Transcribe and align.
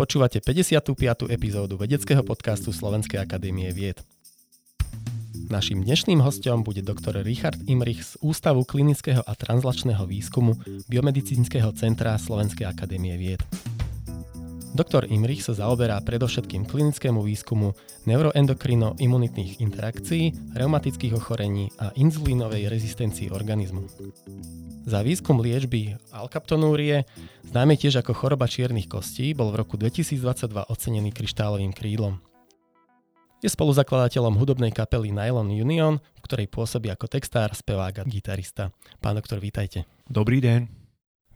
Počúvate 0.00 0.40
55. 0.40 1.28
epizódu 1.28 1.76
vedeckého 1.76 2.24
podcastu 2.24 2.72
Slovenskej 2.72 3.20
akadémie 3.20 3.68
vied. 3.68 4.00
Naším 5.52 5.84
dnešným 5.84 6.24
hostom 6.24 6.64
bude 6.64 6.80
doktor 6.80 7.20
Richard 7.20 7.60
Imrich 7.68 8.00
z 8.00 8.16
Ústavu 8.24 8.64
klinického 8.64 9.20
a 9.20 9.36
translačného 9.36 10.00
výskumu 10.08 10.56
Biomedicínskeho 10.88 11.76
centra 11.76 12.16
Slovenskej 12.16 12.64
akadémie 12.64 13.12
vied. 13.20 13.44
Doktor 14.72 15.04
Imrich 15.04 15.44
sa 15.44 15.52
zaoberá 15.52 16.00
predovšetkým 16.00 16.64
klinickému 16.64 17.20
výskumu 17.20 17.76
neuroendokrino-imunitných 18.08 19.60
interakcií, 19.60 20.56
reumatických 20.56 21.12
ochorení 21.12 21.76
a 21.76 21.92
inzulínovej 21.92 22.72
rezistencii 22.72 23.28
organizmu. 23.36 23.84
Za 24.80 25.04
výskum 25.04 25.44
liečby 25.44 26.00
alkaptonúrie, 26.08 27.04
známe 27.44 27.76
tiež 27.76 28.00
ako 28.00 28.16
choroba 28.16 28.48
čiernych 28.48 28.88
kostí, 28.88 29.36
bol 29.36 29.52
v 29.52 29.60
roku 29.60 29.76
2022 29.76 30.48
ocenený 30.72 31.12
kryštálovým 31.12 31.76
krídlom. 31.76 32.16
Je 33.44 33.48
spoluzakladateľom 33.52 34.40
hudobnej 34.40 34.72
kapely 34.72 35.12
Nylon 35.12 35.52
Union, 35.52 36.00
v 36.00 36.20
ktorej 36.24 36.48
pôsobí 36.48 36.88
ako 36.88 37.12
textár, 37.12 37.52
spevák 37.52 38.00
a 38.00 38.04
gitarista. 38.08 38.72
Pán 39.04 39.20
doktor, 39.20 39.40
vítajte. 39.40 39.84
Dobrý 40.08 40.40
deň. 40.40 40.68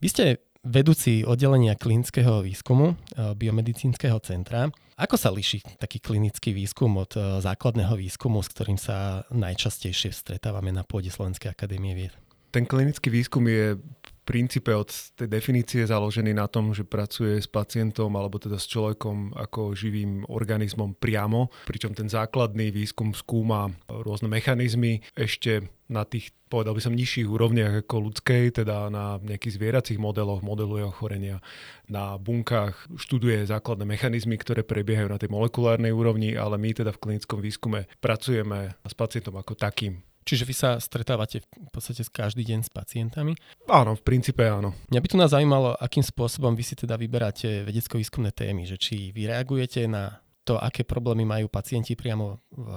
Vy 0.01 0.09
ste 0.09 0.25
vedúci 0.65 1.25
oddelenia 1.29 1.77
klinického 1.77 2.41
výskumu 2.41 2.97
eh, 2.97 3.37
Biomedicínskeho 3.37 4.25
centra. 4.25 4.73
Ako 4.97 5.21
sa 5.21 5.29
liší 5.29 5.61
taký 5.77 6.01
klinický 6.01 6.57
výskum 6.57 6.97
od 6.97 7.13
eh, 7.17 7.21
základného 7.45 7.93
výskumu, 7.93 8.41
s 8.41 8.49
ktorým 8.53 8.81
sa 8.81 9.29
najčastejšie 9.29 10.17
stretávame 10.17 10.73
na 10.73 10.81
pôde 10.81 11.13
Slovenskej 11.13 11.53
akadémie 11.53 11.93
vied? 11.93 12.24
Ten 12.55 12.71
klinický 12.71 13.11
výskum 13.11 13.51
je 13.51 13.75
v 13.75 14.11
princípe 14.23 14.71
od 14.71 14.87
tej 14.87 15.27
definície 15.27 15.83
založený 15.83 16.39
na 16.39 16.47
tom, 16.47 16.71
že 16.71 16.87
pracuje 16.87 17.43
s 17.43 17.51
pacientom 17.51 18.15
alebo 18.15 18.39
teda 18.39 18.63
s 18.63 18.71
človekom 18.71 19.35
ako 19.35 19.75
živým 19.75 20.23
organizmom 20.31 20.95
priamo, 20.95 21.51
pričom 21.67 21.99
ten 21.99 22.07
základný 22.07 22.71
výskum 22.71 23.11
skúma 23.11 23.75
rôzne 23.91 24.31
mechanizmy 24.31 25.03
ešte 25.19 25.67
na 25.91 26.07
tých, 26.07 26.31
povedal 26.47 26.79
by 26.79 26.81
som, 26.87 26.95
nižších 26.95 27.27
úrovniach 27.27 27.83
ako 27.83 28.07
ľudskej, 28.07 28.63
teda 28.63 28.87
na 28.87 29.19
nejakých 29.19 29.59
zvieracích 29.59 29.99
modeloch, 29.99 30.47
modeluje 30.47 30.87
ochorenia. 30.87 31.43
Na 31.91 32.15
bunkách 32.23 32.87
študuje 32.95 33.51
základné 33.51 33.83
mechanizmy, 33.83 34.39
ktoré 34.39 34.63
prebiehajú 34.63 35.11
na 35.11 35.19
tej 35.19 35.27
molekulárnej 35.27 35.91
úrovni, 35.91 36.39
ale 36.39 36.55
my 36.55 36.71
teda 36.71 36.95
v 36.95 37.03
klinickom 37.03 37.43
výskume 37.43 37.91
pracujeme 37.99 38.79
s 38.87 38.95
pacientom 38.95 39.35
ako 39.43 39.59
takým. 39.59 40.07
Čiže 40.25 40.45
vy 40.49 40.55
sa 40.57 40.71
stretávate 40.81 41.45
v 41.45 41.71
podstate 41.71 42.01
každý 42.09 42.49
deň 42.49 42.65
s 42.65 42.71
pacientami? 42.73 43.37
Áno, 43.69 43.93
v 43.95 44.03
princípe 44.03 44.41
áno. 44.49 44.73
Mňa 44.89 45.01
by 45.05 45.09
tu 45.09 45.17
nás 45.21 45.31
zaujímalo, 45.31 45.77
akým 45.77 46.03
spôsobom 46.03 46.57
vy 46.57 46.65
si 46.65 46.75
teda 46.75 46.97
vyberáte 46.97 47.63
vedecko-výskumné 47.69 48.33
témy, 48.33 48.65
že 48.65 48.81
či 48.81 49.13
vy 49.13 49.29
reagujete 49.29 49.85
na 49.85 50.25
to, 50.45 50.57
aké 50.57 50.85
problémy 50.85 51.25
majú 51.29 51.53
pacienti 51.53 51.93
priamo 51.97 52.41
v 52.53 52.69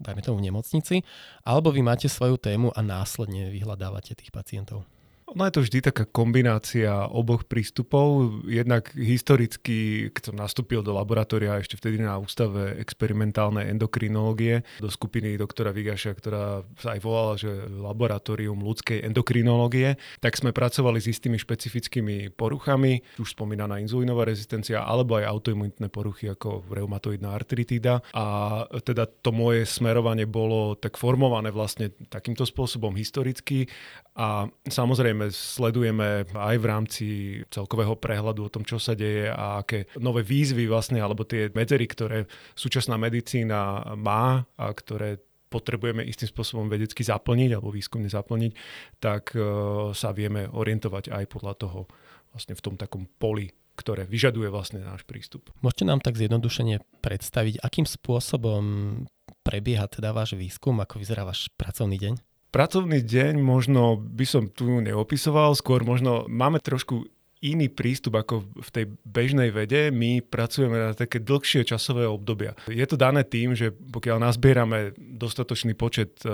dajme 0.00 0.24
tomu 0.24 0.40
v 0.40 0.48
nemocnici, 0.48 1.04
alebo 1.44 1.68
vy 1.68 1.84
máte 1.84 2.08
svoju 2.08 2.40
tému 2.40 2.72
a 2.72 2.80
následne 2.80 3.52
vyhľadávate 3.52 4.16
tých 4.16 4.32
pacientov. 4.32 4.88
No 5.30 5.46
je 5.46 5.54
to 5.54 5.62
vždy 5.62 5.78
taká 5.78 6.04
kombinácia 6.10 7.06
oboch 7.06 7.46
prístupov. 7.46 8.42
Jednak 8.50 8.90
historicky, 8.98 10.10
keď 10.10 10.22
som 10.32 10.36
nastúpil 10.36 10.82
do 10.82 10.90
laboratória 10.90 11.54
ešte 11.62 11.78
vtedy 11.78 12.02
na 12.02 12.18
Ústave 12.18 12.74
experimentálnej 12.82 13.70
endokrinológie, 13.70 14.66
do 14.82 14.90
skupiny 14.90 15.38
doktora 15.38 15.70
Vigaša, 15.70 16.18
ktorá 16.18 16.66
sa 16.74 16.98
aj 16.98 17.00
volala, 17.00 17.34
že 17.38 17.50
laboratórium 17.70 18.58
ľudskej 18.58 19.06
endokrinológie, 19.06 19.94
tak 20.18 20.34
sme 20.34 20.50
pracovali 20.50 20.98
s 20.98 21.14
istými 21.14 21.38
špecifickými 21.38 22.34
poruchami, 22.34 22.98
už 23.22 23.38
spomínaná 23.38 23.78
inzulínová 23.78 24.26
rezistencia, 24.26 24.82
alebo 24.82 25.14
aj 25.22 25.30
autoimunitné 25.30 25.94
poruchy 25.94 26.26
ako 26.26 26.66
reumatoidná 26.66 27.30
artritída. 27.30 28.02
A 28.18 28.66
teda 28.82 29.06
to 29.06 29.30
moje 29.30 29.62
smerovanie 29.62 30.26
bolo 30.26 30.74
tak 30.74 30.98
formované 30.98 31.54
vlastne 31.54 31.94
takýmto 32.10 32.42
spôsobom 32.42 32.98
historicky 32.98 33.70
a 34.18 34.50
samozrejme 34.66 35.19
sledujeme 35.28 36.24
aj 36.32 36.56
v 36.56 36.64
rámci 36.64 37.06
celkového 37.52 38.00
prehľadu 38.00 38.48
o 38.48 38.52
tom, 38.52 38.64
čo 38.64 38.80
sa 38.80 38.96
deje 38.96 39.28
a 39.28 39.60
aké 39.60 39.92
nové 40.00 40.24
výzvy 40.24 40.64
vlastne, 40.64 41.04
alebo 41.04 41.28
tie 41.28 41.52
medzery, 41.52 41.84
ktoré 41.84 42.24
súčasná 42.56 42.96
medicína 42.96 43.92
má 44.00 44.48
a 44.56 44.66
ktoré 44.72 45.20
potrebujeme 45.52 46.06
istým 46.06 46.30
spôsobom 46.30 46.70
vedecky 46.70 47.02
zaplniť 47.02 47.50
alebo 47.58 47.74
výskumne 47.74 48.06
zaplniť, 48.06 48.52
tak 49.02 49.34
uh, 49.34 49.90
sa 49.90 50.14
vieme 50.14 50.46
orientovať 50.46 51.10
aj 51.10 51.24
podľa 51.26 51.54
toho 51.58 51.80
vlastne 52.30 52.54
v 52.54 52.64
tom 52.64 52.74
takom 52.78 53.04
poli 53.18 53.50
ktoré 53.80 54.04
vyžaduje 54.04 54.52
vlastne 54.52 54.84
náš 54.84 55.08
prístup. 55.08 55.48
Môžete 55.64 55.88
nám 55.88 56.04
tak 56.04 56.20
zjednodušene 56.20 56.84
predstaviť, 57.00 57.64
akým 57.64 57.88
spôsobom 57.88 58.62
prebieha 59.40 59.88
teda 59.88 60.12
váš 60.12 60.36
výskum, 60.36 60.76
ako 60.84 61.00
vyzerá 61.00 61.24
váš 61.24 61.48
pracovný 61.56 61.96
deň? 61.96 62.14
Pracovný 62.50 62.98
deň 63.06 63.38
možno 63.38 63.94
by 63.94 64.26
som 64.26 64.50
tu 64.50 64.82
neopisoval, 64.82 65.54
skôr 65.54 65.86
možno 65.86 66.26
máme 66.26 66.58
trošku 66.58 67.06
iný 67.40 67.72
prístup 67.72 68.20
ako 68.20 68.44
v 68.44 68.68
tej 68.68 68.84
bežnej 69.08 69.48
vede. 69.48 69.88
My 69.88 70.20
pracujeme 70.20 70.76
na 70.76 70.92
také 70.92 71.24
dlhšie 71.24 71.64
časové 71.64 72.04
obdobia. 72.04 72.52
Je 72.68 72.84
to 72.84 73.00
dané 73.00 73.24
tým, 73.24 73.56
že 73.56 73.72
pokiaľ 73.72 74.20
nazbierame 74.20 74.92
dostatočný 75.20 75.76
počet, 75.76 76.24
e, 76.24 76.32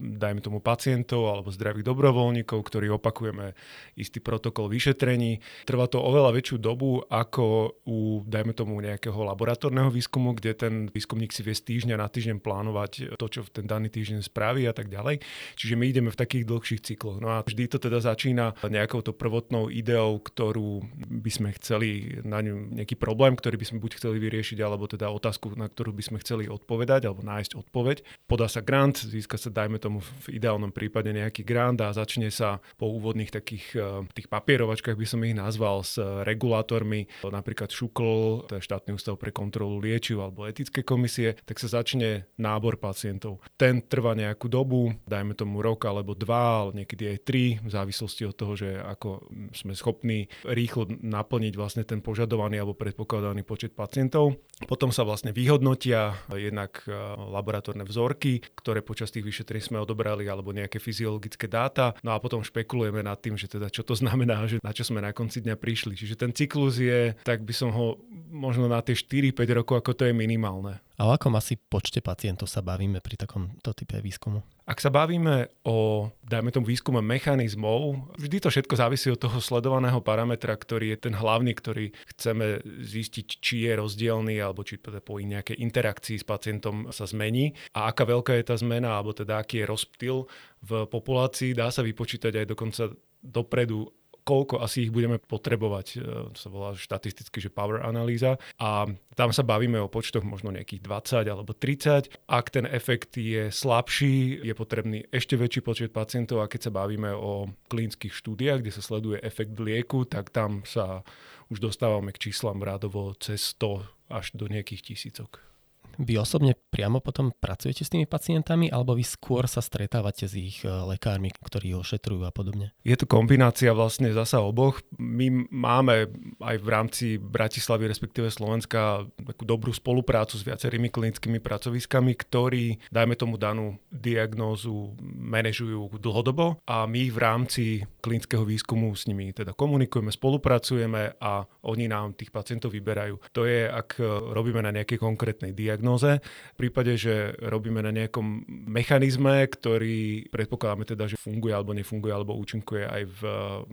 dajme 0.00 0.40
tomu 0.40 0.64
pacientov 0.64 1.28
alebo 1.28 1.52
zdravých 1.52 1.84
dobrovoľníkov, 1.84 2.56
ktorí 2.64 2.88
opakujeme 2.88 3.52
istý 4.00 4.24
protokol 4.24 4.72
vyšetrení, 4.72 5.44
trvá 5.68 5.84
to 5.84 6.00
oveľa 6.00 6.32
väčšiu 6.32 6.56
dobu 6.56 7.04
ako 7.12 7.76
u, 7.84 8.24
dajme 8.24 8.56
tomu, 8.56 8.80
nejakého 8.80 9.20
laboratórneho 9.20 9.92
výskumu, 9.92 10.32
kde 10.32 10.56
ten 10.56 10.74
výskumník 10.88 11.36
si 11.36 11.44
vie 11.44 11.52
z 11.52 11.62
týždňa 11.68 12.00
na 12.00 12.08
týždeň 12.08 12.40
plánovať 12.40 13.20
to, 13.20 13.26
čo 13.28 13.40
v 13.44 13.52
ten 13.52 13.66
daný 13.68 13.92
týždeň 13.92 14.24
spraví 14.24 14.64
a 14.64 14.72
tak 14.72 14.88
ďalej. 14.88 15.20
Čiže 15.60 15.74
my 15.76 15.84
ideme 15.84 16.08
v 16.08 16.16
takých 16.16 16.48
dlhších 16.48 16.80
cykloch. 16.80 17.20
No 17.20 17.36
a 17.36 17.44
vždy 17.44 17.68
to 17.68 17.76
teda 17.76 18.00
začína 18.00 18.56
nejakou 18.64 19.04
to 19.04 19.12
prvotnou 19.12 19.68
ideou, 19.68 20.16
ktorú 20.22 20.86
by 20.96 21.30
sme 21.30 21.48
chceli 21.58 22.22
na 22.22 22.40
ňu 22.40 22.72
nejaký 22.78 22.96
problém, 22.96 23.34
ktorý 23.36 23.58
by 23.58 23.66
sme 23.68 23.82
buď 23.82 23.98
chceli 23.98 24.16
vyriešiť, 24.22 24.58
alebo 24.62 24.86
teda 24.86 25.10
otázku, 25.10 25.52
na 25.58 25.66
ktorú 25.66 25.92
by 25.92 26.02
sme 26.02 26.18
chceli 26.22 26.46
odpovedať 26.46 27.10
alebo 27.10 27.26
nájsť 27.26 27.58
odpoveď. 27.58 28.06
Podá 28.26 28.48
sa 28.48 28.64
grant, 28.64 28.96
získa 28.96 29.36
sa, 29.36 29.52
dajme 29.52 29.76
tomu 29.76 30.00
v 30.00 30.40
ideálnom 30.40 30.72
prípade 30.72 31.12
nejaký 31.12 31.44
grant 31.44 31.78
a 31.84 31.92
začne 31.92 32.32
sa 32.32 32.62
po 32.80 32.88
úvodných 32.88 33.28
takých 33.28 33.66
eh, 33.76 33.84
tých 34.14 34.28
papierovačkách 34.30 34.96
by 34.96 35.06
som 35.06 35.20
ich 35.26 35.36
nazval 35.36 35.84
s 35.84 36.00
regulátormi, 36.00 37.10
napríklad 37.24 37.68
ŠUKL, 37.68 38.48
to 38.48 38.52
je 38.58 38.66
štátny 38.66 38.94
ústav 38.94 39.18
pre 39.18 39.34
kontrolu 39.34 39.82
liečiv 39.82 40.22
alebo 40.22 40.46
etické 40.48 40.80
komisie, 40.86 41.36
tak 41.44 41.58
sa 41.58 41.82
začne 41.82 42.30
nábor 42.38 42.78
pacientov. 42.78 43.42
Ten 43.58 43.84
trvá 43.84 44.16
nejakú 44.16 44.46
dobu, 44.46 44.94
dajme 45.04 45.36
tomu 45.36 45.60
rok 45.60 45.84
alebo 45.84 46.16
dva, 46.16 46.66
ale 46.66 46.84
niekedy 46.84 47.16
aj 47.16 47.18
tri, 47.26 47.44
v 47.60 47.70
závislosti 47.70 48.22
od 48.28 48.34
toho, 48.36 48.52
že 48.56 48.78
ako 48.78 49.28
sme 49.52 49.72
schopní 49.76 50.30
rýchlo 50.46 50.88
naplniť 50.88 51.54
vlastne 51.56 51.84
ten 51.84 52.00
požadovaný 52.00 52.60
alebo 52.60 52.76
predpokladaný 52.76 53.42
počet 53.46 53.72
pacientov. 53.76 54.38
Potom 54.66 54.94
sa 54.94 55.02
vlastne 55.02 55.34
vyhodnotia 55.34 56.14
jednak 56.30 56.86
e, 56.86 56.94
laboratórne 57.18 57.82
vzorky, 58.12 58.44
ktoré 58.52 58.84
počas 58.84 59.08
tých 59.08 59.24
vyšetrení 59.24 59.64
sme 59.64 59.80
odobrali, 59.80 60.28
alebo 60.28 60.52
nejaké 60.52 60.76
fyziologické 60.76 61.48
dáta. 61.48 61.96
No 62.04 62.12
a 62.12 62.20
potom 62.20 62.44
špekulujeme 62.44 63.00
nad 63.00 63.16
tým, 63.16 63.40
že 63.40 63.48
teda 63.48 63.72
čo 63.72 63.80
to 63.80 63.96
znamená, 63.96 64.44
že 64.44 64.60
na 64.60 64.76
čo 64.76 64.84
sme 64.84 65.00
na 65.00 65.16
konci 65.16 65.40
dňa 65.40 65.56
prišli. 65.56 65.96
Čiže 65.96 66.20
ten 66.20 66.30
cyklus 66.36 66.76
je, 66.76 67.16
tak 67.24 67.40
by 67.40 67.54
som 67.56 67.72
ho 67.72 67.96
možno 68.28 68.68
na 68.68 68.84
tie 68.84 68.92
4-5 68.92 69.58
rokov, 69.64 69.74
ako 69.80 69.92
to 69.96 70.04
je 70.04 70.12
minimálne. 70.12 70.76
A 71.02 71.10
o 71.10 71.10
akom 71.10 71.34
asi 71.34 71.58
počte 71.58 71.98
pacientov 71.98 72.46
sa 72.46 72.62
bavíme 72.62 73.02
pri 73.02 73.18
takomto 73.18 73.74
type 73.74 73.98
výskumu? 73.98 74.38
Ak 74.70 74.78
sa 74.78 74.86
bavíme 74.86 75.50
o, 75.66 76.06
dajme 76.22 76.54
tomu, 76.54 76.70
výskume 76.70 77.02
mechanizmov, 77.02 78.14
vždy 78.14 78.38
to 78.38 78.54
všetko 78.54 78.78
závisí 78.78 79.10
od 79.10 79.18
toho 79.18 79.42
sledovaného 79.42 79.98
parametra, 79.98 80.54
ktorý 80.54 80.94
je 80.94 81.10
ten 81.10 81.14
hlavný, 81.18 81.58
ktorý 81.58 81.90
chceme 82.06 82.62
zistiť, 82.86 83.26
či 83.42 83.66
je 83.66 83.82
rozdielný, 83.82 84.38
alebo 84.38 84.62
či 84.62 84.78
teda 84.78 85.02
po 85.02 85.18
nejakej 85.18 85.58
interakcii 85.58 86.22
s 86.22 86.24
pacientom 86.24 86.94
sa 86.94 87.02
zmení 87.02 87.50
a 87.74 87.90
aká 87.90 88.06
veľká 88.06 88.38
je 88.38 88.46
tá 88.46 88.54
zmena, 88.54 88.94
alebo 88.94 89.10
teda 89.10 89.42
aký 89.42 89.66
je 89.66 89.70
rozptyl 89.74 90.16
v 90.62 90.86
populácii. 90.86 91.50
Dá 91.50 91.74
sa 91.74 91.82
vypočítať 91.82 92.30
aj 92.30 92.46
dokonca 92.46 92.94
dopredu, 93.18 93.90
koľko 94.22 94.62
asi 94.62 94.88
ich 94.88 94.92
budeme 94.94 95.18
potrebovať. 95.18 95.86
E, 95.94 95.96
to 96.34 96.38
sa 96.38 96.48
volá 96.48 96.70
štatisticky, 96.74 97.38
že 97.42 97.52
power 97.52 97.82
analýza. 97.82 98.38
A 98.58 98.86
tam 99.14 99.30
sa 99.34 99.42
bavíme 99.44 99.76
o 99.82 99.90
počtoch 99.92 100.24
možno 100.24 100.54
nejakých 100.54 100.82
20 100.82 101.28
alebo 101.28 101.52
30. 101.52 102.10
Ak 102.30 102.50
ten 102.50 102.64
efekt 102.66 103.18
je 103.18 103.50
slabší, 103.50 104.40
je 104.42 104.54
potrebný 104.56 105.04
ešte 105.10 105.34
väčší 105.36 105.60
počet 105.60 105.90
pacientov 105.92 106.40
a 106.40 106.50
keď 106.50 106.70
sa 106.70 106.72
bavíme 106.72 107.12
o 107.12 107.50
klinických 107.68 108.14
štúdiách, 108.14 108.64
kde 108.64 108.72
sa 108.72 108.82
sleduje 108.82 109.20
efekt 109.20 109.54
lieku, 109.58 110.08
tak 110.08 110.32
tam 110.32 110.64
sa 110.64 111.04
už 111.52 111.60
dostávame 111.60 112.16
k 112.16 112.30
číslam 112.30 112.64
rádovo 112.64 113.12
cez 113.20 113.52
100 113.58 113.84
až 114.08 114.32
do 114.32 114.48
nejakých 114.48 114.94
tisícok. 114.94 115.51
Vy 115.98 116.16
osobne 116.16 116.56
priamo 116.56 117.02
potom 117.04 117.32
pracujete 117.34 117.84
s 117.84 117.92
tými 117.92 118.08
pacientami 118.08 118.72
alebo 118.72 118.96
vy 118.96 119.04
skôr 119.04 119.44
sa 119.50 119.60
stretávate 119.60 120.24
s 120.24 120.34
ich 120.38 120.64
e, 120.64 120.68
lekármi, 120.68 121.28
ktorí 121.32 121.76
ho 121.76 121.82
šetrujú 121.84 122.24
a 122.24 122.32
podobne? 122.32 122.72
Je 122.86 122.96
to 122.96 123.04
kombinácia 123.04 123.74
vlastne 123.76 124.08
zasa 124.14 124.40
oboch. 124.40 124.80
My 124.96 125.28
máme 125.50 126.08
aj 126.40 126.56
v 126.62 126.68
rámci 126.68 127.06
Bratislavy, 127.18 127.90
respektíve 127.92 128.32
Slovenska, 128.32 129.04
takú 129.20 129.44
dobrú 129.44 129.74
spoluprácu 129.74 130.40
s 130.40 130.46
viacerými 130.46 130.88
klinickými 130.88 131.42
pracoviskami, 131.42 132.16
ktorí, 132.16 132.80
dajme 132.88 133.14
tomu 133.18 133.36
danú 133.36 133.76
diagnózu, 133.92 134.96
manažujú 135.02 136.00
dlhodobo 136.00 136.62
a 136.64 136.88
my 136.88 137.10
v 137.10 137.18
rámci 137.18 137.64
klinického 138.00 138.46
výskumu 138.46 138.94
s 138.96 139.06
nimi 139.10 139.32
teda 139.32 139.52
komunikujeme, 139.52 140.10
spolupracujeme 140.10 141.18
a 141.20 141.44
oni 141.66 141.86
nám 141.86 142.14
tých 142.14 142.30
pacientov 142.34 142.74
vyberajú. 142.74 143.18
To 143.36 143.46
je, 143.46 143.66
ak 143.66 143.98
robíme 144.32 144.62
na 144.62 144.74
nejakej 144.74 144.98
konkrétnej 144.98 145.52
diagnóze, 145.52 145.81
diagnóze. 145.82 146.22
V 146.54 146.56
prípade, 146.62 146.94
že 146.94 147.34
robíme 147.42 147.82
na 147.82 147.90
nejakom 147.90 148.46
mechanizme, 148.70 149.42
ktorý 149.50 150.30
predpokladáme 150.30 150.86
teda, 150.86 151.10
že 151.10 151.18
funguje 151.18 151.50
alebo 151.50 151.74
nefunguje 151.74 152.14
alebo 152.14 152.38
účinkuje 152.38 152.86
aj 152.86 153.02
v 153.10 153.22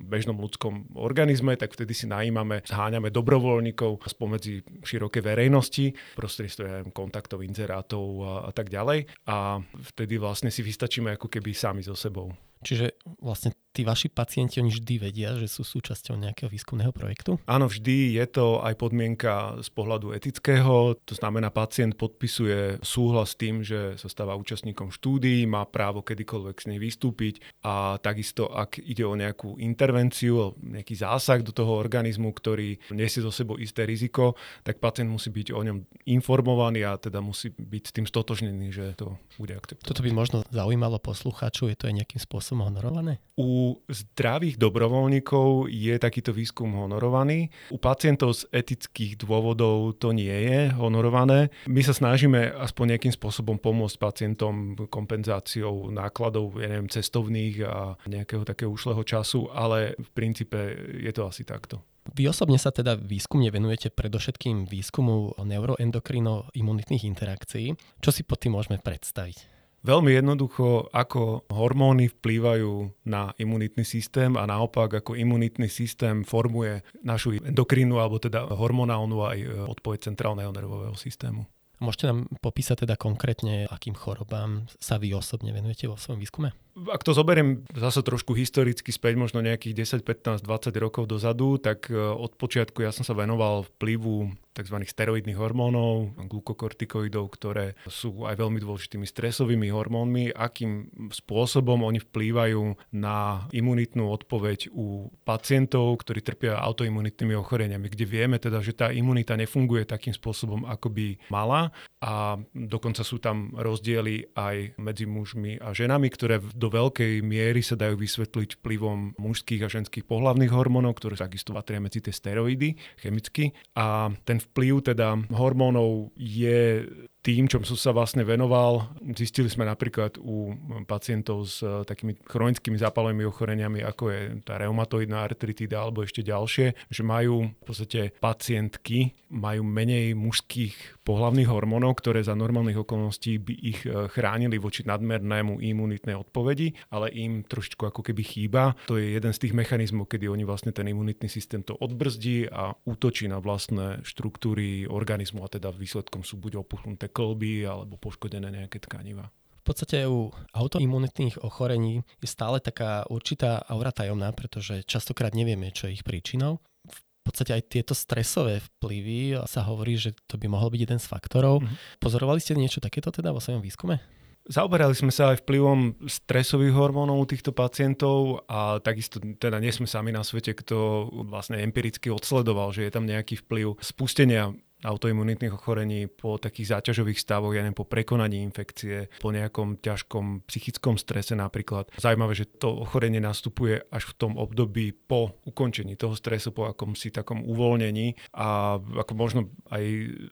bežnom 0.09 0.41
ľudskom 0.41 0.97
organizme, 0.97 1.53
tak 1.53 1.77
vtedy 1.77 1.93
si 1.93 2.09
najímame, 2.09 2.65
zháňame 2.65 3.13
dobrovoľníkov 3.13 4.01
spomedzi 4.09 4.65
širokej 4.81 5.21
verejnosti, 5.21 5.93
prostredstvom 6.17 6.89
kontaktov, 6.89 7.45
inzerátov 7.45 8.25
a, 8.25 8.49
a 8.49 8.51
tak 8.51 8.73
ďalej. 8.73 9.05
A 9.29 9.61
vtedy 9.93 10.17
vlastne 10.17 10.49
si 10.49 10.65
vystačíme 10.65 11.13
ako 11.13 11.29
keby 11.29 11.53
sami 11.53 11.85
so 11.85 11.93
sebou. 11.93 12.48
Čiže 12.59 12.99
vlastne 13.23 13.55
tí 13.71 13.87
vaši 13.87 14.11
pacienti, 14.11 14.59
oni 14.59 14.73
vždy 14.73 14.95
vedia, 14.99 15.37
že 15.39 15.47
sú 15.47 15.63
súčasťou 15.63 16.19
nejakého 16.19 16.51
výskumného 16.51 16.91
projektu? 16.91 17.39
Áno, 17.47 17.71
vždy 17.71 18.19
je 18.19 18.25
to 18.27 18.59
aj 18.59 18.75
podmienka 18.75 19.61
z 19.63 19.69
pohľadu 19.71 20.11
etického. 20.11 20.99
To 20.99 21.13
znamená, 21.15 21.53
pacient 21.53 21.95
podpisuje 21.95 22.83
súhlas 22.83 23.31
s 23.31 23.39
tým, 23.39 23.63
že 23.63 23.95
sa 23.95 24.11
stáva 24.11 24.35
účastníkom 24.35 24.91
štúdií, 24.91 25.47
má 25.47 25.63
právo 25.63 26.03
kedykoľvek 26.03 26.55
s 26.59 26.65
nej 26.67 26.79
vystúpiť 26.81 27.39
a 27.63 27.95
takisto, 28.03 28.51
ak 28.51 28.83
ide 28.83 29.07
o 29.07 29.15
nejakú 29.15 29.55
intervenciu, 29.61 30.59
nejaký 30.59 30.99
zásah 30.99 31.39
do 31.39 31.55
toho 31.55 31.79
organizmu, 31.79 32.35
ktorý 32.35 32.75
nesie 32.91 33.23
zo 33.23 33.31
sebou 33.31 33.55
isté 33.55 33.87
riziko, 33.87 34.35
tak 34.67 34.83
pacient 34.83 35.07
musí 35.07 35.31
byť 35.31 35.55
o 35.55 35.61
ňom 35.63 35.77
informovaný 36.09 36.83
a 36.83 36.99
teda 36.99 37.23
musí 37.23 37.53
byť 37.53 37.83
s 37.85 37.95
tým 37.95 38.05
stotožnený, 38.09 38.67
že 38.73 38.85
to 38.99 39.15
bude 39.37 39.55
akceptovať. 39.55 39.87
Toto 39.87 40.03
by 40.03 40.11
možno 40.11 40.37
zaujímalo 40.51 40.97
poslucháčov, 40.97 41.69
je 41.71 41.77
to 41.77 41.87
aj 41.87 41.95
nejakým 42.03 42.19
spôsobom 42.19 42.48
som 42.49 42.65
honorované? 42.65 43.21
U 43.37 43.77
zdravých 43.85 44.57
dobrovoľníkov 44.57 45.69
je 45.69 45.93
takýto 46.01 46.33
výskum 46.33 46.73
honorovaný. 46.73 47.53
U 47.69 47.77
pacientov 47.77 48.33
z 48.33 48.49
etických 48.49 49.21
dôvodov 49.21 50.01
to 50.01 50.09
nie 50.09 50.33
je 50.33 50.73
honorované. 50.73 51.53
My 51.69 51.85
sa 51.85 51.93
snažíme 51.93 52.49
aspoň 52.57 52.97
nejakým 52.97 53.13
spôsobom 53.13 53.61
pomôcť 53.61 54.01
pacientom 54.01 54.73
kompenzáciou 54.89 55.93
nákladov, 55.93 56.57
ja 56.57 56.73
neviem, 56.73 56.89
cestovných 56.89 57.55
a 57.69 57.93
nejakého 58.09 58.41
takého 58.41 58.73
ušlého 58.73 59.05
času, 59.05 59.53
ale 59.53 59.93
v 60.01 60.09
princípe 60.17 60.57
je 60.97 61.11
to 61.13 61.29
asi 61.29 61.45
takto. 61.45 61.85
Vy 62.09 62.25
osobne 62.25 62.57
sa 62.57 62.73
teda 62.73 62.97
výskumne 62.97 63.53
venujete 63.53 63.93
predovšetkým 63.93 64.65
výskumu 64.65 65.37
neuroendokrino-imunitných 65.37 67.05
interakcií. 67.05 67.77
Čo 68.01 68.09
si 68.09 68.25
pod 68.25 68.41
tým 68.41 68.57
môžeme 68.57 68.81
predstaviť? 68.81 69.58
Veľmi 69.79 70.11
jednoducho, 70.11 70.91
ako 70.91 71.47
hormóny 71.47 72.11
vplývajú 72.11 73.05
na 73.07 73.31
imunitný 73.39 73.87
systém 73.87 74.35
a 74.35 74.43
naopak, 74.43 74.99
ako 74.99 75.15
imunitný 75.15 75.71
systém 75.71 76.27
formuje 76.27 76.83
našu 76.99 77.39
endokrínu 77.39 77.95
alebo 77.95 78.19
teda 78.19 78.43
hormonálnu 78.51 79.23
aj 79.23 79.39
odpoveď 79.71 80.11
centrálneho 80.11 80.51
nervového 80.51 80.99
systému. 80.99 81.47
Môžete 81.79 82.11
nám 82.11 82.27
popísať 82.43 82.83
teda 82.83 82.99
konkrétne, 82.99 83.63
akým 83.71 83.95
chorobám 83.95 84.67
sa 84.83 84.99
vy 84.99 85.15
osobne 85.15 85.55
venujete 85.55 85.87
vo 85.87 85.95
svojom 85.95 86.19
výskume? 86.19 86.51
Ak 86.87 87.03
to 87.03 87.11
zoberiem 87.11 87.67
zase 87.75 87.99
trošku 87.99 88.31
historicky 88.37 88.95
späť, 88.95 89.19
možno 89.19 89.43
nejakých 89.43 90.03
10, 90.03 90.07
15, 90.07 90.47
20 90.47 90.71
rokov 90.79 91.11
dozadu, 91.11 91.59
tak 91.59 91.91
e, 91.91 91.95
od 91.95 92.39
počiatku 92.39 92.85
ja 92.85 92.95
som 92.95 93.03
sa 93.03 93.11
venoval 93.11 93.67
vplyvu 93.75 94.31
tzv. 94.59 94.77
steroidných 94.83 95.39
hormónov, 95.39 96.19
glukokortikoidov, 96.19 97.31
ktoré 97.31 97.79
sú 97.87 98.27
aj 98.27 98.35
veľmi 98.35 98.59
dôležitými 98.59 99.07
stresovými 99.07 99.71
hormónmi, 99.71 100.35
akým 100.35 100.91
spôsobom 101.15 101.87
oni 101.87 102.03
vplývajú 102.03 102.91
na 102.91 103.47
imunitnú 103.55 104.11
odpoveď 104.11 104.73
u 104.75 105.07
pacientov, 105.23 106.03
ktorí 106.03 106.19
trpia 106.19 106.59
autoimunitnými 106.59 107.39
ochoreniami, 107.39 107.87
kde 107.87 108.05
vieme 108.05 108.37
teda, 108.41 108.59
že 108.59 108.75
tá 108.75 108.91
imunita 108.91 109.39
nefunguje 109.39 109.87
takým 109.87 110.11
spôsobom, 110.11 110.67
ako 110.67 110.91
by 110.91 111.07
mala 111.31 111.71
a 112.03 112.39
dokonca 112.51 113.03
sú 113.03 113.19
tam 113.19 113.55
rozdiely 113.55 114.35
aj 114.35 114.79
medzi 114.79 115.03
mužmi 115.07 115.59
a 115.59 115.71
ženami, 115.71 116.07
ktoré 116.11 116.39
do 116.39 116.68
veľkej 116.69 117.25
miery 117.25 117.61
sa 117.65 117.75
dajú 117.75 117.99
vysvetliť 117.99 118.61
vplyvom 118.61 119.19
mužských 119.19 119.65
a 119.65 119.73
ženských 119.73 120.05
pohlavných 120.05 120.53
hormónov, 120.53 120.97
ktoré 120.97 121.17
takisto 121.19 121.51
patria 121.51 121.83
medzi 121.83 121.99
tie 121.99 122.13
steroidy 122.13 122.77
chemicky. 123.01 123.51
A 123.75 124.13
ten 124.23 124.39
vplyv 124.39 124.93
teda 124.93 125.17
hormónov 125.33 126.13
je 126.15 126.87
tým, 127.19 127.51
čom 127.51 127.67
som 127.67 127.75
sa 127.75 127.91
vlastne 127.91 128.23
venoval, 128.23 128.95
zistili 129.11 129.51
sme 129.51 129.67
napríklad 129.67 130.15
u 130.23 130.55
pacientov 130.87 131.43
s 131.51 131.59
eh, 131.59 131.83
takými 131.83 132.15
chronickými 132.23 132.79
zápalovými 132.79 133.27
ochoreniami, 133.27 133.83
ako 133.83 134.03
je 134.07 134.21
tá 134.47 134.55
reumatoidná 134.55 135.27
artritida 135.27 135.83
alebo 135.83 136.07
ešte 136.07 136.23
ďalšie, 136.23 136.87
že 136.87 137.01
majú 137.03 137.51
v 137.51 137.63
podstate 137.67 138.15
pacientky, 138.23 139.19
majú 139.27 139.67
menej 139.67 140.15
mužských 140.15 141.03
pohlavných 141.03 141.51
hormónov, 141.51 141.99
ktoré 141.99 142.23
za 142.23 142.39
normálnych 142.39 142.87
okolností 142.87 143.35
by 143.43 143.53
ich 143.67 143.83
eh, 143.83 144.07
chránili 144.07 144.55
voči 144.55 144.87
nadmernému 144.87 145.59
imunitnej 145.59 146.15
odpovedi, 146.15 146.71
ale 146.95 147.11
im 147.11 147.43
trošičku 147.43 147.83
ako 147.83 147.99
keby 147.99 148.23
chýba. 148.23 148.79
To 148.87 148.95
je 148.95 149.19
jeden 149.19 149.35
z 149.35 149.41
tých 149.43 149.53
mechanizmov, 149.57 150.07
kedy 150.07 150.31
oni 150.31 150.47
vlastne 150.47 150.71
ten 150.71 150.87
imunitný 150.87 151.27
systém 151.27 151.67
to 151.67 151.75
odbrzdí 151.75 152.47
a 152.47 152.71
útočí 152.87 153.27
na 153.27 153.43
vlastné 153.43 154.07
štruktúry 154.07 154.87
organizmu 154.87 155.43
a 155.43 155.51
teda 155.51 155.75
výsledkom 155.75 156.23
sú 156.23 156.39
buď 156.39 156.63
opuchnuté 156.63 157.08
klby 157.09 157.65
alebo 157.65 157.97
poškodené 157.97 158.53
nejaké 158.53 158.79
tkaniva. 158.79 159.33
V 159.59 159.63
podstate 159.67 160.07
u 160.09 160.33
autoimunitných 160.55 161.45
ochorení 161.45 162.01
je 162.23 162.29
stále 162.29 162.57
taká 162.57 163.05
určitá 163.11 163.61
aura 163.69 163.93
tajomná, 163.93 164.33
pretože 164.33 164.81
častokrát 164.87 165.35
nevieme, 165.35 165.69
čo 165.69 165.85
je 165.85 165.99
ich 165.99 166.07
príčinou. 166.07 166.63
V 166.89 167.21
podstate 167.27 167.53
aj 167.53 167.69
tieto 167.69 167.93
stresové 167.93 168.65
vplyvy 168.65 169.37
sa 169.45 169.61
hovorí, 169.61 169.93
že 169.93 170.17
to 170.25 170.41
by 170.41 170.49
mohol 170.49 170.73
byť 170.73 170.81
jeden 170.81 170.97
z 170.97 171.05
faktorov. 171.05 171.61
Mm-hmm. 171.61 172.01
Pozorovali 172.01 172.41
ste 172.41 172.57
niečo 172.57 172.81
takéto 172.81 173.13
teda 173.13 173.29
vo 173.29 173.37
svojom 173.37 173.61
výskume? 173.61 174.01
Zaoberali 174.49 174.97
sme 174.97 175.13
sa 175.13 175.29
aj 175.29 175.45
vplyvom 175.45 176.09
stresových 176.09 176.73
hormónov 176.73 177.21
u 177.21 177.29
týchto 177.29 177.53
pacientov 177.53 178.49
a 178.49 178.81
takisto 178.81 179.21
teda 179.21 179.61
nie 179.61 179.69
sme 179.69 179.85
sami 179.85 180.09
na 180.09 180.25
svete, 180.25 180.57
kto 180.57 181.05
vlastne 181.29 181.61
empiricky 181.61 182.09
odsledoval, 182.09 182.73
že 182.73 182.89
je 182.89 182.91
tam 182.97 183.05
nejaký 183.05 183.45
vplyv 183.45 183.77
spustenia 183.77 184.49
autoimunitných 184.83 185.51
ochorení, 185.51 186.07
po 186.07 186.39
takých 186.39 186.79
záťažových 186.79 187.19
stavoch, 187.19 187.51
ja 187.51 187.61
neviem, 187.63 187.75
po 187.75 187.83
prekonaní 187.83 188.39
infekcie, 188.39 189.11
po 189.19 189.35
nejakom 189.35 189.83
ťažkom 189.83 190.47
psychickom 190.47 190.95
strese 190.95 191.35
napríklad. 191.35 191.91
Zaujímavé, 191.99 192.31
že 192.35 192.47
to 192.47 192.87
ochorenie 192.87 193.19
nastupuje 193.19 193.83
až 193.91 194.15
v 194.15 194.17
tom 194.17 194.31
období 194.39 194.95
po 194.95 195.35
ukončení 195.43 195.99
toho 195.99 196.15
stresu, 196.15 196.55
po 196.55 196.71
akom 196.71 196.95
si 196.95 197.11
takom 197.11 197.43
uvoľnení 197.43 198.31
a 198.39 198.79
ako 198.79 199.13
možno 199.19 199.39
aj 199.67 199.83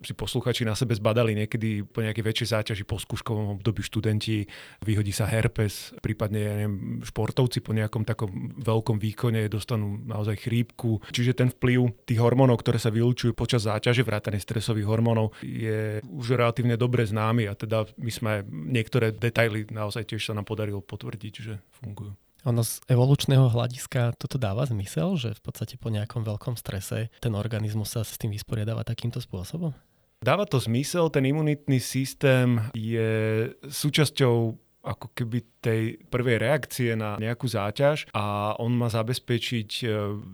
si 0.07 0.13
posluchači 0.15 0.63
na 0.63 0.79
sebe 0.79 0.95
zbadali 0.95 1.35
niekedy 1.35 1.83
po 1.83 1.99
nejakej 1.99 2.23
väčšej 2.23 2.47
záťaži 2.55 2.83
po 2.87 2.95
skúškovom 2.95 3.59
období 3.59 3.83
študenti, 3.83 4.47
vyhodí 4.83 5.11
sa 5.11 5.27
herpes, 5.27 5.91
prípadne 5.99 6.39
ja 6.39 6.53
neviem, 6.55 7.03
športovci 7.03 7.59
po 7.59 7.75
nejakom 7.75 8.07
takom 8.07 8.55
veľkom 8.63 8.95
výkone 8.95 9.43
dostanú 9.51 9.99
naozaj 10.07 10.47
chrípku. 10.47 11.03
Čiže 11.11 11.35
ten 11.35 11.49
vplyv 11.51 12.07
tých 12.07 12.23
hormónov, 12.23 12.63
ktoré 12.63 12.79
sa 12.79 12.93
vylúčujú 12.93 13.35
počas 13.35 13.67
záťaže, 13.67 14.07
vrátane 14.07 14.36
strany 14.37 14.57
stresových 14.57 14.89
hormónov 14.89 15.37
je 15.45 16.01
už 16.09 16.33
relatívne 16.33 16.77
dobre 16.77 17.05
známy 17.05 17.45
a 17.45 17.53
teda 17.53 17.85
my 18.01 18.11
sme 18.11 18.31
niektoré 18.49 19.13
detaily 19.13 19.69
naozaj 19.69 20.09
tiež 20.09 20.29
sa 20.29 20.33
nám 20.33 20.49
podarilo 20.49 20.81
potvrdiť, 20.81 21.33
že 21.37 21.61
fungujú. 21.77 22.17
Ono 22.45 22.61
z 22.63 22.79
evolučného 22.87 23.53
hľadiska 23.53 24.17
toto 24.17 24.41
dáva 24.41 24.65
zmysel, 24.65 25.13
že 25.19 25.35
v 25.37 25.41
podstate 25.41 25.75
po 25.77 25.93
nejakom 25.93 26.25
veľkom 26.25 26.57
strese 26.57 27.13
ten 27.21 27.33
organizmus 27.37 27.93
sa 27.93 28.01
s 28.01 28.17
tým 28.17 28.33
vysporiadáva 28.33 28.81
takýmto 28.81 29.21
spôsobom? 29.21 29.75
Dáva 30.17 30.49
to 30.49 30.57
zmysel, 30.57 31.13
ten 31.13 31.29
imunitný 31.29 31.77
systém 31.77 32.57
je 32.73 33.53
súčasťou 33.69 34.57
ako 34.87 35.11
keby 35.11 35.43
tej 35.67 35.81
prvej 36.07 36.39
reakcie 36.39 36.95
na 36.95 37.19
nejakú 37.19 37.43
záťaž 37.43 38.07
a 38.15 38.55
on 38.57 38.71
má 38.71 38.87
zabezpečiť 38.87 39.69
e, 39.83 39.85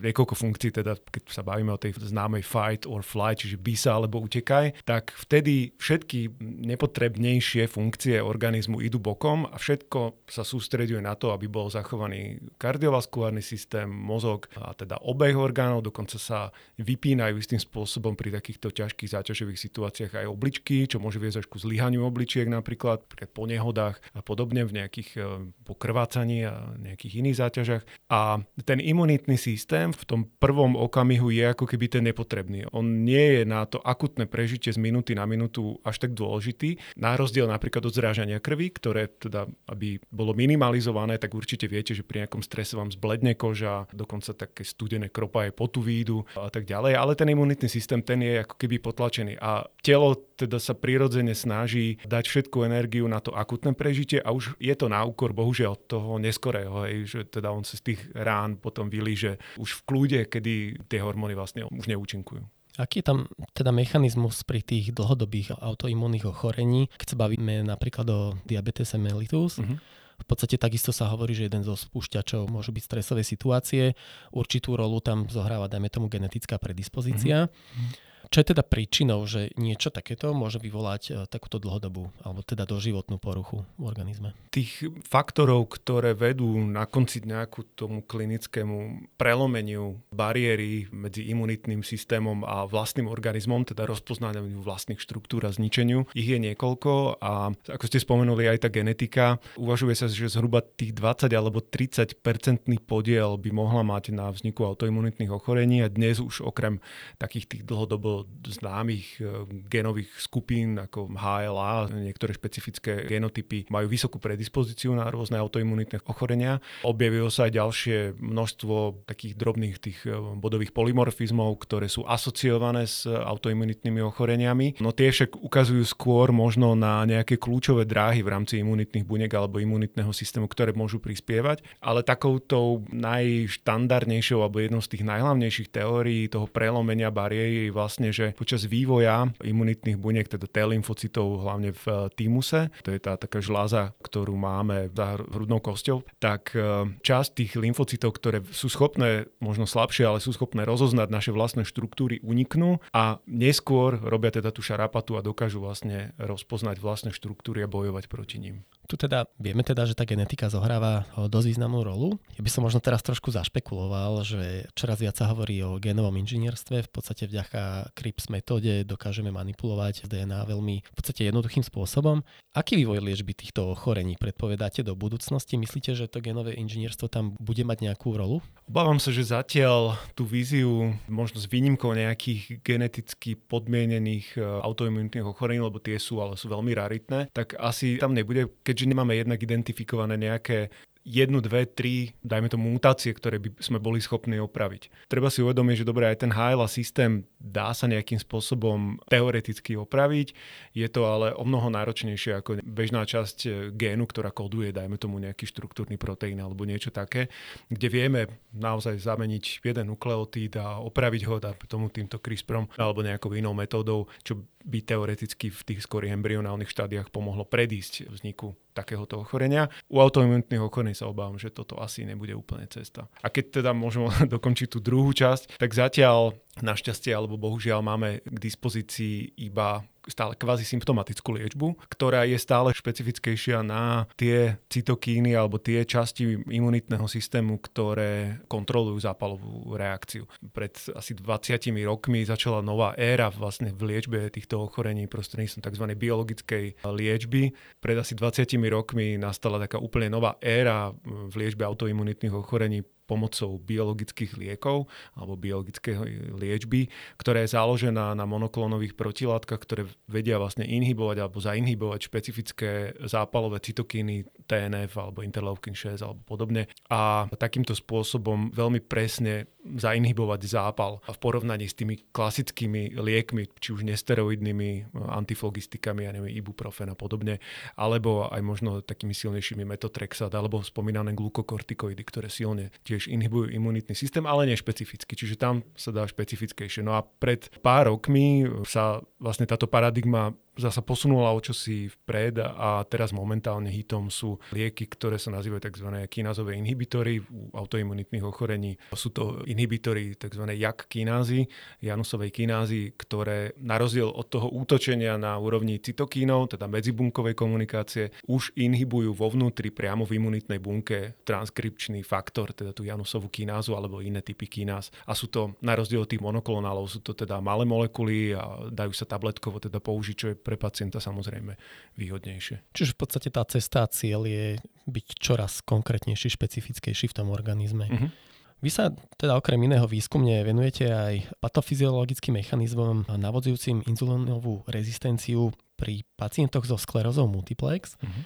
niekoľko 0.06 0.36
funkcií, 0.38 0.70
teda 0.70 0.94
keď 1.00 1.24
sa 1.34 1.42
bavíme 1.42 1.74
o 1.74 1.82
tej 1.82 1.98
známej 1.98 2.46
fight 2.46 2.86
or 2.86 3.02
flight, 3.02 3.42
čiže 3.42 3.58
by 3.58 3.74
sa 3.74 3.98
alebo 3.98 4.22
utekaj, 4.22 4.86
tak 4.86 5.10
vtedy 5.18 5.74
všetky 5.82 6.38
nepotrebnejšie 6.70 7.66
funkcie 7.66 8.22
organizmu 8.22 8.78
idú 8.86 9.02
bokom 9.02 9.50
a 9.50 9.58
všetko 9.58 10.30
sa 10.30 10.46
sústreduje 10.46 11.02
na 11.02 11.18
to, 11.18 11.34
aby 11.34 11.50
bol 11.50 11.74
zachovaný 11.74 12.38
kardiovaskulárny 12.62 13.42
systém, 13.42 13.90
mozog 13.90 14.46
a 14.60 14.78
teda 14.78 15.02
obeh 15.02 15.34
orgánov, 15.34 15.82
dokonca 15.82 16.22
sa 16.22 16.54
vypínajú 16.78 17.42
istým 17.42 17.60
spôsobom 17.60 18.14
pri 18.14 18.38
takýchto 18.38 18.70
ťažkých 18.70 19.10
záťažových 19.18 19.60
situáciách 19.60 20.14
aj 20.24 20.28
obličky, 20.30 20.86
čo 20.86 21.02
môže 21.02 21.18
viesť 21.18 21.42
až 21.42 21.48
ku 21.50 21.58
zlyhaniu 21.58 22.06
obličiek 22.06 22.46
napríklad 22.46 23.02
po 23.34 23.44
nehodách 23.50 23.98
a 24.14 24.22
podobne 24.22 24.43
v 24.50 24.76
nejakých 24.84 25.10
e, 25.16 25.22
pokrvácaní 25.64 26.44
a 26.44 26.76
nejakých 26.76 27.24
iných 27.24 27.40
záťažach. 27.40 27.84
A 28.12 28.44
ten 28.68 28.84
imunitný 28.84 29.40
systém 29.40 29.96
v 29.96 30.04
tom 30.04 30.22
prvom 30.42 30.76
okamihu 30.76 31.32
je 31.32 31.46
ako 31.48 31.70
keby 31.70 31.86
ten 31.88 32.04
nepotrebný. 32.04 32.68
On 32.76 32.84
nie 32.84 33.40
je 33.40 33.44
na 33.48 33.64
to 33.64 33.80
akutné 33.80 34.28
prežitie 34.28 34.74
z 34.74 34.80
minúty 34.82 35.16
na 35.16 35.24
minútu 35.24 35.80
až 35.88 36.04
tak 36.04 36.12
dôležitý. 36.12 36.76
Na 37.00 37.16
rozdiel 37.16 37.48
napríklad 37.48 37.88
od 37.88 37.94
zrážania 37.96 38.44
krvi, 38.44 38.74
ktoré 38.74 39.08
teda, 39.08 39.48
aby 39.72 40.02
bolo 40.12 40.36
minimalizované, 40.36 41.16
tak 41.22 41.38
určite 41.38 41.70
viete, 41.72 41.96
že 41.96 42.04
pri 42.04 42.26
nejakom 42.26 42.44
strese 42.44 42.76
vám 42.76 42.92
zbledne 42.92 43.38
koža, 43.38 43.88
dokonca 43.96 44.36
také 44.36 44.68
studené 44.68 45.08
kropa 45.08 45.48
aj 45.48 45.56
potu 45.56 45.80
výjdu 45.80 46.26
a 46.36 46.52
tak 46.52 46.68
ďalej. 46.68 46.98
Ale 46.98 47.14
ten 47.16 47.32
imunitný 47.32 47.70
systém, 47.70 48.04
ten 48.04 48.20
je 48.20 48.44
ako 48.44 48.56
keby 48.60 48.82
potlačený. 48.82 49.40
A 49.40 49.64
telo 49.80 50.18
teda 50.36 50.58
sa 50.58 50.74
prirodzene 50.74 51.38
snaží 51.38 52.02
dať 52.04 52.26
všetku 52.28 52.66
energiu 52.66 53.06
na 53.08 53.22
to 53.22 53.32
akutné 53.32 53.78
prežitie 53.78 54.20
a 54.20 54.33
už 54.34 54.58
je 54.58 54.74
to 54.74 54.90
na 54.90 55.06
úkor 55.06 55.32
bohužiaľ 55.32 55.78
toho 55.86 56.18
neskorého, 56.18 56.90
hej, 56.90 57.06
že 57.06 57.20
teda 57.30 57.54
on 57.54 57.62
sa 57.62 57.78
z 57.78 57.94
tých 57.94 58.02
rán 58.18 58.58
potom 58.58 58.90
vylíže 58.90 59.38
už 59.62 59.80
v 59.80 59.82
kľude, 59.86 60.20
kedy 60.28 60.84
tie 60.90 61.00
hormóny 61.00 61.38
vlastne 61.38 61.70
už 61.70 61.86
neúčinkujú. 61.86 62.42
Aký 62.82 63.06
je 63.06 63.14
tam 63.14 63.30
teda 63.54 63.70
mechanizmus 63.70 64.42
pri 64.42 64.66
tých 64.66 64.98
dlhodobých 64.98 65.62
autoimunných 65.62 66.26
ochorení, 66.26 66.90
keď 66.98 67.08
sa 67.14 67.22
bavíme 67.22 67.62
napríklad 67.62 68.08
o 68.10 68.34
diabetese 68.50 68.98
mellitus? 68.98 69.62
Uh-huh. 69.62 69.78
V 70.18 70.26
podstate 70.26 70.58
takisto 70.58 70.90
sa 70.90 71.06
hovorí, 71.14 71.38
že 71.38 71.46
jeden 71.46 71.62
zo 71.62 71.78
spúšťačov 71.78 72.50
môžu 72.50 72.74
byť 72.74 72.84
stresové 72.86 73.22
situácie. 73.22 73.94
Určitú 74.34 74.74
rolu 74.74 75.06
tam 75.06 75.30
zohráva, 75.30 75.70
dajme 75.70 75.90
tomu, 75.94 76.10
genetická 76.10 76.58
predispozícia. 76.58 77.46
Uh-huh. 77.46 78.13
Čo 78.30 78.40
je 78.44 78.50
teda 78.56 78.64
príčinou, 78.64 79.26
že 79.28 79.52
niečo 79.60 79.92
takéto 79.92 80.32
môže 80.32 80.62
vyvolať 80.62 81.02
e, 81.10 81.12
takúto 81.28 81.58
dlhodobú 81.60 82.12
alebo 82.24 82.46
teda 82.46 82.64
doživotnú 82.64 83.18
poruchu 83.18 83.66
v 83.76 83.84
organizme? 83.84 84.38
Tých 84.54 84.86
faktorov, 85.08 85.72
ktoré 85.74 86.14
vedú 86.14 86.48
na 86.64 86.86
konci 86.86 87.26
nejakú 87.26 87.74
tomu 87.74 88.06
klinickému 88.06 89.10
prelomeniu 89.18 90.00
bariéry 90.14 90.88
medzi 90.94 91.26
imunitným 91.32 91.82
systémom 91.82 92.46
a 92.46 92.70
vlastným 92.70 93.10
organizmom, 93.10 93.66
teda 93.66 93.90
rozpoznaniu 93.90 94.62
vlastných 94.62 95.02
štruktúr 95.02 95.50
a 95.50 95.52
zničeniu, 95.52 96.06
ich 96.14 96.30
je 96.30 96.40
niekoľko 96.40 97.20
a 97.20 97.52
ako 97.52 97.86
ste 97.90 98.00
spomenuli 98.04 98.46
aj 98.50 98.68
tá 98.68 98.70
genetika, 98.70 99.42
uvažuje 99.58 99.98
sa, 99.98 100.06
že 100.06 100.30
zhruba 100.30 100.62
tých 100.62 100.94
20 100.94 101.32
alebo 101.34 101.64
30 101.64 102.22
percentný 102.22 102.78
podiel 102.78 103.36
by 103.40 103.50
mohla 103.50 103.82
mať 103.82 104.14
na 104.14 104.30
vzniku 104.30 104.68
autoimunitných 104.68 105.32
ochorení 105.34 105.82
a 105.82 105.90
dnes 105.90 106.22
už 106.22 106.46
okrem 106.46 106.78
takých 107.18 107.50
tých 107.50 107.64
dlhodobo 107.66 108.13
známych 108.46 109.20
e, 109.20 109.48
genových 109.68 110.12
skupín 110.22 110.78
ako 110.78 111.10
HLA, 111.14 111.90
niektoré 111.94 112.38
špecifické 112.38 113.08
genotypy 113.10 113.68
majú 113.74 113.90
vysokú 113.90 114.22
predispozíciu 114.22 114.94
na 114.94 115.10
rôzne 115.10 115.42
autoimunitné 115.42 116.06
ochorenia. 116.06 116.62
Objavilo 116.86 117.34
sa 117.34 117.50
aj 117.50 117.52
ďalšie 117.58 117.98
množstvo 118.20 119.06
takých 119.10 119.34
drobných 119.40 119.78
tých 119.80 120.00
e, 120.06 120.14
bodových 120.38 120.76
polymorfizmov, 120.76 121.58
ktoré 121.64 121.88
sú 121.90 122.04
asociované 122.06 122.86
s 122.86 123.08
autoimunitnými 123.08 124.04
ochoreniami. 124.04 124.84
No 124.84 124.92
tie 124.94 125.10
však 125.10 125.40
ukazujú 125.40 125.84
skôr 125.88 126.30
možno 126.36 126.76
na 126.76 127.08
nejaké 127.08 127.40
kľúčové 127.40 127.88
dráhy 127.88 128.22
v 128.22 128.32
rámci 128.32 128.60
imunitných 128.60 129.08
buniek 129.08 129.32
alebo 129.32 129.64
imunitného 129.64 130.12
systému, 130.12 130.52
ktoré 130.52 130.76
môžu 130.76 131.00
prispievať. 131.00 131.64
Ale 131.80 132.04
takouto 132.04 132.84
najštandardnejšou 132.92 134.44
alebo 134.44 134.60
jednou 134.60 134.82
z 134.84 134.92
tých 134.98 135.04
najhlavnejších 135.08 135.70
teórií 135.72 136.28
toho 136.28 136.50
prelomenia 136.50 137.14
bariéry 137.14 137.70
je 137.70 137.76
vlastne, 137.76 138.03
že 138.12 138.34
počas 138.34 138.66
vývoja 138.66 139.30
imunitných 139.40 139.96
buniek, 139.96 140.28
teda 140.28 140.50
T 140.50 140.58
lymfocytov 140.60 141.46
hlavne 141.46 141.72
v 141.72 141.86
eh, 141.88 141.96
týmuse, 142.18 142.74
to 142.82 142.90
je 142.92 143.00
tá 143.00 143.16
taká 143.16 143.40
žláza, 143.40 143.94
ktorú 144.02 144.34
máme 144.36 144.90
za 144.92 145.22
hrudnou 145.22 145.62
kosťou, 145.62 146.04
tak 146.18 146.58
eh, 146.58 146.90
časť 147.06 147.30
tých 147.38 147.52
lymfocytov, 147.56 148.12
ktoré 148.18 148.42
sú 148.50 148.68
schopné, 148.68 149.30
možno 149.38 149.70
slabšie, 149.70 150.10
ale 150.10 150.20
sú 150.20 150.34
schopné 150.34 150.66
rozoznať 150.66 151.08
naše 151.14 151.32
vlastné 151.32 151.64
štruktúry, 151.64 152.20
uniknú 152.26 152.82
a 152.92 153.22
neskôr 153.30 154.02
robia 154.02 154.34
teda 154.34 154.50
tú 154.50 154.66
šarapatu 154.66 155.16
a 155.16 155.26
dokážu 155.26 155.62
vlastne 155.62 156.18
rozpoznať 156.18 156.82
vlastné 156.82 157.12
štruktúry 157.14 157.62
a 157.62 157.72
bojovať 157.72 158.10
proti 158.10 158.42
ním. 158.42 158.66
Tu 158.84 159.00
teda 159.00 159.32
vieme 159.40 159.64
teda, 159.64 159.88
že 159.88 159.96
tá 159.96 160.04
genetika 160.04 160.52
zohráva 160.52 161.08
dosť 161.16 161.56
významnú 161.56 161.88
rolu. 161.88 162.20
Ja 162.36 162.44
by 162.44 162.52
som 162.52 162.68
možno 162.68 162.84
teraz 162.84 163.00
trošku 163.00 163.32
zašpekuloval, 163.32 164.28
že 164.28 164.68
čoraz 164.76 165.00
viac 165.00 165.16
sa 165.16 165.32
hovorí 165.32 165.64
o 165.64 165.80
genovom 165.80 166.12
inžinierstve. 166.20 166.84
V 166.84 166.92
podstate 166.92 167.32
vďaka 167.32 167.93
CRIPS 167.96 168.30
metóde 168.30 168.84
dokážeme 168.86 169.32
manipulovať 169.32 170.06
DNA 170.06 170.46
veľmi 170.46 170.76
v 170.86 170.94
podstate 170.94 171.26
jednoduchým 171.26 171.66
spôsobom. 171.66 172.22
Aký 172.54 172.78
vývoj 172.78 173.02
liečby 173.02 173.34
týchto 173.34 173.74
ochorení 173.74 174.20
predpovedáte 174.20 174.86
do 174.86 174.94
budúcnosti? 174.94 175.58
Myslíte, 175.58 175.98
že 175.98 176.12
to 176.12 176.22
genové 176.22 176.54
inžinierstvo 176.54 177.10
tam 177.10 177.34
bude 177.42 177.66
mať 177.66 177.90
nejakú 177.90 178.14
rolu? 178.14 178.46
Obávam 178.70 179.02
sa, 179.02 179.10
že 179.10 179.26
zatiaľ 179.26 179.98
tú 180.14 180.28
víziu, 180.28 180.94
možno 181.10 181.42
s 181.42 181.50
výnimkou 181.50 181.98
nejakých 181.98 182.62
geneticky 182.62 183.34
podmienených 183.40 184.38
e, 184.38 184.44
autoimunitných 184.44 185.26
ochorení, 185.26 185.64
lebo 185.64 185.82
tie 185.82 185.98
sú, 185.98 186.22
ale 186.22 186.38
sú 186.38 186.52
veľmi 186.52 186.76
raritné, 186.78 187.34
tak 187.34 187.58
asi 187.58 187.98
tam 187.98 188.14
nebude. 188.14 188.52
Keď 188.62 188.74
keďže 188.74 188.90
nemáme 188.90 189.14
jednak 189.14 189.38
identifikované 189.38 190.18
nejaké 190.18 190.74
jednu, 191.04 191.44
dve, 191.44 191.68
tri, 191.68 192.16
dajme 192.24 192.48
tomu 192.48 192.72
mutácie, 192.72 193.12
ktoré 193.12 193.40
by 193.40 193.60
sme 193.60 193.78
boli 193.80 194.00
schopní 194.00 194.40
opraviť. 194.40 195.12
Treba 195.12 195.28
si 195.28 195.44
uvedomiť, 195.44 195.84
že 195.84 195.88
dobre, 195.88 196.08
aj 196.08 196.24
ten 196.24 196.32
HLA 196.32 196.68
systém 196.72 197.28
dá 197.44 197.76
sa 197.76 197.92
nejakým 197.92 198.24
spôsobom 198.24 198.98
teoreticky 199.12 199.76
opraviť, 199.76 200.32
je 200.72 200.88
to 200.88 201.04
ale 201.04 201.36
o 201.36 201.44
mnoho 201.44 201.68
náročnejšie 201.68 202.40
ako 202.40 202.64
bežná 202.64 203.04
časť 203.04 203.38
e, 203.44 203.50
génu, 203.76 204.08
ktorá 204.08 204.32
koduje, 204.32 204.72
dajme 204.72 204.96
tomu 204.96 205.20
nejaký 205.20 205.44
štruktúrny 205.44 206.00
proteín 206.00 206.40
alebo 206.40 206.64
niečo 206.64 206.90
také, 206.90 207.28
kde 207.68 207.88
vieme 207.92 208.22
naozaj 208.56 208.96
zameniť 209.04 209.60
jeden 209.60 209.92
nukleotíd 209.92 210.56
a 210.56 210.80
opraviť 210.80 211.22
ho, 211.28 211.36
dajme 211.44 211.66
tomu 211.68 211.92
týmto 211.92 212.18
CRISPRom 212.24 212.72
alebo 212.80 213.04
nejakou 213.04 213.36
inou 213.36 213.52
metódou, 213.52 214.08
čo 214.24 214.40
by 214.64 214.80
teoreticky 214.84 215.52
v 215.52 215.62
tých 215.68 215.84
skorých 215.84 216.16
embryonálnych 216.16 216.72
štádiách 216.72 217.12
pomohlo 217.12 217.44
predísť 217.44 218.08
vzniku 218.10 218.56
takéhoto 218.74 219.22
ochorenia. 219.22 219.70
U 219.92 220.02
autoimunitných 220.02 220.64
ochorení 220.64 220.98
sa 220.98 221.12
obávam, 221.12 221.38
že 221.38 221.54
toto 221.54 221.78
asi 221.78 222.08
nebude 222.08 222.34
úplne 222.34 222.66
cesta. 222.72 223.06
A 223.22 223.30
keď 223.30 223.62
teda 223.62 223.72
môžeme 223.76 224.10
dokončiť 224.36 224.68
tú 224.72 224.80
druhú 224.82 225.14
časť, 225.14 225.60
tak 225.62 225.76
zatiaľ 225.76 226.34
našťastie 226.64 227.14
alebo 227.14 227.38
bohužiaľ 227.38 227.86
máme 227.86 228.24
k 228.26 228.38
dispozícii 228.40 229.38
iba 229.46 229.86
stále 230.08 230.36
kvázi 230.36 230.68
symptomatickú 230.68 231.30
liečbu, 231.36 231.68
ktorá 231.88 232.28
je 232.28 232.36
stále 232.40 232.76
špecifickejšia 232.76 233.64
na 233.64 234.10
tie 234.20 234.60
cytokíny 234.68 235.36
alebo 235.36 235.60
tie 235.60 235.88
časti 235.88 236.44
imunitného 236.48 237.08
systému, 237.08 237.60
ktoré 237.64 238.44
kontrolujú 238.52 239.00
zápalovú 239.00 239.76
reakciu. 239.76 240.28
Pred 240.42 240.96
asi 240.96 241.16
20 241.16 241.72
rokmi 241.88 242.28
začala 242.28 242.60
nová 242.60 242.96
éra 243.00 243.32
vlastne 243.32 243.72
v 243.72 243.96
liečbe 243.96 244.28
týchto 244.32 244.64
ochorení 244.64 245.08
prostredníctvom 245.08 245.64
tzv. 245.64 245.86
biologickej 245.96 246.66
liečby. 246.84 247.56
Pred 247.80 247.98
asi 248.04 248.14
20 248.16 248.48
rokmi 248.72 249.16
nastala 249.16 249.60
taká 249.60 249.80
úplne 249.80 250.12
nová 250.12 250.36
éra 250.44 250.92
v 251.04 251.34
liečbe 251.36 251.64
autoimunitných 251.64 252.34
ochorení 252.34 252.84
pomocou 253.04 253.60
biologických 253.60 254.40
liekov 254.40 254.88
alebo 255.14 255.36
biologickej 255.36 255.96
liečby, 256.34 256.88
ktorá 257.20 257.44
je 257.44 257.54
založená 257.54 258.16
na 258.16 258.26
monoklónových 258.26 258.96
protilátkach, 258.96 259.60
ktoré 259.64 259.88
vedia 260.08 260.40
vlastne 260.40 260.64
inhibovať 260.64 261.18
alebo 261.20 261.38
zainhibovať 261.44 262.00
špecifické 262.08 262.72
zápalové 263.04 263.60
cytokíny 263.60 264.48
TNF 264.48 264.96
alebo 265.00 265.22
interleukin 265.22 265.76
6 265.76 266.00
alebo 266.00 266.22
podobne 266.24 266.72
a 266.88 267.28
takýmto 267.36 267.76
spôsobom 267.76 268.56
veľmi 268.56 268.80
presne 268.84 269.52
zainhibovať 269.64 270.42
zápal 270.44 271.00
v 271.08 271.18
porovnaní 271.24 271.72
s 271.72 271.76
tými 271.80 271.96
klasickými 272.12 273.00
liekmi, 273.00 273.48
či 273.64 273.72
už 273.72 273.88
nesteroidnými 273.88 274.92
antiflogistikami, 274.92 276.04
ja 276.04 276.12
neviem, 276.12 276.36
ibuprofen 276.36 276.92
a 276.92 276.96
podobne, 277.00 277.40
alebo 277.80 278.28
aj 278.28 278.42
možno 278.44 278.84
takými 278.84 279.16
silnejšími 279.16 279.64
metotrexat 279.64 280.36
alebo 280.36 280.60
spomínané 280.60 281.16
glukokortikoidy, 281.16 282.04
ktoré 282.04 282.28
silne 282.28 282.76
tiež 282.94 283.10
inhibujú 283.10 283.50
imunitný 283.50 283.98
systém, 283.98 284.30
ale 284.30 284.46
nie 284.46 284.54
špecificky, 284.54 285.18
čiže 285.18 285.42
tam 285.42 285.66
sa 285.74 285.90
dá 285.90 286.06
špecifickejšie. 286.06 286.86
No 286.86 286.94
a 286.94 287.02
pred 287.02 287.50
pár 287.66 287.90
rokmi 287.90 288.46
sa 288.70 289.02
vlastne 289.18 289.50
táto 289.50 289.66
paradigma 289.66 290.38
zasa 290.54 290.86
posunula 290.86 291.34
o 291.34 291.40
čosi 291.42 291.90
vpred 291.90 292.38
a 292.42 292.86
teraz 292.86 293.10
momentálne 293.10 293.74
hitom 293.74 294.14
sú 294.14 294.38
lieky, 294.54 294.86
ktoré 294.86 295.18
sa 295.18 295.34
nazývajú 295.34 295.62
tzv. 295.66 295.88
kinázové 296.06 296.54
inhibitory 296.62 297.22
u 297.26 297.50
autoimunitných 297.58 298.22
ochorení. 298.22 298.78
Sú 298.94 299.10
to 299.10 299.42
inhibitory 299.50 300.14
tzv. 300.14 300.46
jak 300.54 300.86
kinázy, 300.86 301.50
janusovej 301.82 302.30
kinázy, 302.30 302.94
ktoré 302.94 303.58
na 303.58 303.82
rozdiel 303.82 304.10
od 304.10 304.30
toho 304.30 304.54
útočenia 304.54 305.18
na 305.18 305.34
úrovni 305.42 305.82
cytokínov, 305.82 306.54
teda 306.54 306.70
medzibunkovej 306.70 307.34
komunikácie, 307.34 308.14
už 308.30 308.54
inhibujú 308.54 309.18
vo 309.18 309.34
vnútri 309.34 309.74
priamo 309.74 310.06
v 310.06 310.22
imunitnej 310.22 310.62
bunke 310.62 311.18
transkripčný 311.26 312.06
faktor, 312.06 312.54
teda 312.54 312.78
tú 312.78 312.86
janusovú 312.86 313.28
kinázu 313.34 313.74
alebo 313.74 314.06
iné 314.06 314.22
typy 314.22 314.46
kináz. 314.46 314.94
A 315.10 315.18
sú 315.18 315.34
to 315.34 315.58
na 315.66 315.74
rozdiel 315.74 316.06
od 316.06 316.10
tých 316.10 316.22
monoklonálov, 316.22 316.86
sú 316.86 317.02
to 317.02 317.18
teda 317.18 317.42
malé 317.42 317.66
molekuly 317.66 318.38
a 318.38 318.70
dajú 318.70 318.94
sa 318.94 319.10
tabletkovo 319.10 319.58
teda 319.58 319.82
použiť, 319.82 320.16
čo 320.16 320.28
je 320.30 320.43
pre 320.44 320.60
pacienta 320.60 321.00
samozrejme 321.00 321.56
výhodnejšie. 321.96 322.76
Čiže 322.76 322.94
v 322.94 323.00
podstate 323.00 323.32
tá 323.32 323.48
cesta 323.48 323.88
a 323.88 323.92
cieľ 323.92 324.28
je 324.28 324.60
byť 324.86 325.08
čoraz 325.18 325.64
konkrétnejší, 325.64 326.36
špecifickejší 326.36 327.08
v 327.08 327.16
tom 327.16 327.32
organizme. 327.32 327.88
Uh-huh. 327.88 328.12
Vy 328.60 328.70
sa 328.72 328.92
teda 329.20 329.40
okrem 329.40 329.60
iného 329.64 329.88
výskumne 329.88 330.44
venujete 330.44 330.92
aj 330.92 331.40
patofyziologickým 331.40 332.40
mechanizmom 332.40 333.08
navodzujúcim 333.08 333.84
inzulínovú 333.88 334.64
rezistenciu 334.68 335.56
pri 335.80 336.04
pacientoch 336.20 336.68
so 336.68 336.76
sklerózou 336.76 337.28
multiplex. 337.32 337.96
Uh-huh. 338.00 338.24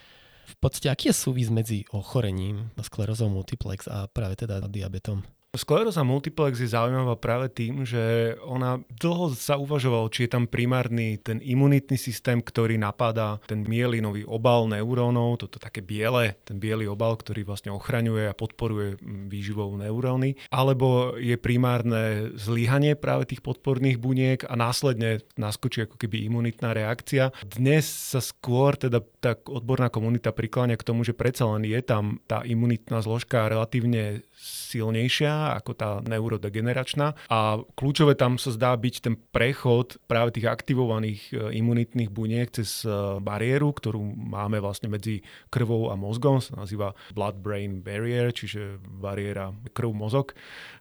V 0.48 0.56
podstate, 0.64 0.88
aký 0.90 1.12
je 1.12 1.16
súvis 1.16 1.50
medzi 1.54 1.84
ochorením 1.92 2.72
sklerózou 2.80 3.28
multiplex 3.30 3.86
a 3.92 4.08
práve 4.08 4.40
teda 4.40 4.64
diabetom? 4.66 5.22
Skleróza 5.58 6.06
multiplex 6.06 6.62
je 6.62 6.70
zaujímavá 6.70 7.18
práve 7.18 7.50
tým, 7.50 7.82
že 7.82 8.38
ona 8.46 8.78
dlho 8.94 9.34
sa 9.34 9.58
uvažovalo, 9.58 10.06
či 10.14 10.30
je 10.30 10.38
tam 10.38 10.46
primárny 10.46 11.18
ten 11.18 11.42
imunitný 11.42 11.98
systém, 11.98 12.46
ktorý 12.46 12.78
napadá 12.78 13.42
ten 13.50 13.66
mielinový 13.66 14.22
obal 14.30 14.70
neurónov, 14.70 15.42
toto 15.42 15.58
také 15.58 15.82
biele, 15.82 16.38
ten 16.46 16.62
biely 16.62 16.86
obal, 16.86 17.18
ktorý 17.18 17.42
vlastne 17.42 17.74
ochraňuje 17.74 18.30
a 18.30 18.38
podporuje 18.38 19.02
výživou 19.02 19.74
neuróny, 19.82 20.38
alebo 20.54 21.18
je 21.18 21.34
primárne 21.42 22.30
zlyhanie 22.38 22.94
práve 22.94 23.34
tých 23.34 23.42
podporných 23.42 23.98
buniek 23.98 24.46
a 24.46 24.54
následne 24.54 25.26
naskočí 25.42 25.90
ako 25.90 25.98
keby 25.98 26.30
imunitná 26.30 26.78
reakcia. 26.78 27.34
Dnes 27.42 27.90
sa 27.90 28.22
skôr 28.22 28.78
teda 28.78 29.02
tá 29.18 29.34
odborná 29.50 29.90
komunita 29.90 30.30
prikláňa 30.30 30.78
k 30.78 30.86
tomu, 30.86 31.02
že 31.02 31.18
predsa 31.18 31.50
len 31.50 31.66
je 31.66 31.82
tam 31.82 32.22
tá 32.30 32.46
imunitná 32.46 33.02
zložka 33.02 33.50
relatívne 33.50 34.22
silnejšia 34.38 35.47
ako 35.56 35.72
tá 35.78 35.90
neurodegeneračná. 36.04 37.16
A 37.32 37.62
kľúčové 37.80 38.20
tam 38.20 38.36
sa 38.36 38.52
zdá 38.52 38.76
byť 38.76 38.96
ten 39.00 39.16
prechod 39.16 40.02
práve 40.10 40.36
tých 40.36 40.52
aktivovaných 40.52 41.22
e, 41.32 41.34
imunitných 41.62 42.12
buniek 42.12 42.52
cez 42.52 42.84
e, 42.84 42.92
bariéru, 43.24 43.72
ktorú 43.72 44.02
máme 44.18 44.60
vlastne 44.60 44.92
medzi 44.92 45.24
krvou 45.48 45.94
a 45.94 45.96
mozgom, 45.96 46.44
sa 46.44 46.58
nazýva 46.60 46.98
blood-brain 47.14 47.80
barrier, 47.86 48.34
čiže 48.34 48.82
bariéra 48.82 49.54
krv-mozog. 49.72 50.34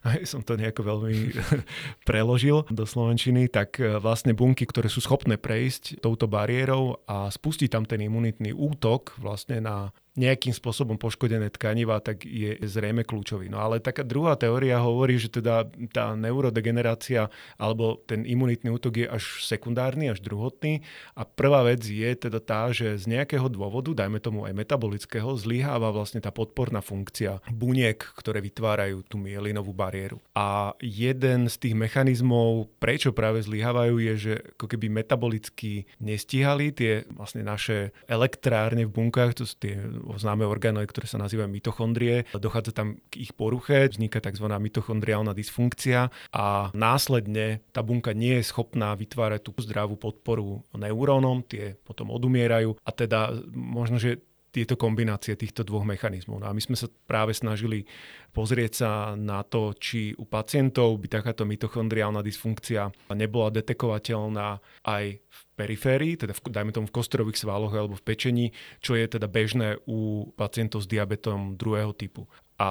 Som 0.29 0.43
to 0.43 0.57
nejako 0.57 0.83
veľmi 0.83 1.15
preložil 2.09 2.65
do 2.67 2.83
slovenčiny, 2.83 3.47
tak 3.47 3.79
e, 3.79 4.01
vlastne 4.01 4.33
bunky, 4.35 4.65
ktoré 4.65 4.91
sú 4.91 4.99
schopné 4.99 5.37
prejsť 5.37 6.01
touto 6.01 6.25
bariérou 6.25 6.99
a 7.05 7.29
spustiť 7.29 7.69
tam 7.71 7.85
ten 7.85 8.01
imunitný 8.01 8.51
útok 8.51 9.15
vlastne 9.21 9.61
na 9.61 9.93
nejakým 10.17 10.51
spôsobom 10.51 10.97
poškodené 10.97 11.53
tkaniva, 11.53 12.01
tak 12.01 12.25
je 12.25 12.57
zrejme 12.65 13.05
kľúčový. 13.05 13.47
No 13.47 13.61
ale 13.61 13.77
taká 13.77 14.01
druhá 14.01 14.33
teória 14.33 14.81
hovorí, 14.81 15.21
že 15.21 15.29
teda 15.29 15.69
tá 15.93 16.17
neurodegenerácia 16.17 17.29
alebo 17.61 18.01
ten 18.09 18.25
imunitný 18.25 18.73
útok 18.73 19.05
je 19.05 19.07
až 19.07 19.45
sekundárny, 19.45 20.09
až 20.09 20.19
druhotný. 20.25 20.81
A 21.13 21.21
prvá 21.23 21.61
vec 21.61 21.85
je 21.85 22.09
teda 22.17 22.41
tá, 22.41 22.73
že 22.73 22.97
z 22.97 23.05
nejakého 23.05 23.45
dôvodu, 23.47 23.93
dajme 23.93 24.17
tomu 24.17 24.49
aj 24.49 24.57
metabolického, 24.57 25.37
zlyháva 25.37 25.93
vlastne 25.93 26.17
tá 26.17 26.33
podporná 26.33 26.81
funkcia 26.81 27.39
buniek, 27.53 28.01
ktoré 28.17 28.41
vytvárajú 28.41 29.05
tú 29.05 29.21
mielinovú 29.21 29.71
bariéru. 29.71 30.17
A 30.33 30.73
jeden 30.81 31.45
z 31.45 31.55
tých 31.61 31.75
mechanizmov, 31.77 32.73
prečo 32.81 33.13
práve 33.13 33.45
zlyhávajú, 33.45 34.01
je, 34.01 34.13
že 34.17 34.33
ako 34.57 34.65
keby 34.65 34.89
metabolicky 34.89 35.85
nestíhali 36.01 36.73
tie 36.73 37.05
vlastne 37.13 37.45
naše 37.45 37.93
elektrárne 38.09 38.89
v 38.89 38.95
bunkách, 38.97 39.37
to 39.37 39.43
sú 39.45 39.55
tie 39.61 39.77
známe 40.15 40.47
orgánoid, 40.47 40.87
ktoré 40.87 41.09
sa 41.09 41.19
nazývajú 41.19 41.51
mitochondrie. 41.51 42.23
Dochádza 42.31 42.71
tam 42.71 43.03
k 43.11 43.19
ich 43.19 43.35
poruche, 43.35 43.91
vzniká 43.91 44.23
tzv. 44.23 44.47
mitochondriálna 44.47 45.35
dysfunkcia 45.35 46.07
a 46.31 46.71
následne 46.71 47.59
tá 47.75 47.83
bunka 47.83 48.15
nie 48.15 48.39
je 48.39 48.47
schopná 48.47 48.95
vytvárať 48.95 49.43
tú 49.43 49.51
zdravú 49.59 49.99
podporu 49.99 50.63
neurónom, 50.77 51.43
tie 51.43 51.75
potom 51.83 52.13
odumierajú 52.13 52.79
a 52.85 52.89
teda 52.93 53.33
možno, 53.51 53.99
že 53.99 54.23
tieto 54.57 54.73
kombinácie 54.73 55.37
týchto 55.37 55.61
dvoch 55.61 55.85
mechanizmov. 55.85 56.41
No 56.41 56.49
a 56.49 56.55
my 56.57 56.57
sme 56.57 56.73
sa 56.73 56.89
práve 57.05 57.37
snažili 57.37 57.85
pozrieť 58.33 58.71
sa 58.73 58.91
na 59.13 59.45
to, 59.45 59.77
či 59.77 60.17
u 60.17 60.25
pacientov 60.25 60.97
by 60.97 61.21
takáto 61.21 61.45
mitochondriálna 61.45 62.25
dysfunkcia 62.25 63.13
nebola 63.13 63.53
detekovateľná 63.53 64.57
aj 64.81 65.21
v 65.21 65.39
periférii, 65.53 66.17
teda 66.17 66.33
v, 66.33 66.41
dajme 66.49 66.73
tomu 66.73 66.89
v 66.89 66.97
kostorových 66.97 67.37
svaloch 67.37 67.69
alebo 67.77 67.93
v 67.93 68.05
pečení, 68.05 68.45
čo 68.81 68.97
je 68.97 69.05
teda 69.05 69.29
bežné 69.29 69.77
u 69.85 70.33
pacientov 70.33 70.81
s 70.81 70.89
diabetom 70.89 71.53
druhého 71.53 71.93
typu. 71.93 72.25
A 72.57 72.69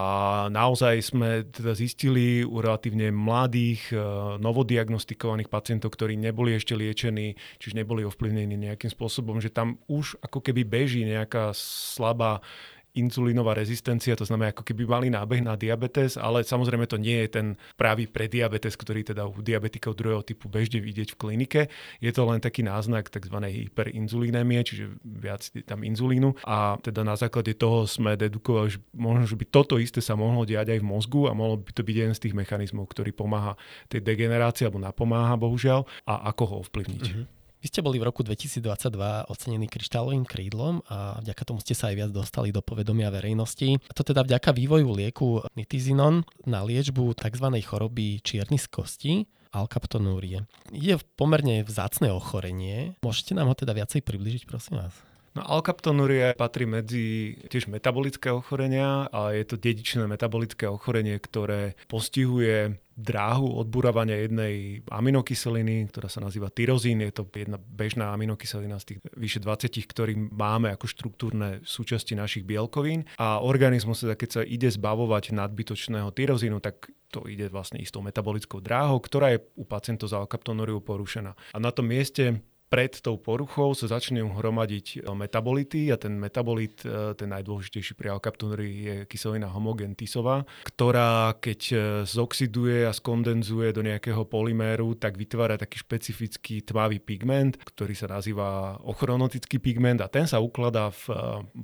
naozaj 0.51 0.99
sme 0.99 1.47
teda 1.47 1.71
zistili 1.71 2.43
u 2.43 2.59
relatívne 2.59 3.15
mladých, 3.15 3.95
e, 3.95 4.03
novodiagnostikovaných 4.43 5.47
pacientov, 5.47 5.95
ktorí 5.95 6.19
neboli 6.19 6.59
ešte 6.59 6.75
liečení, 6.75 7.39
čiže 7.63 7.87
neboli 7.87 8.03
ovplyvnení 8.03 8.59
nejakým 8.59 8.91
spôsobom, 8.91 9.39
že 9.39 9.55
tam 9.55 9.79
už 9.87 10.19
ako 10.27 10.43
keby 10.43 10.67
beží 10.67 11.07
nejaká 11.07 11.55
slabá 11.55 12.43
inzulínová 12.97 13.53
rezistencia, 13.53 14.17
to 14.17 14.25
znamená, 14.25 14.57
ako 14.57 14.65
keby 14.65 14.89
mali 14.89 15.09
nábeh 15.13 15.45
na 15.45 15.55
diabetes, 15.55 16.17
ale 16.17 16.43
samozrejme 16.43 16.89
to 16.89 16.97
nie 16.97 17.23
je 17.25 17.29
ten 17.29 17.47
pravý 17.77 18.09
prediabetes, 18.09 18.75
ktorý 18.75 19.05
teda 19.05 19.29
u 19.29 19.39
diabetikov 19.45 19.95
druhého 19.95 20.25
typu 20.25 20.49
bežne 20.49 20.81
vidieť 20.81 21.13
v 21.13 21.19
klinike. 21.21 21.61
Je 22.01 22.11
to 22.11 22.25
len 22.25 22.41
taký 22.41 22.65
náznak 22.65 23.13
tzv. 23.13 23.37
hyperinzulínemie, 23.37 24.65
čiže 24.65 24.97
viac 25.05 25.45
tam 25.69 25.85
inzulínu 25.85 26.41
a 26.49 26.81
teda 26.81 27.05
na 27.05 27.15
základe 27.15 27.53
toho 27.55 27.85
sme 27.85 28.17
dedukovali, 28.17 28.73
že 28.73 28.79
možno, 28.97 29.29
že 29.29 29.37
by 29.37 29.47
toto 29.53 29.77
isté 29.77 30.01
sa 30.01 30.17
mohlo 30.17 30.49
diať 30.49 30.73
aj 30.73 30.81
v 30.81 30.89
mozgu 30.89 31.29
a 31.29 31.37
mohlo 31.37 31.61
by 31.61 31.71
to 31.77 31.85
byť 31.85 31.97
jeden 31.97 32.15
z 32.17 32.23
tých 32.27 32.35
mechanizmov, 32.35 32.89
ktorý 32.89 33.13
pomáha 33.13 33.55
tej 33.93 34.01
degenerácii 34.01 34.67
alebo 34.67 34.81
napomáha 34.81 35.37
bohužiaľ 35.37 35.85
a 36.09 36.33
ako 36.33 36.43
ho 36.49 36.55
ovplyvniť. 36.65 37.05
Mm-hmm. 37.05 37.36
Vy 37.67 37.75
ste 37.75 37.83
boli 37.83 37.99
v 37.99 38.07
roku 38.07 38.23
2022 38.23 38.63
ocenení 39.27 39.67
kryštálovým 39.67 40.23
krídlom 40.23 40.87
a 40.87 41.19
vďaka 41.19 41.43
tomu 41.43 41.59
ste 41.59 41.75
sa 41.75 41.91
aj 41.91 41.99
viac 41.99 42.11
dostali 42.15 42.55
do 42.55 42.63
povedomia 42.63 43.11
verejnosti. 43.11 43.83
A 43.91 43.91
to 43.91 44.07
teda 44.07 44.23
vďaka 44.23 44.55
vývoju 44.55 44.87
lieku 44.95 45.43
nitizinon 45.59 46.23
na 46.47 46.63
liečbu 46.63 47.19
tzv. 47.19 47.47
choroby 47.67 48.23
čierny 48.23 48.55
z 48.55 48.71
kosti 48.71 49.13
alkaptonúrie. 49.51 50.47
Je 50.71 50.95
pomerne 51.19 51.67
vzácne 51.67 52.15
ochorenie. 52.15 52.95
Môžete 53.03 53.35
nám 53.35 53.51
ho 53.51 53.59
teda 53.59 53.75
viacej 53.75 53.99
približiť, 53.99 54.47
prosím 54.47 54.87
vás? 54.87 54.95
No 55.37 55.45
alkaptonuria 55.45 56.33
patrí 56.33 56.65
medzi 56.65 57.37
tiež 57.53 57.69
metabolické 57.69 58.33
ochorenia 58.33 59.05
a 59.13 59.37
je 59.37 59.45
to 59.45 59.61
dedičné 59.61 60.09
metabolické 60.09 60.65
ochorenie, 60.65 61.21
ktoré 61.21 61.77
postihuje 61.93 62.81
dráhu 62.97 63.61
odburávania 63.61 64.17
jednej 64.25 64.81
aminokyseliny, 64.89 65.93
ktorá 65.93 66.09
sa 66.09 66.25
nazýva 66.25 66.49
tyrozín. 66.49 67.05
Je 67.05 67.13
to 67.13 67.29
jedna 67.37 67.61
bežná 67.61 68.17
aminokyselina 68.17 68.81
z 68.81 68.97
tých 68.97 68.99
vyše 69.13 69.45
20, 69.45 69.77
ktorý 69.85 70.17
máme 70.17 70.73
ako 70.73 70.89
štruktúrne 70.89 71.61
súčasti 71.69 72.17
našich 72.17 72.49
bielkovín. 72.49 73.05
A 73.21 73.45
organizmus, 73.45 74.01
keď 74.01 74.41
sa 74.41 74.41
ide 74.41 74.73
zbavovať 74.73 75.37
nadbytočného 75.37 76.17
tyrozínu, 76.17 76.65
tak 76.65 76.89
to 77.13 77.29
ide 77.29 77.53
vlastne 77.53 77.77
istou 77.77 78.01
metabolickou 78.01 78.65
dráhou, 78.65 78.97
ktorá 79.05 79.37
je 79.37 79.45
u 79.61 79.69
pacientov 79.69 80.09
za 80.09 80.17
alkaptonúriu 80.17 80.81
porušená. 80.81 81.37
A 81.53 81.59
na 81.61 81.69
tom 81.77 81.93
mieste 81.93 82.41
pred 82.67 82.91
tou 82.99 83.15
poruchou 83.15 83.79
sa 83.79 83.87
začnú 83.87 84.35
hromadiť 84.35 85.07
e, 85.07 85.15
metabolity 85.15 85.95
a 85.95 85.97
ten 85.97 86.19
metabolit, 86.19 86.83
e, 86.83 87.15
ten 87.15 87.31
najdôležitejší 87.31 87.95
pri 87.95 88.19
alkaptonurii 88.19 88.75
je 88.83 88.97
kyselina 89.07 89.47
homogentisová, 89.55 90.43
ktorá 90.67 91.39
keď 91.39 91.61
e, 91.71 91.77
zoxiduje 92.03 92.91
a 92.91 92.93
skondenzuje 92.93 93.71
do 93.71 93.87
nejakého 93.87 94.27
polyméru, 94.27 94.99
tak 94.99 95.15
vytvára 95.15 95.55
taký 95.55 95.79
špecifický 95.87 96.67
tmavý 96.67 96.99
pigment, 96.99 97.55
ktorý 97.63 97.95
sa 97.95 98.11
nazýva 98.11 98.83
ochronotický 98.83 99.63
pigment 99.63 100.03
a 100.03 100.11
ten 100.11 100.27
sa 100.27 100.43
ukladá 100.43 100.91
v 100.91 101.05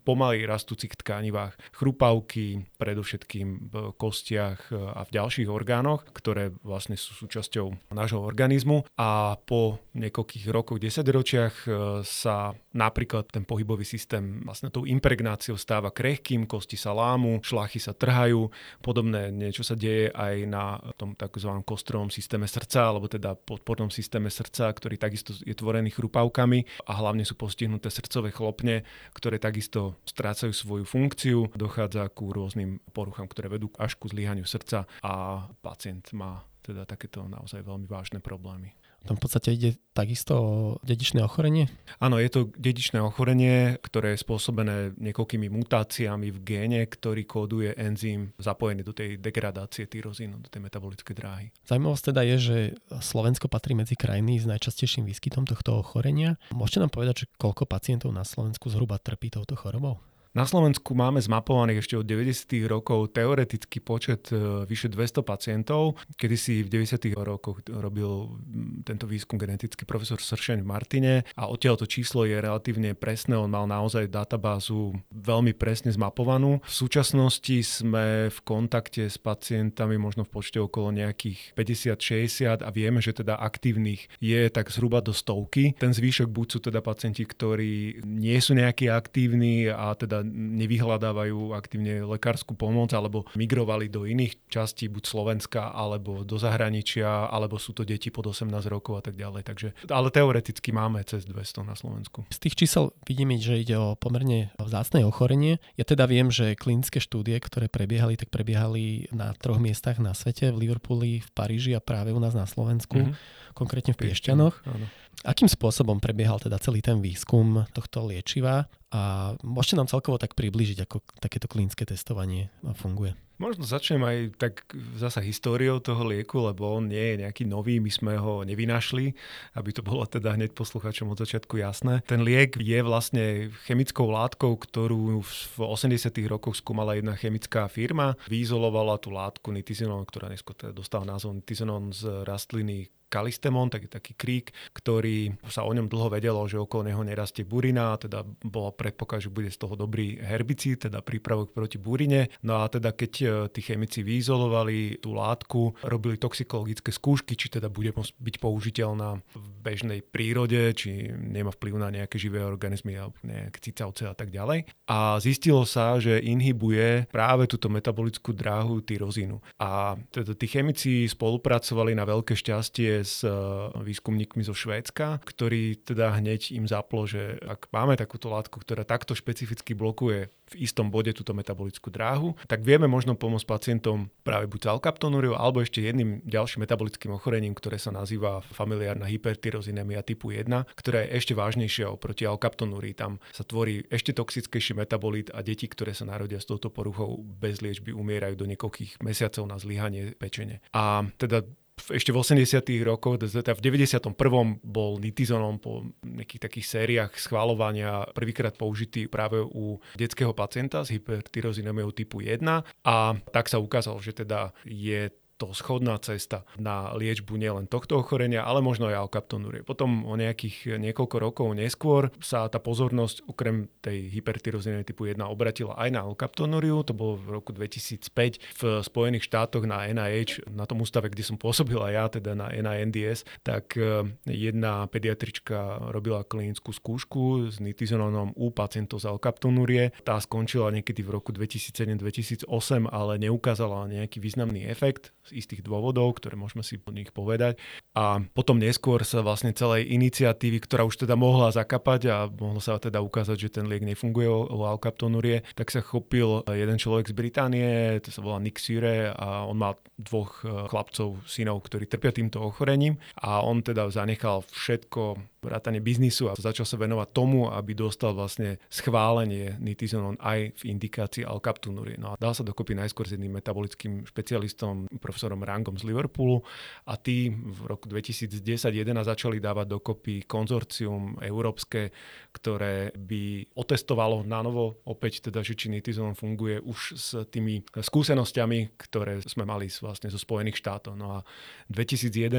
pomaly 0.07 0.47
rastúcich 0.47 0.95
tkanivách 0.95 1.59
chrupavky, 1.75 2.63
predovšetkým 2.79 3.47
v 3.71 3.75
kostiach 3.99 4.71
a 4.71 5.03
v 5.03 5.11
ďalších 5.11 5.49
orgánoch, 5.51 6.07
ktoré 6.15 6.55
vlastne 6.63 6.95
sú 6.95 7.15
súčasťou 7.15 7.95
nášho 7.95 8.23
organizmu. 8.23 8.87
A 8.99 9.37
po 9.43 9.83
niekoľkých 9.95 10.47
rokoch, 10.51 10.79
desaťročiach 10.93 11.55
e, 11.65 11.69
sa 12.05 12.53
napríklad 12.77 13.33
ten 13.33 13.49
pohybový 13.49 13.89
systém 13.89 14.45
vlastne 14.45 14.69
tou 14.69 14.85
impregnáciou 14.85 15.57
stáva 15.57 15.89
krehkým, 15.89 16.45
kosti 16.45 16.77
sa 16.77 16.93
lámu, 16.93 17.41
šlachy 17.41 17.81
sa 17.81 17.97
trhajú, 17.97 18.53
podobné 18.85 19.33
niečo 19.33 19.65
sa 19.65 19.73
deje 19.73 20.13
aj 20.13 20.37
na 20.45 20.77
tom 21.01 21.17
tzv. 21.17 21.49
kostrovom 21.65 22.13
systéme 22.13 22.45
srdca, 22.45 22.93
alebo 22.93 23.09
teda 23.09 23.33
podpornom 23.33 23.89
systéme 23.89 24.29
srdca, 24.29 24.69
ktorý 24.69 25.01
takisto 25.01 25.33
je 25.41 25.57
tvorený 25.57 25.97
chrupavkami 25.97 26.85
a 26.85 26.93
hlavne 27.01 27.25
sú 27.25 27.41
postihnuté 27.41 27.89
srdcové 27.89 28.29
chlopne, 28.29 28.85
ktoré 29.17 29.41
takisto 29.41 29.97
strácajú 30.05 30.53
svoju 30.53 30.85
funkciu, 30.85 31.49
dochádza 31.57 32.05
ku 32.13 32.29
rôznym 32.29 32.85
poruchám, 32.93 33.33
ktoré 33.33 33.49
vedú 33.49 33.73
až 33.81 33.97
ku 33.97 34.13
zlyhaniu 34.13 34.45
srdca 34.45 34.85
a 35.01 35.47
pacient 35.65 36.13
má 36.13 36.45
teda 36.63 36.87
takéto 36.87 37.27
naozaj 37.27 37.67
veľmi 37.67 37.91
vážne 37.91 38.23
problémy. 38.23 38.71
Tam 39.03 39.19
v 39.19 39.23
podstate 39.23 39.55
ide 39.55 39.71
takisto 39.93 40.33
o 40.39 40.53
dedičné 40.87 41.21
ochorenie? 41.27 41.69
Áno, 41.99 42.23
je 42.23 42.31
to 42.31 42.41
dedičné 42.55 43.03
ochorenie, 43.03 43.77
ktoré 43.83 44.15
je 44.15 44.23
spôsobené 44.23 44.95
niekoľkými 44.97 45.51
mutáciami 45.51 46.31
v 46.31 46.39
géne, 46.47 46.81
ktorý 46.87 47.27
kóduje 47.27 47.75
enzym 47.75 48.31
zapojený 48.39 48.87
do 48.87 48.95
tej 48.95 49.19
degradácie 49.19 49.91
tyrozínu, 49.91 50.39
do 50.39 50.49
tej 50.49 50.63
metabolickej 50.63 51.15
dráhy. 51.19 51.47
Zaujímavosť 51.67 52.05
teda 52.15 52.23
je, 52.35 52.37
že 52.39 52.57
Slovensko 53.03 53.51
patrí 53.51 53.75
medzi 53.75 53.99
krajiny 53.99 54.39
s 54.39 54.47
najčastejším 54.47 55.05
výskytom 55.05 55.45
tohto 55.45 55.83
ochorenia. 55.83 56.39
Môžete 56.55 56.87
nám 56.87 56.95
povedať, 56.95 57.27
že 57.27 57.31
koľko 57.37 57.67
pacientov 57.67 58.15
na 58.15 58.23
Slovensku 58.23 58.71
zhruba 58.71 59.03
trpí 59.03 59.35
touto 59.35 59.59
chorobou? 59.59 59.99
Na 60.33 60.49
Slovensku 60.49 60.97
máme 60.97 61.21
zmapovaných 61.21 61.85
ešte 61.85 62.01
od 62.01 62.09
90. 62.09 62.65
rokov 62.65 63.13
teoretický 63.13 63.85
počet 63.85 64.33
e, 64.33 64.65
vyše 64.65 64.89
200 64.89 65.21
pacientov. 65.21 66.01
Kedy 66.17 66.37
si 66.41 66.65
v 66.65 66.73
90. 66.73 67.13
rokoch 67.21 67.61
robil 67.69 68.41
tento 68.81 69.05
výskum 69.05 69.37
genetický 69.37 69.85
profesor 69.85 70.17
Sršeň 70.17 70.65
v 70.65 70.71
Martine 70.73 71.15
a 71.37 71.53
odtiaľ 71.53 71.77
to 71.77 71.85
číslo 71.85 72.25
je 72.25 72.41
relatívne 72.41 72.97
presné. 72.97 73.37
On 73.37 73.53
mal 73.53 73.69
naozaj 73.69 74.09
databázu 74.09 74.97
veľmi 75.13 75.53
presne 75.53 75.93
zmapovanú. 75.93 76.65
V 76.65 76.73
súčasnosti 76.81 77.85
sme 77.85 78.33
v 78.33 78.39
kontakte 78.41 79.13
s 79.13 79.21
pacientami 79.21 80.01
možno 80.01 80.25
v 80.25 80.33
počte 80.33 80.57
okolo 80.57 80.97
nejakých 80.97 81.53
50-60 81.61 82.65
a 82.65 82.71
vieme, 82.73 83.05
že 83.05 83.13
teda 83.13 83.37
aktívnych 83.37 84.09
je 84.17 84.49
tak 84.49 84.73
zhruba 84.73 85.05
do 85.05 85.13
stovky. 85.13 85.77
Ten 85.77 85.93
zvýšok 85.93 86.33
buď 86.33 86.47
sú 86.49 86.59
teda 86.73 86.81
pacienti, 86.81 87.21
ktorí 87.29 88.01
nie 88.09 88.41
sú 88.41 88.57
nejakí 88.57 88.89
aktívni 88.89 89.69
a 89.69 89.93
teda 89.93 90.22
nevyhľadávajú 90.27 91.55
aktívne 91.55 92.07
lekárskú 92.07 92.55
pomoc 92.55 92.95
alebo 92.95 93.27
migrovali 93.35 93.91
do 93.91 94.07
iných 94.09 94.49
častí 94.49 94.87
buď 94.89 95.05
Slovenska 95.05 95.75
alebo 95.75 96.23
do 96.23 96.39
zahraničia, 96.39 97.29
alebo 97.29 97.59
sú 97.59 97.77
to 97.77 97.83
deti 97.83 98.09
pod 98.09 98.31
18 98.31 98.49
rokov 98.71 98.99
a 98.99 99.03
tak 99.05 99.19
ďalej. 99.19 99.43
Takže, 99.45 99.69
ale 99.91 100.09
teoreticky 100.09 100.71
máme 100.71 101.03
cez 101.05 101.27
200 101.27 101.67
na 101.69 101.75
Slovensku. 101.77 102.25
Z 102.31 102.39
tých 102.39 102.57
čísel 102.57 102.95
vidíme, 103.05 103.37
že 103.37 103.61
ide 103.61 103.77
o 103.77 103.99
pomerne 103.99 104.55
vzácne 104.57 105.05
ochorenie. 105.05 105.59
Ja 105.77 105.85
teda 105.85 106.07
viem, 106.07 106.31
že 106.31 106.55
klinické 106.57 107.03
štúdie, 107.03 107.37
ktoré 107.43 107.67
prebiehali, 107.67 108.17
tak 108.17 108.31
prebiehali 108.31 109.11
na 109.11 109.35
troch 109.37 109.59
miestach 109.59 109.99
na 109.99 110.15
svete, 110.17 110.55
v 110.55 110.69
Liverpooli, 110.69 111.21
v 111.21 111.31
Paríži 111.35 111.73
a 111.75 111.83
práve 111.83 112.15
u 112.15 112.21
nás 112.21 112.33
na 112.33 112.47
Slovensku, 112.47 112.99
mm-hmm. 112.99 113.42
Konkrétne 113.55 113.93
v 113.95 114.09
Piešťanoch. 114.09 114.55
Áno. 114.67 114.87
Akým 115.23 115.47
spôsobom 115.47 116.03
prebiehal 116.03 116.43
teda 116.43 116.59
celý 116.59 116.83
ten 116.83 116.99
výskum 116.99 117.63
tohto 117.71 118.09
liečiva 118.11 118.67
a 118.91 119.33
môžete 119.47 119.79
nám 119.79 119.87
celkovo 119.87 120.19
tak 120.19 120.35
približiť, 120.35 120.83
ako 120.83 121.05
takéto 121.23 121.47
klinické 121.47 121.87
testovanie 121.87 122.51
funguje? 122.75 123.15
Možno 123.43 123.67
začnem 123.67 124.03
aj 124.07 124.19
tak 124.39 124.55
zasa 124.95 125.19
históriou 125.19 125.83
toho 125.83 126.07
lieku, 126.07 126.47
lebo 126.47 126.79
on 126.79 126.87
nie 126.87 127.15
je 127.15 127.27
nejaký 127.27 127.43
nový, 127.43 127.83
my 127.83 127.91
sme 127.91 128.15
ho 128.15 128.47
nevynašli, 128.47 129.19
aby 129.59 129.71
to 129.75 129.83
bolo 129.83 130.07
teda 130.07 130.39
hneď 130.39 130.55
posluchačom 130.55 131.11
od 131.11 131.19
začiatku 131.19 131.59
jasné. 131.59 132.07
Ten 132.07 132.23
liek 132.23 132.55
je 132.55 132.79
vlastne 132.87 133.51
chemickou 133.67 134.07
látkou, 134.15 134.55
ktorú 134.63 135.27
v 135.27 135.57
80 135.59 136.15
rokoch 136.31 136.55
skúmala 136.55 136.95
jedna 136.95 137.19
chemická 137.19 137.67
firma. 137.67 138.15
Vyizolovala 138.31 139.03
tú 139.03 139.11
látku 139.11 139.51
nitizinon, 139.51 140.07
ktorá 140.07 140.31
neskôr 140.31 140.55
teda 140.55 140.71
dostala 140.71 141.03
názov 141.03 141.35
nitizinon 141.35 141.91
z 141.91 142.23
rastliny 142.23 142.95
Kalistemon, 143.13 143.69
taký, 143.69 143.93
taký 143.93 144.13
krík, 144.17 144.57
ktorý 144.73 145.37
sa 145.53 145.69
o 145.69 145.73
ňom 145.77 145.93
dlho 145.93 146.09
vedelo, 146.09 146.41
že 146.49 146.57
okolo 146.57 146.89
neho 146.89 147.05
nerastie 147.05 147.45
burina, 147.45 148.01
teda 148.01 148.25
bolo 148.41 148.73
predpoklad, 148.73 149.29
že 149.29 149.29
bude 149.29 149.53
z 149.53 149.61
toho 149.61 149.77
dobrý 149.77 150.17
herbicíd, 150.17 150.89
teda 150.89 151.05
prípravok 151.05 151.53
proti 151.53 151.77
burine. 151.77 152.33
No 152.41 152.65
a 152.65 152.73
teda 152.73 152.97
keď 152.97 153.13
e, 153.21 153.27
tí 153.53 153.61
chemici 153.61 154.01
vyizolovali 154.01 155.05
tú 155.05 155.13
látku, 155.13 155.77
robili 155.85 156.17
toxikologické 156.17 156.89
skúšky, 156.89 157.37
či 157.37 157.53
teda 157.53 157.69
bude 157.69 157.93
byť 157.93 158.37
použiteľná 158.41 159.21
v 159.21 159.47
bežnej 159.61 160.01
prírode, 160.01 160.73
či 160.73 161.13
nemá 161.13 161.53
vplyv 161.53 161.75
na 161.77 161.93
nejaké 161.93 162.17
živé 162.17 162.41
organizmy 162.41 162.97
alebo 162.97 163.19
nejaké 163.21 163.61
cicavce 163.61 164.09
a 164.09 164.17
tak 164.17 164.33
ďalej. 164.33 164.65
A 164.89 165.21
zistilo 165.21 165.69
sa, 165.69 166.01
že 166.01 166.17
inhibuje 166.23 167.05
práve 167.13 167.45
túto 167.45 167.69
metabolickú 167.69 168.33
dráhu 168.33 168.81
tyrozínu. 168.81 169.39
A 169.61 170.01
teda 170.09 170.33
tí 170.33 170.49
chemici 170.49 171.05
spolupracovali 171.05 171.93
na 171.93 172.09
veľké 172.09 172.33
šťastie 172.33 173.02
s 173.03 173.27
eh, 173.27 173.33
výskumníkmi 173.79 174.43
zo 174.43 174.55
Švédska, 174.57 175.21
ktorí 175.23 175.83
teda 175.83 176.17
hneď 176.19 176.55
im 176.57 176.67
zaplo, 176.67 177.05
že 177.05 177.39
ak 177.43 177.69
máme 177.75 177.99
takúto 177.99 178.31
látku, 178.31 178.63
ktorá 178.63 178.87
takto 178.87 179.13
špecificky 179.13 179.77
blokuje 179.77 180.31
v 180.53 180.55
istom 180.61 180.93
bode 180.93 181.17
túto 181.17 181.33
metabolickú 181.33 181.89
dráhu, 181.89 182.37
tak 182.45 182.61
vieme 182.61 182.85
možno 182.85 183.17
pomôcť 183.17 183.49
pacientom 183.49 184.13
práve 184.21 184.47
buď 184.53 184.77
alkaptonúriou 184.77 185.35
alebo 185.35 185.65
ešte 185.65 185.81
jedným 185.81 186.21
ďalším 186.29 186.69
metabolickým 186.69 187.17
ochorením, 187.17 187.57
ktoré 187.57 187.81
sa 187.81 187.89
nazýva 187.89 188.45
familiárna 188.53 189.09
hypertyrozinemia 189.09 190.05
typu 190.05 190.31
1, 190.31 190.49
ktorá 190.77 191.09
je 191.09 191.17
ešte 191.17 191.33
vážnejšia 191.33 191.89
oproti 191.89 192.29
alkaptonúrii. 192.29 192.93
Tam 192.93 193.17
sa 193.33 193.43
tvorí 193.43 193.89
ešte 193.89 194.13
toxickejší 194.13 194.77
metabolit 194.77 195.33
a 195.33 195.41
deti, 195.41 195.65
ktoré 195.65 195.97
sa 195.97 196.05
narodia 196.05 196.37
s 196.37 196.49
touto 196.49 196.69
poruchou 196.69 197.25
bez 197.25 197.65
liečby, 197.65 197.97
umierajú 197.97 198.37
do 198.37 198.47
niekoľkých 198.53 199.01
mesiacov 199.01 199.49
na 199.49 199.57
zlyhanie 199.57 200.13
pečene. 200.21 200.61
A 200.77 201.09
teda 201.17 201.43
ešte 201.91 202.15
v 202.15 202.21
80 202.23 202.63
rokoch, 202.87 203.19
teda 203.19 203.57
v 203.57 203.61
91. 203.65 204.15
bol 204.63 204.93
nitizonom 205.03 205.59
po 205.59 205.89
nejakých 206.05 206.43
takých 206.47 206.67
sériách 206.67 207.13
schváľovania 207.19 208.07
prvýkrát 208.15 208.55
použitý 208.55 209.11
práve 209.11 209.43
u 209.43 209.81
detského 209.99 210.31
pacienta 210.37 210.87
s 210.87 210.95
hypertyrozinémiou 210.95 211.91
typu 211.91 212.23
1 212.23 212.43
a 212.87 212.97
tak 213.33 213.51
sa 213.51 213.59
ukázalo, 213.59 213.99
že 213.99 214.13
teda 214.15 214.55
je 214.69 215.11
to 215.43 215.51
schodná 215.51 215.99
cesta 215.99 216.47
na 216.55 216.95
liečbu 216.95 217.35
nielen 217.35 217.67
tohto 217.67 217.99
ochorenia, 217.99 218.47
ale 218.47 218.63
možno 218.63 218.87
aj 218.87 219.11
alkaptonúrie. 219.11 219.67
Potom 219.67 220.07
o 220.07 220.15
nejakých 220.15 220.79
niekoľko 220.79 221.17
rokov 221.19 221.51
neskôr 221.59 222.15
sa 222.23 222.47
tá 222.47 222.63
pozornosť 222.63 223.27
okrem 223.27 223.67
tej 223.83 224.07
hypertyroziny 224.15 224.87
typu 224.87 225.11
1 225.11 225.19
obratila 225.27 225.75
aj 225.75 225.91
na 225.91 226.07
alkaptonúriu. 226.07 226.87
To 226.87 226.95
bolo 226.95 227.19
v 227.19 227.43
roku 227.43 227.51
2005 227.51 228.39
v 228.39 228.63
Spojených 228.87 229.27
štátoch 229.27 229.67
na 229.67 229.83
NIH, 229.91 230.47
na 230.47 230.63
tom 230.63 230.79
ústave, 230.79 231.11
kde 231.11 231.27
som 231.27 231.35
pôsobil 231.35 231.83
aj 231.83 231.93
ja, 231.93 232.05
teda 232.07 232.39
na 232.39 232.47
NINDS, 232.55 233.27
tak 233.43 233.75
e, 233.75 234.07
jedna 234.31 234.87
pediatrička 234.87 235.91
robila 235.91 236.23
klinickú 236.23 236.71
skúšku 236.71 237.51
s 237.51 237.59
nitizononom 237.59 238.39
u 238.39 238.55
pacientov 238.55 239.03
z 239.03 239.11
alkaptonúrie. 239.11 239.91
Tá 240.07 240.23
skončila 240.23 240.71
niekedy 240.71 241.03
v 241.03 241.19
roku 241.19 241.35
2007-2008, 241.35 242.47
ale 242.87 243.19
neukázala 243.19 243.91
nejaký 243.91 244.23
významný 244.23 244.71
efekt 244.71 245.11
istých 245.33 245.65
dôvodov, 245.65 246.21
ktoré 246.21 246.37
môžeme 246.37 246.61
si 246.61 246.77
po 246.77 246.93
nich 246.93 247.11
povedať. 247.11 247.57
A 247.97 248.21
potom 248.37 248.61
neskôr 248.61 249.03
sa 249.03 249.25
vlastne 249.25 249.57
celej 249.57 249.89
iniciatívy, 249.89 250.61
ktorá 250.63 250.85
už 250.85 251.09
teda 251.09 251.17
mohla 251.17 251.49
zakapať 251.51 252.01
a 252.13 252.17
mohlo 252.29 252.61
sa 252.61 252.77
teda 252.77 253.01
ukázať, 253.01 253.37
že 253.49 253.55
ten 253.61 253.67
liek 253.67 253.83
nefunguje 253.83 254.29
o, 254.29 254.47
alkaptonurie, 254.63 255.43
tak 255.57 255.73
sa 255.73 255.81
chopil 255.81 256.45
jeden 256.47 256.77
človek 256.77 257.11
z 257.11 257.15
Británie, 257.17 257.69
to 258.05 258.13
sa 258.13 258.21
volá 258.21 258.39
Nick 258.39 258.61
Sire 258.61 259.11
a 259.13 259.49
on 259.49 259.59
má 259.59 259.75
dvoch 259.99 260.45
e, 260.45 260.69
chlapcov, 260.69 261.25
synov, 261.27 261.65
ktorí 261.65 261.89
trpia 261.89 262.13
týmto 262.13 262.41
ochorením 262.45 263.01
a 263.19 263.41
on 263.43 263.65
teda 263.65 263.89
zanechal 263.89 264.45
všetko 264.53 265.32
vrátanie 265.43 265.83
biznisu 265.83 266.31
a 266.31 266.39
začal 266.39 266.63
sa 266.63 266.79
venovať 266.79 267.09
tomu, 267.11 267.51
aby 267.51 267.75
dostal 267.75 268.15
vlastne 268.15 268.63
schválenie 268.71 269.59
nitizonon 269.59 270.15
aj 270.23 270.55
v 270.55 270.63
indikácii 270.71 271.27
alkaptonurie. 271.27 271.99
No 271.99 272.15
a 272.15 272.19
dal 272.19 272.31
sa 272.31 272.47
dokopy 272.47 272.79
najskôr 272.79 273.11
s 273.11 273.19
jedným 273.19 273.43
metabolickým 273.43 274.07
špecialistom, 274.07 274.87
profesorom 275.03 275.43
Rangom 275.43 275.75
z 275.75 275.91
Liverpoolu 275.91 276.47
a 276.87 276.95
tí 276.95 277.35
v 277.35 277.67
roku 277.67 277.91
2010-2011 277.91 279.03
začali 279.03 279.43
dávať 279.43 279.67
dokopy 279.67 280.15
konzorcium 280.31 281.19
európske, 281.19 281.91
ktoré 282.31 282.95
by 282.95 283.51
otestovalo 283.59 284.23
na 284.23 284.47
novo 284.47 284.79
opäť 284.87 285.27
teda, 285.27 285.43
že 285.43 285.59
či 285.59 285.75
nitizonon 285.75 286.15
funguje 286.15 286.63
už 286.63 286.79
s 286.95 287.09
tými 287.35 287.67
skúsenosťami, 287.75 288.79
ktoré 288.79 289.19
sme 289.27 289.43
mali 289.43 289.67
vlastne 289.67 290.07
zo 290.07 290.23
Spojených 290.23 290.63
štátov. 290.63 290.95
No 290.95 291.19
a 291.19 291.27
v 291.67 291.83
2011 291.83 292.39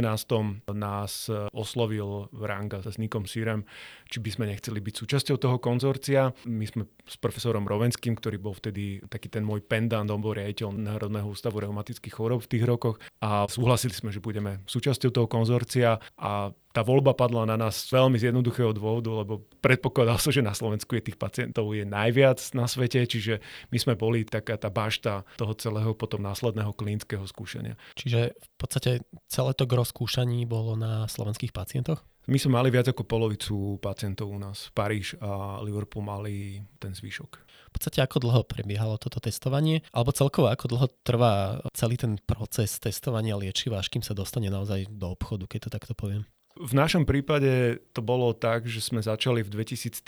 nás 0.71 1.27
oslovil 1.51 2.31
Ranga 2.31 2.79
s 2.93 3.01
Nikom 3.01 3.25
Sírem, 3.25 3.65
či 4.05 4.21
by 4.21 4.29
sme 4.29 4.45
nechceli 4.47 4.77
byť 4.77 4.95
súčasťou 5.01 5.35
toho 5.41 5.57
konzorcia. 5.57 6.29
My 6.45 6.69
sme 6.69 6.85
s 7.03 7.17
profesorom 7.17 7.65
Rovenským, 7.65 8.13
ktorý 8.13 8.37
bol 8.37 8.53
vtedy 8.53 9.01
taký 9.09 9.33
ten 9.33 9.41
môj 9.41 9.65
pendant, 9.65 10.05
on 10.07 10.21
bol 10.21 10.37
riaditeľ 10.37 10.71
Národného 10.77 11.27
ústavu 11.27 11.59
reumatických 11.59 12.13
chorób 12.13 12.45
v 12.45 12.51
tých 12.53 12.63
rokoch 12.63 13.01
a 13.19 13.49
súhlasili 13.49 13.97
sme, 13.97 14.13
že 14.13 14.21
budeme 14.21 14.61
súčasťou 14.69 15.09
toho 15.09 15.27
konzorcia 15.27 15.97
a 16.15 16.53
tá 16.73 16.81
voľba 16.81 17.13
padla 17.13 17.45
na 17.45 17.55
nás 17.55 17.85
veľmi 17.85 18.17
z 18.17 18.33
jednoduchého 18.33 18.73
dôvodu, 18.73 19.13
lebo 19.13 19.45
predpokladal 19.61 20.17
som, 20.17 20.33
že 20.33 20.41
na 20.41 20.57
Slovensku 20.57 20.97
je 20.97 21.13
tých 21.13 21.21
pacientov 21.21 21.69
je 21.77 21.85
najviac 21.85 22.41
na 22.57 22.65
svete, 22.65 23.05
čiže 23.05 23.37
my 23.69 23.77
sme 23.77 23.93
boli 23.93 24.25
taká 24.25 24.57
tá 24.57 24.73
bašta 24.73 25.21
toho 25.37 25.53
celého 25.53 25.93
potom 25.93 26.25
následného 26.25 26.73
klinického 26.73 27.21
skúšania. 27.29 27.77
Čiže 27.93 28.33
v 28.33 28.57
podstate 28.57 28.91
celé 29.29 29.51
to 29.53 29.69
gro 29.69 29.85
skúšaní 29.85 30.49
bolo 30.49 30.73
na 30.73 31.05
slovenských 31.05 31.53
pacientoch? 31.53 32.01
My 32.23 32.39
sme 32.39 32.55
mali 32.55 32.71
viac 32.71 32.87
ako 32.87 33.03
polovicu 33.03 33.77
pacientov 33.83 34.31
u 34.31 34.39
nás. 34.39 34.71
Paríž 34.71 35.19
a 35.19 35.59
Liverpool 35.59 36.07
mali 36.07 36.63
ten 36.79 36.95
zvyšok. 36.95 37.31
V 37.67 37.71
podstate 37.75 37.99
ako 37.99 38.23
dlho 38.23 38.41
prebiehalo 38.47 38.95
toto 38.95 39.19
testovanie? 39.19 39.83
Alebo 39.91 40.15
celkovo 40.15 40.47
ako 40.47 40.65
dlho 40.71 40.87
trvá 41.03 41.59
celý 41.75 41.99
ten 41.99 42.15
proces 42.23 42.79
testovania 42.79 43.35
liečiva, 43.35 43.83
až 43.83 43.91
kým 43.91 43.99
sa 43.99 44.15
dostane 44.15 44.47
naozaj 44.47 44.87
do 44.87 45.11
obchodu, 45.11 45.51
keď 45.51 45.67
to 45.67 45.69
takto 45.75 45.93
poviem? 45.99 46.23
V 46.53 46.77
našom 46.77 47.09
prípade 47.09 47.81
to 47.97 48.05
bolo 48.05 48.29
tak, 48.37 48.69
že 48.69 48.77
sme 48.77 49.01
začali 49.01 49.41
v 49.41 49.49
2013 49.49 50.05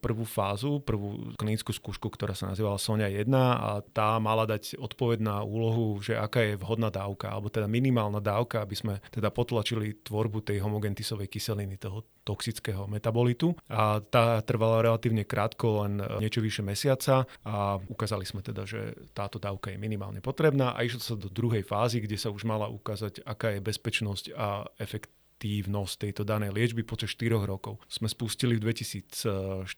prvú 0.00 0.24
fázu, 0.24 0.80
prvú 0.80 1.36
klinickú 1.36 1.68
skúšku, 1.68 2.08
ktorá 2.16 2.32
sa 2.32 2.48
nazývala 2.48 2.80
Sonia 2.80 3.12
1 3.12 3.28
a 3.36 3.84
tá 3.92 4.16
mala 4.16 4.48
dať 4.48 4.80
odpoveď 4.80 5.20
na 5.20 5.36
úlohu, 5.44 6.00
že 6.00 6.16
aká 6.16 6.40
je 6.48 6.56
vhodná 6.56 6.88
dávka, 6.88 7.28
alebo 7.28 7.52
teda 7.52 7.68
minimálna 7.68 8.24
dávka, 8.24 8.64
aby 8.64 8.72
sme 8.72 8.94
teda 9.12 9.28
potlačili 9.28 10.00
tvorbu 10.00 10.48
tej 10.48 10.64
homogentisovej 10.64 11.28
kyseliny, 11.28 11.76
toho 11.76 12.08
toxického 12.24 12.88
metabolitu. 12.88 13.52
A 13.68 14.00
tá 14.00 14.40
trvala 14.48 14.80
relatívne 14.80 15.28
krátko, 15.28 15.84
len 15.84 16.00
niečo 16.24 16.40
vyše 16.40 16.64
mesiaca 16.64 17.28
a 17.44 17.76
ukázali 17.76 18.24
sme 18.24 18.40
teda, 18.40 18.64
že 18.64 18.96
táto 19.12 19.36
dávka 19.36 19.68
je 19.68 19.76
minimálne 19.76 20.24
potrebná 20.24 20.72
a 20.72 20.80
išlo 20.80 21.04
sa 21.04 21.20
do 21.20 21.28
druhej 21.28 21.68
fázy, 21.68 22.00
kde 22.00 22.16
sa 22.16 22.32
už 22.32 22.48
mala 22.48 22.72
ukázať, 22.72 23.28
aká 23.28 23.52
je 23.52 23.60
bezpečnosť 23.60 24.24
a 24.32 24.64
efekt 24.80 25.12
efektívnosť 25.36 25.94
tejto 26.00 26.22
danej 26.24 26.56
liečby 26.56 26.80
počas 26.80 27.12
4 27.12 27.44
rokov. 27.44 27.76
Sme 27.92 28.08
spustili 28.08 28.56
v 28.56 28.72
2014 28.72 29.68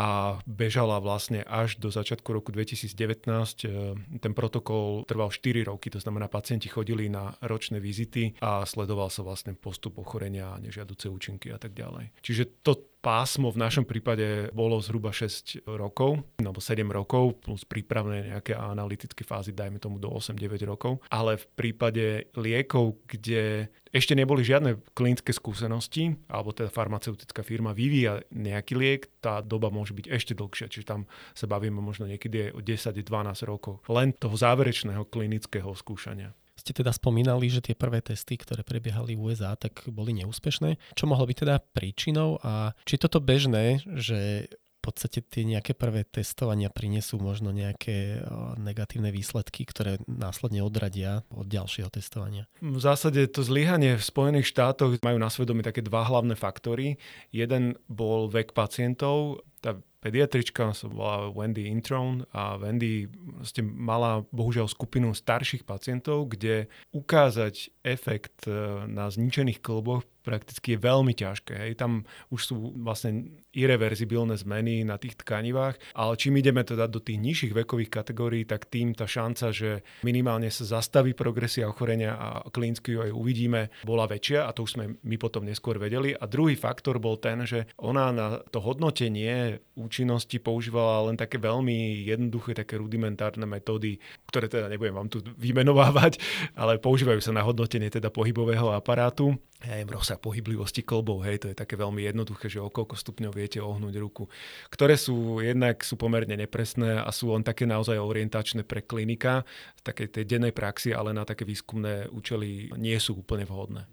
a 0.00 0.40
bežala 0.48 0.96
vlastne 1.04 1.44
až 1.44 1.76
do 1.76 1.92
začiatku 1.92 2.32
roku 2.32 2.48
2019. 2.56 2.88
E, 2.88 4.16
ten 4.16 4.32
protokol 4.32 5.04
trval 5.04 5.28
4 5.28 5.68
roky, 5.68 5.92
to 5.92 6.00
znamená 6.00 6.32
pacienti 6.32 6.72
chodili 6.72 7.12
na 7.12 7.36
ročné 7.44 7.84
vizity 7.84 8.32
a 8.40 8.64
sledoval 8.64 9.12
sa 9.12 9.20
vlastne 9.20 9.52
postup 9.52 10.00
ochorenia, 10.00 10.56
nežiaduce 10.56 11.12
účinky 11.12 11.52
a 11.52 11.60
tak 11.60 11.76
ďalej. 11.76 12.08
Čiže 12.24 12.64
to 12.64 12.88
pásmo 12.98 13.50
v 13.54 13.62
našom 13.62 13.86
prípade 13.86 14.50
bolo 14.50 14.78
zhruba 14.82 15.14
6 15.14 15.64
rokov, 15.64 16.22
alebo 16.42 16.58
7 16.58 16.82
rokov, 16.90 17.38
plus 17.42 17.62
prípravné 17.62 18.34
nejaké 18.34 18.58
analytické 18.58 19.22
fázy, 19.22 19.54
dajme 19.54 19.78
tomu 19.78 20.02
do 20.02 20.10
8-9 20.10 20.58
rokov. 20.66 21.00
Ale 21.08 21.38
v 21.38 21.46
prípade 21.54 22.28
liekov, 22.34 22.98
kde 23.06 23.70
ešte 23.88 24.12
neboli 24.12 24.42
žiadne 24.44 24.82
klinické 24.92 25.30
skúsenosti, 25.32 26.18
alebo 26.28 26.52
teda 26.52 26.68
farmaceutická 26.68 27.40
firma 27.46 27.72
vyvíja 27.72 28.20
nejaký 28.34 28.74
liek, 28.76 29.02
tá 29.22 29.40
doba 29.40 29.70
môže 29.72 29.94
byť 29.94 30.06
ešte 30.10 30.32
dlhšia, 30.34 30.66
čiže 30.68 30.86
tam 30.86 31.00
sa 31.32 31.46
bavíme 31.46 31.78
možno 31.78 32.04
niekedy 32.04 32.52
o 32.52 32.60
10-12 32.60 33.02
rokov. 33.48 33.80
Len 33.88 34.12
toho 34.14 34.34
záverečného 34.34 35.06
klinického 35.08 35.70
skúšania 35.72 36.34
ste 36.58 36.74
teda 36.74 36.90
spomínali, 36.90 37.46
že 37.46 37.62
tie 37.62 37.78
prvé 37.78 38.02
testy, 38.02 38.34
ktoré 38.34 38.66
prebiehali 38.66 39.14
v 39.14 39.30
USA, 39.30 39.54
tak 39.54 39.86
boli 39.86 40.10
neúspešné. 40.18 40.98
Čo 40.98 41.06
mohlo 41.06 41.24
byť 41.24 41.38
teda 41.46 41.62
príčinou 41.72 42.42
a 42.42 42.74
či 42.82 42.98
toto 42.98 43.22
bežné, 43.22 43.86
že 43.96 44.50
v 44.78 44.94
podstate 44.94 45.20
tie 45.20 45.44
nejaké 45.44 45.76
prvé 45.76 46.06
testovania 46.06 46.72
prinesú 46.72 47.20
možno 47.20 47.52
nejaké 47.52 48.24
negatívne 48.56 49.12
výsledky, 49.12 49.68
ktoré 49.68 50.00
následne 50.08 50.64
odradia 50.64 51.28
od 51.34 51.44
ďalšieho 51.44 51.92
testovania? 51.92 52.48
V 52.64 52.80
zásade 52.80 53.20
to 53.28 53.44
zlyhanie 53.44 54.00
v 54.00 54.04
Spojených 54.06 54.48
štátoch 54.48 54.96
majú 55.04 55.18
na 55.20 55.28
svedomí 55.28 55.60
také 55.60 55.84
dva 55.84 56.08
hlavné 56.08 56.38
faktory. 56.38 56.96
Jeden 57.34 57.76
bol 57.90 58.32
vek 58.32 58.56
pacientov, 58.56 59.44
tá 59.60 59.76
pediatrička 59.98 60.74
sa 60.74 60.86
volá 60.86 61.30
Wendy 61.30 61.66
Intron 61.66 62.22
a 62.30 62.58
Wendy 62.58 63.10
vlastne 63.10 63.66
mala 63.66 64.22
bohužiaľ 64.30 64.70
skupinu 64.70 65.10
starších 65.14 65.66
pacientov, 65.66 66.34
kde 66.34 66.70
ukázať 66.94 67.70
efekt 67.82 68.46
e, 68.46 68.86
na 68.86 69.10
zničených 69.10 69.58
klboch 69.62 70.06
prakticky 70.28 70.76
je 70.76 70.84
veľmi 70.84 71.16
ťažké. 71.16 71.54
Hej. 71.56 71.72
Tam 71.80 72.04
už 72.28 72.40
sú 72.52 72.76
vlastne 72.76 73.40
irreverzibilné 73.56 74.36
zmeny 74.36 74.84
na 74.84 75.00
tých 75.00 75.16
tkanivách, 75.24 75.80
ale 75.96 76.12
čím 76.20 76.36
ideme 76.36 76.60
teda 76.60 76.84
do 76.84 77.00
tých 77.00 77.16
nižších 77.16 77.56
vekových 77.56 77.88
kategórií, 77.88 78.44
tak 78.44 78.68
tým 78.68 78.92
tá 78.92 79.08
šanca, 79.08 79.50
že 79.50 79.80
minimálne 80.04 80.52
sa 80.52 80.68
zastaví 80.68 81.16
progresia 81.16 81.66
ochorenia 81.66 82.12
a 82.14 82.28
klinicky 82.52 82.92
ju 82.92 83.08
aj 83.08 83.12
uvidíme, 83.16 83.72
bola 83.88 84.04
väčšia 84.04 84.44
a 84.44 84.52
to 84.52 84.68
už 84.68 84.76
sme 84.76 84.84
my 85.00 85.16
potom 85.16 85.48
neskôr 85.48 85.80
vedeli. 85.80 86.12
A 86.12 86.28
druhý 86.28 86.54
faktor 86.54 87.00
bol 87.00 87.16
ten, 87.16 87.48
že 87.48 87.64
ona 87.80 88.12
na 88.12 88.44
to 88.52 88.60
hodnotenie 88.60 89.64
účinnosti 89.74 90.36
používala 90.38 91.08
len 91.08 91.16
také 91.16 91.40
veľmi 91.40 92.04
jednoduché, 92.04 92.52
také 92.52 92.76
rudimentárne 92.76 93.48
metódy, 93.48 93.96
ktoré 94.28 94.50
teda 94.50 94.68
nebudem 94.68 94.94
vám 94.94 95.08
tu 95.08 95.24
vymenovávať, 95.24 96.20
ale 96.60 96.76
používajú 96.76 97.24
sa 97.24 97.32
na 97.32 97.42
hodnotenie 97.42 97.88
teda 97.88 98.12
pohybového 98.12 98.70
aparátu 98.74 99.38
hej, 99.64 99.82
rozsah 99.90 100.20
pohyblivosti 100.20 100.86
klbov, 100.86 101.26
hej, 101.26 101.42
to 101.42 101.46
je 101.50 101.56
také 101.58 101.74
veľmi 101.74 102.04
jednoduché, 102.06 102.46
že 102.46 102.62
o 102.62 102.70
koľko 102.70 102.94
stupňov 102.94 103.32
viete 103.34 103.58
ohnúť 103.58 103.94
ruku, 103.98 104.30
ktoré 104.70 104.94
sú 104.94 105.42
jednak 105.42 105.82
sú 105.82 105.98
pomerne 105.98 106.38
nepresné 106.38 107.02
a 107.02 107.10
sú 107.10 107.34
len 107.34 107.42
také 107.42 107.66
naozaj 107.66 107.98
orientačné 107.98 108.62
pre 108.62 108.84
klinika 108.84 109.42
v 109.78 109.80
takej 109.82 110.08
tej 110.14 110.24
dennej 110.26 110.54
praxi, 110.54 110.94
ale 110.94 111.10
na 111.10 111.26
také 111.26 111.42
výskumné 111.42 112.10
účely 112.14 112.70
nie 112.78 112.98
sú 113.02 113.18
úplne 113.18 113.42
vhodné. 113.46 113.86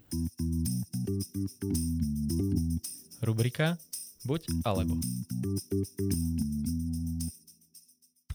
Rubrika 3.24 3.80
Buď 4.26 4.50
alebo. 4.66 4.98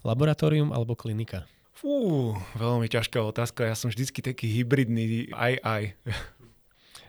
Laboratórium 0.08 0.72
alebo 0.72 0.96
klinika? 0.96 1.44
Fú, 1.76 2.32
veľmi 2.56 2.88
ťažká 2.88 3.20
otázka. 3.20 3.68
Ja 3.68 3.76
som 3.76 3.92
vždycky 3.92 4.24
taký 4.24 4.48
hybridný 4.48 5.36
aj 5.36 5.54
aj. 5.60 5.84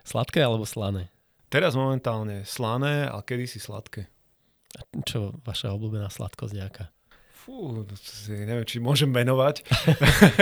Sladké 0.02 0.42
alebo 0.42 0.66
slané? 0.66 1.08
Teraz 1.52 1.76
momentálne 1.76 2.48
slané, 2.48 3.06
ale 3.06 3.22
kedysi 3.22 3.60
sladké. 3.60 4.08
A 4.72 4.88
čo 5.04 5.36
vaša 5.44 5.76
obľúbená 5.76 6.08
sladkosť 6.08 6.54
nejaká? 6.56 6.84
Fú, 7.42 7.84
neviem, 8.30 8.62
či 8.62 8.78
môžem 8.78 9.10
menovať 9.10 9.66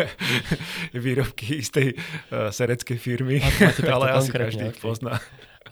výrobky 1.05 1.65
z 1.65 1.71
tej 1.73 1.89
uh, 1.97 2.53
sereckej 2.53 2.99
firmy, 3.01 3.41
ale 3.89 4.13
asi 4.13 4.29
každý 4.29 4.69
okay. 4.69 4.81
pozná. 4.85 5.17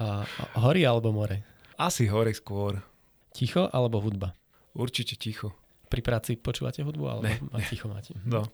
A, 0.00 0.24
a 0.24 0.42
hory 0.64 0.88
alebo 0.88 1.12
more? 1.12 1.44
Asi 1.76 2.08
hore 2.08 2.32
skôr. 2.32 2.80
Ticho 3.30 3.68
alebo 3.70 4.00
hudba? 4.00 4.34
Určite 4.72 5.20
ticho. 5.20 5.52
Pri 5.86 6.00
práci 6.00 6.40
počúvate 6.40 6.80
hudbu 6.80 7.04
alebo 7.06 7.28
ne, 7.28 7.36
ne. 7.38 7.64
ticho 7.68 7.92
máte? 7.92 8.16
No. 8.24 8.48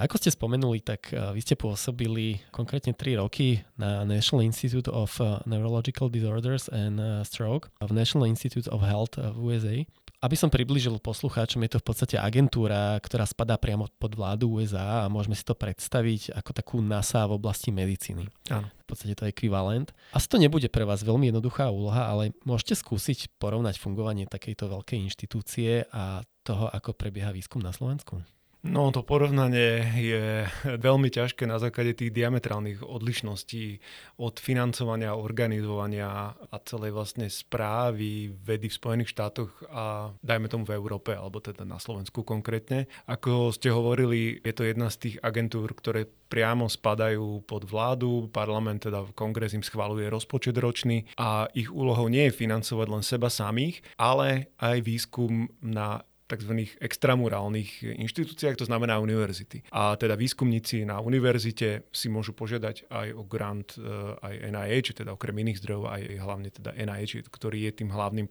Ako 0.00 0.16
ste 0.16 0.32
spomenuli, 0.32 0.80
tak 0.80 1.12
eh, 1.12 1.20
vy 1.36 1.40
ste 1.44 1.60
pôsobili 1.60 2.40
konkrétne 2.48 2.96
3 2.96 3.20
roky 3.20 3.60
na 3.76 4.08
National 4.08 4.48
Institute 4.48 4.88
of 4.88 5.20
eh, 5.20 5.36
Neurological 5.44 6.08
Disorders 6.08 6.72
and 6.72 6.96
eh, 6.96 7.20
Stroke 7.28 7.68
v 7.84 7.92
National 7.92 8.24
Institute 8.24 8.64
of 8.72 8.80
Health 8.80 9.20
v 9.20 9.36
USA. 9.36 9.76
Aby 10.20 10.36
som 10.36 10.52
približil 10.52 11.00
poslucháčom, 11.00 11.64
je 11.64 11.76
to 11.76 11.80
v 11.80 11.86
podstate 11.86 12.16
agentúra, 12.20 13.00
ktorá 13.00 13.24
spadá 13.24 13.56
priamo 13.56 13.88
pod 13.96 14.12
vládu 14.12 14.60
USA 14.60 15.04
a 15.04 15.08
môžeme 15.08 15.32
si 15.32 15.40
to 15.40 15.56
predstaviť 15.56 16.36
ako 16.36 16.50
takú 16.52 16.76
NASA 16.84 17.24
v 17.24 17.40
oblasti 17.40 17.72
medicíny. 17.72 18.28
Áno. 18.52 18.68
V 18.68 18.86
podstate 18.88 19.16
to 19.16 19.24
je 19.24 19.32
ekvivalent. 19.32 19.96
Asi 20.12 20.28
to 20.28 20.36
nebude 20.36 20.68
pre 20.68 20.84
vás 20.84 21.00
veľmi 21.00 21.32
jednoduchá 21.32 21.72
úloha, 21.72 22.04
ale 22.04 22.36
môžete 22.44 22.76
skúsiť 22.76 23.32
porovnať 23.40 23.80
fungovanie 23.80 24.28
takejto 24.28 24.68
veľkej 24.68 24.98
inštitúcie 25.08 25.88
a 25.88 26.20
toho, 26.44 26.68
ako 26.68 26.92
prebieha 26.92 27.32
výskum 27.32 27.64
na 27.64 27.72
Slovensku. 27.72 28.20
No 28.60 28.92
to 28.92 29.00
porovnanie 29.00 29.88
je 29.96 30.44
veľmi 30.68 31.08
ťažké 31.08 31.48
na 31.48 31.56
základe 31.56 31.96
tých 31.96 32.12
diametrálnych 32.12 32.84
odlišností 32.84 33.80
od 34.20 34.36
financovania, 34.36 35.16
organizovania 35.16 36.36
a 36.36 36.56
celej 36.68 36.92
vlastne 36.92 37.32
správy 37.32 38.28
vedy 38.28 38.68
v 38.68 38.76
Spojených 38.76 39.16
štátoch 39.16 39.64
a 39.72 40.12
dajme 40.20 40.52
tomu 40.52 40.68
v 40.68 40.76
Európe, 40.76 41.16
alebo 41.16 41.40
teda 41.40 41.64
na 41.64 41.80
Slovensku 41.80 42.20
konkrétne. 42.20 42.84
Ako 43.08 43.48
ste 43.48 43.72
hovorili, 43.72 44.44
je 44.44 44.52
to 44.52 44.68
jedna 44.68 44.92
z 44.92 45.08
tých 45.08 45.16
agentúr, 45.24 45.72
ktoré 45.72 46.04
priamo 46.04 46.68
spadajú 46.68 47.48
pod 47.48 47.64
vládu, 47.64 48.28
parlament, 48.28 48.84
teda 48.86 49.08
kongres 49.16 49.56
im 49.56 49.64
schvaluje 49.64 50.12
rozpočet 50.12 50.60
ročný 50.60 51.08
a 51.16 51.48
ich 51.56 51.72
úlohou 51.72 52.12
nie 52.12 52.28
je 52.28 52.36
financovať 52.36 52.86
len 52.92 53.02
seba 53.02 53.32
samých, 53.32 53.80
ale 53.96 54.52
aj 54.60 54.84
výskum 54.84 55.48
na 55.64 56.04
tzv. 56.30 56.78
extramurálnych 56.78 57.82
inštitúciách, 57.82 58.62
to 58.62 58.68
znamená 58.70 59.02
univerzity. 59.02 59.66
A 59.74 59.98
teda 59.98 60.14
výskumníci 60.14 60.86
na 60.86 61.02
univerzite 61.02 61.90
si 61.90 62.06
môžu 62.06 62.30
požiadať 62.32 62.86
aj 62.86 63.08
o 63.18 63.22
grant 63.26 63.74
e, 63.74 63.82
aj 64.22 64.34
NIH, 64.54 65.02
teda 65.02 65.18
okrem 65.18 65.34
iných 65.42 65.58
zdrojov 65.58 65.84
aj 65.90 66.02
hlavne 66.22 66.48
teda 66.54 66.70
NIH, 66.78 67.26
ktorý 67.26 67.66
je 67.66 67.72
tým 67.82 67.90
hlavným 67.90 68.30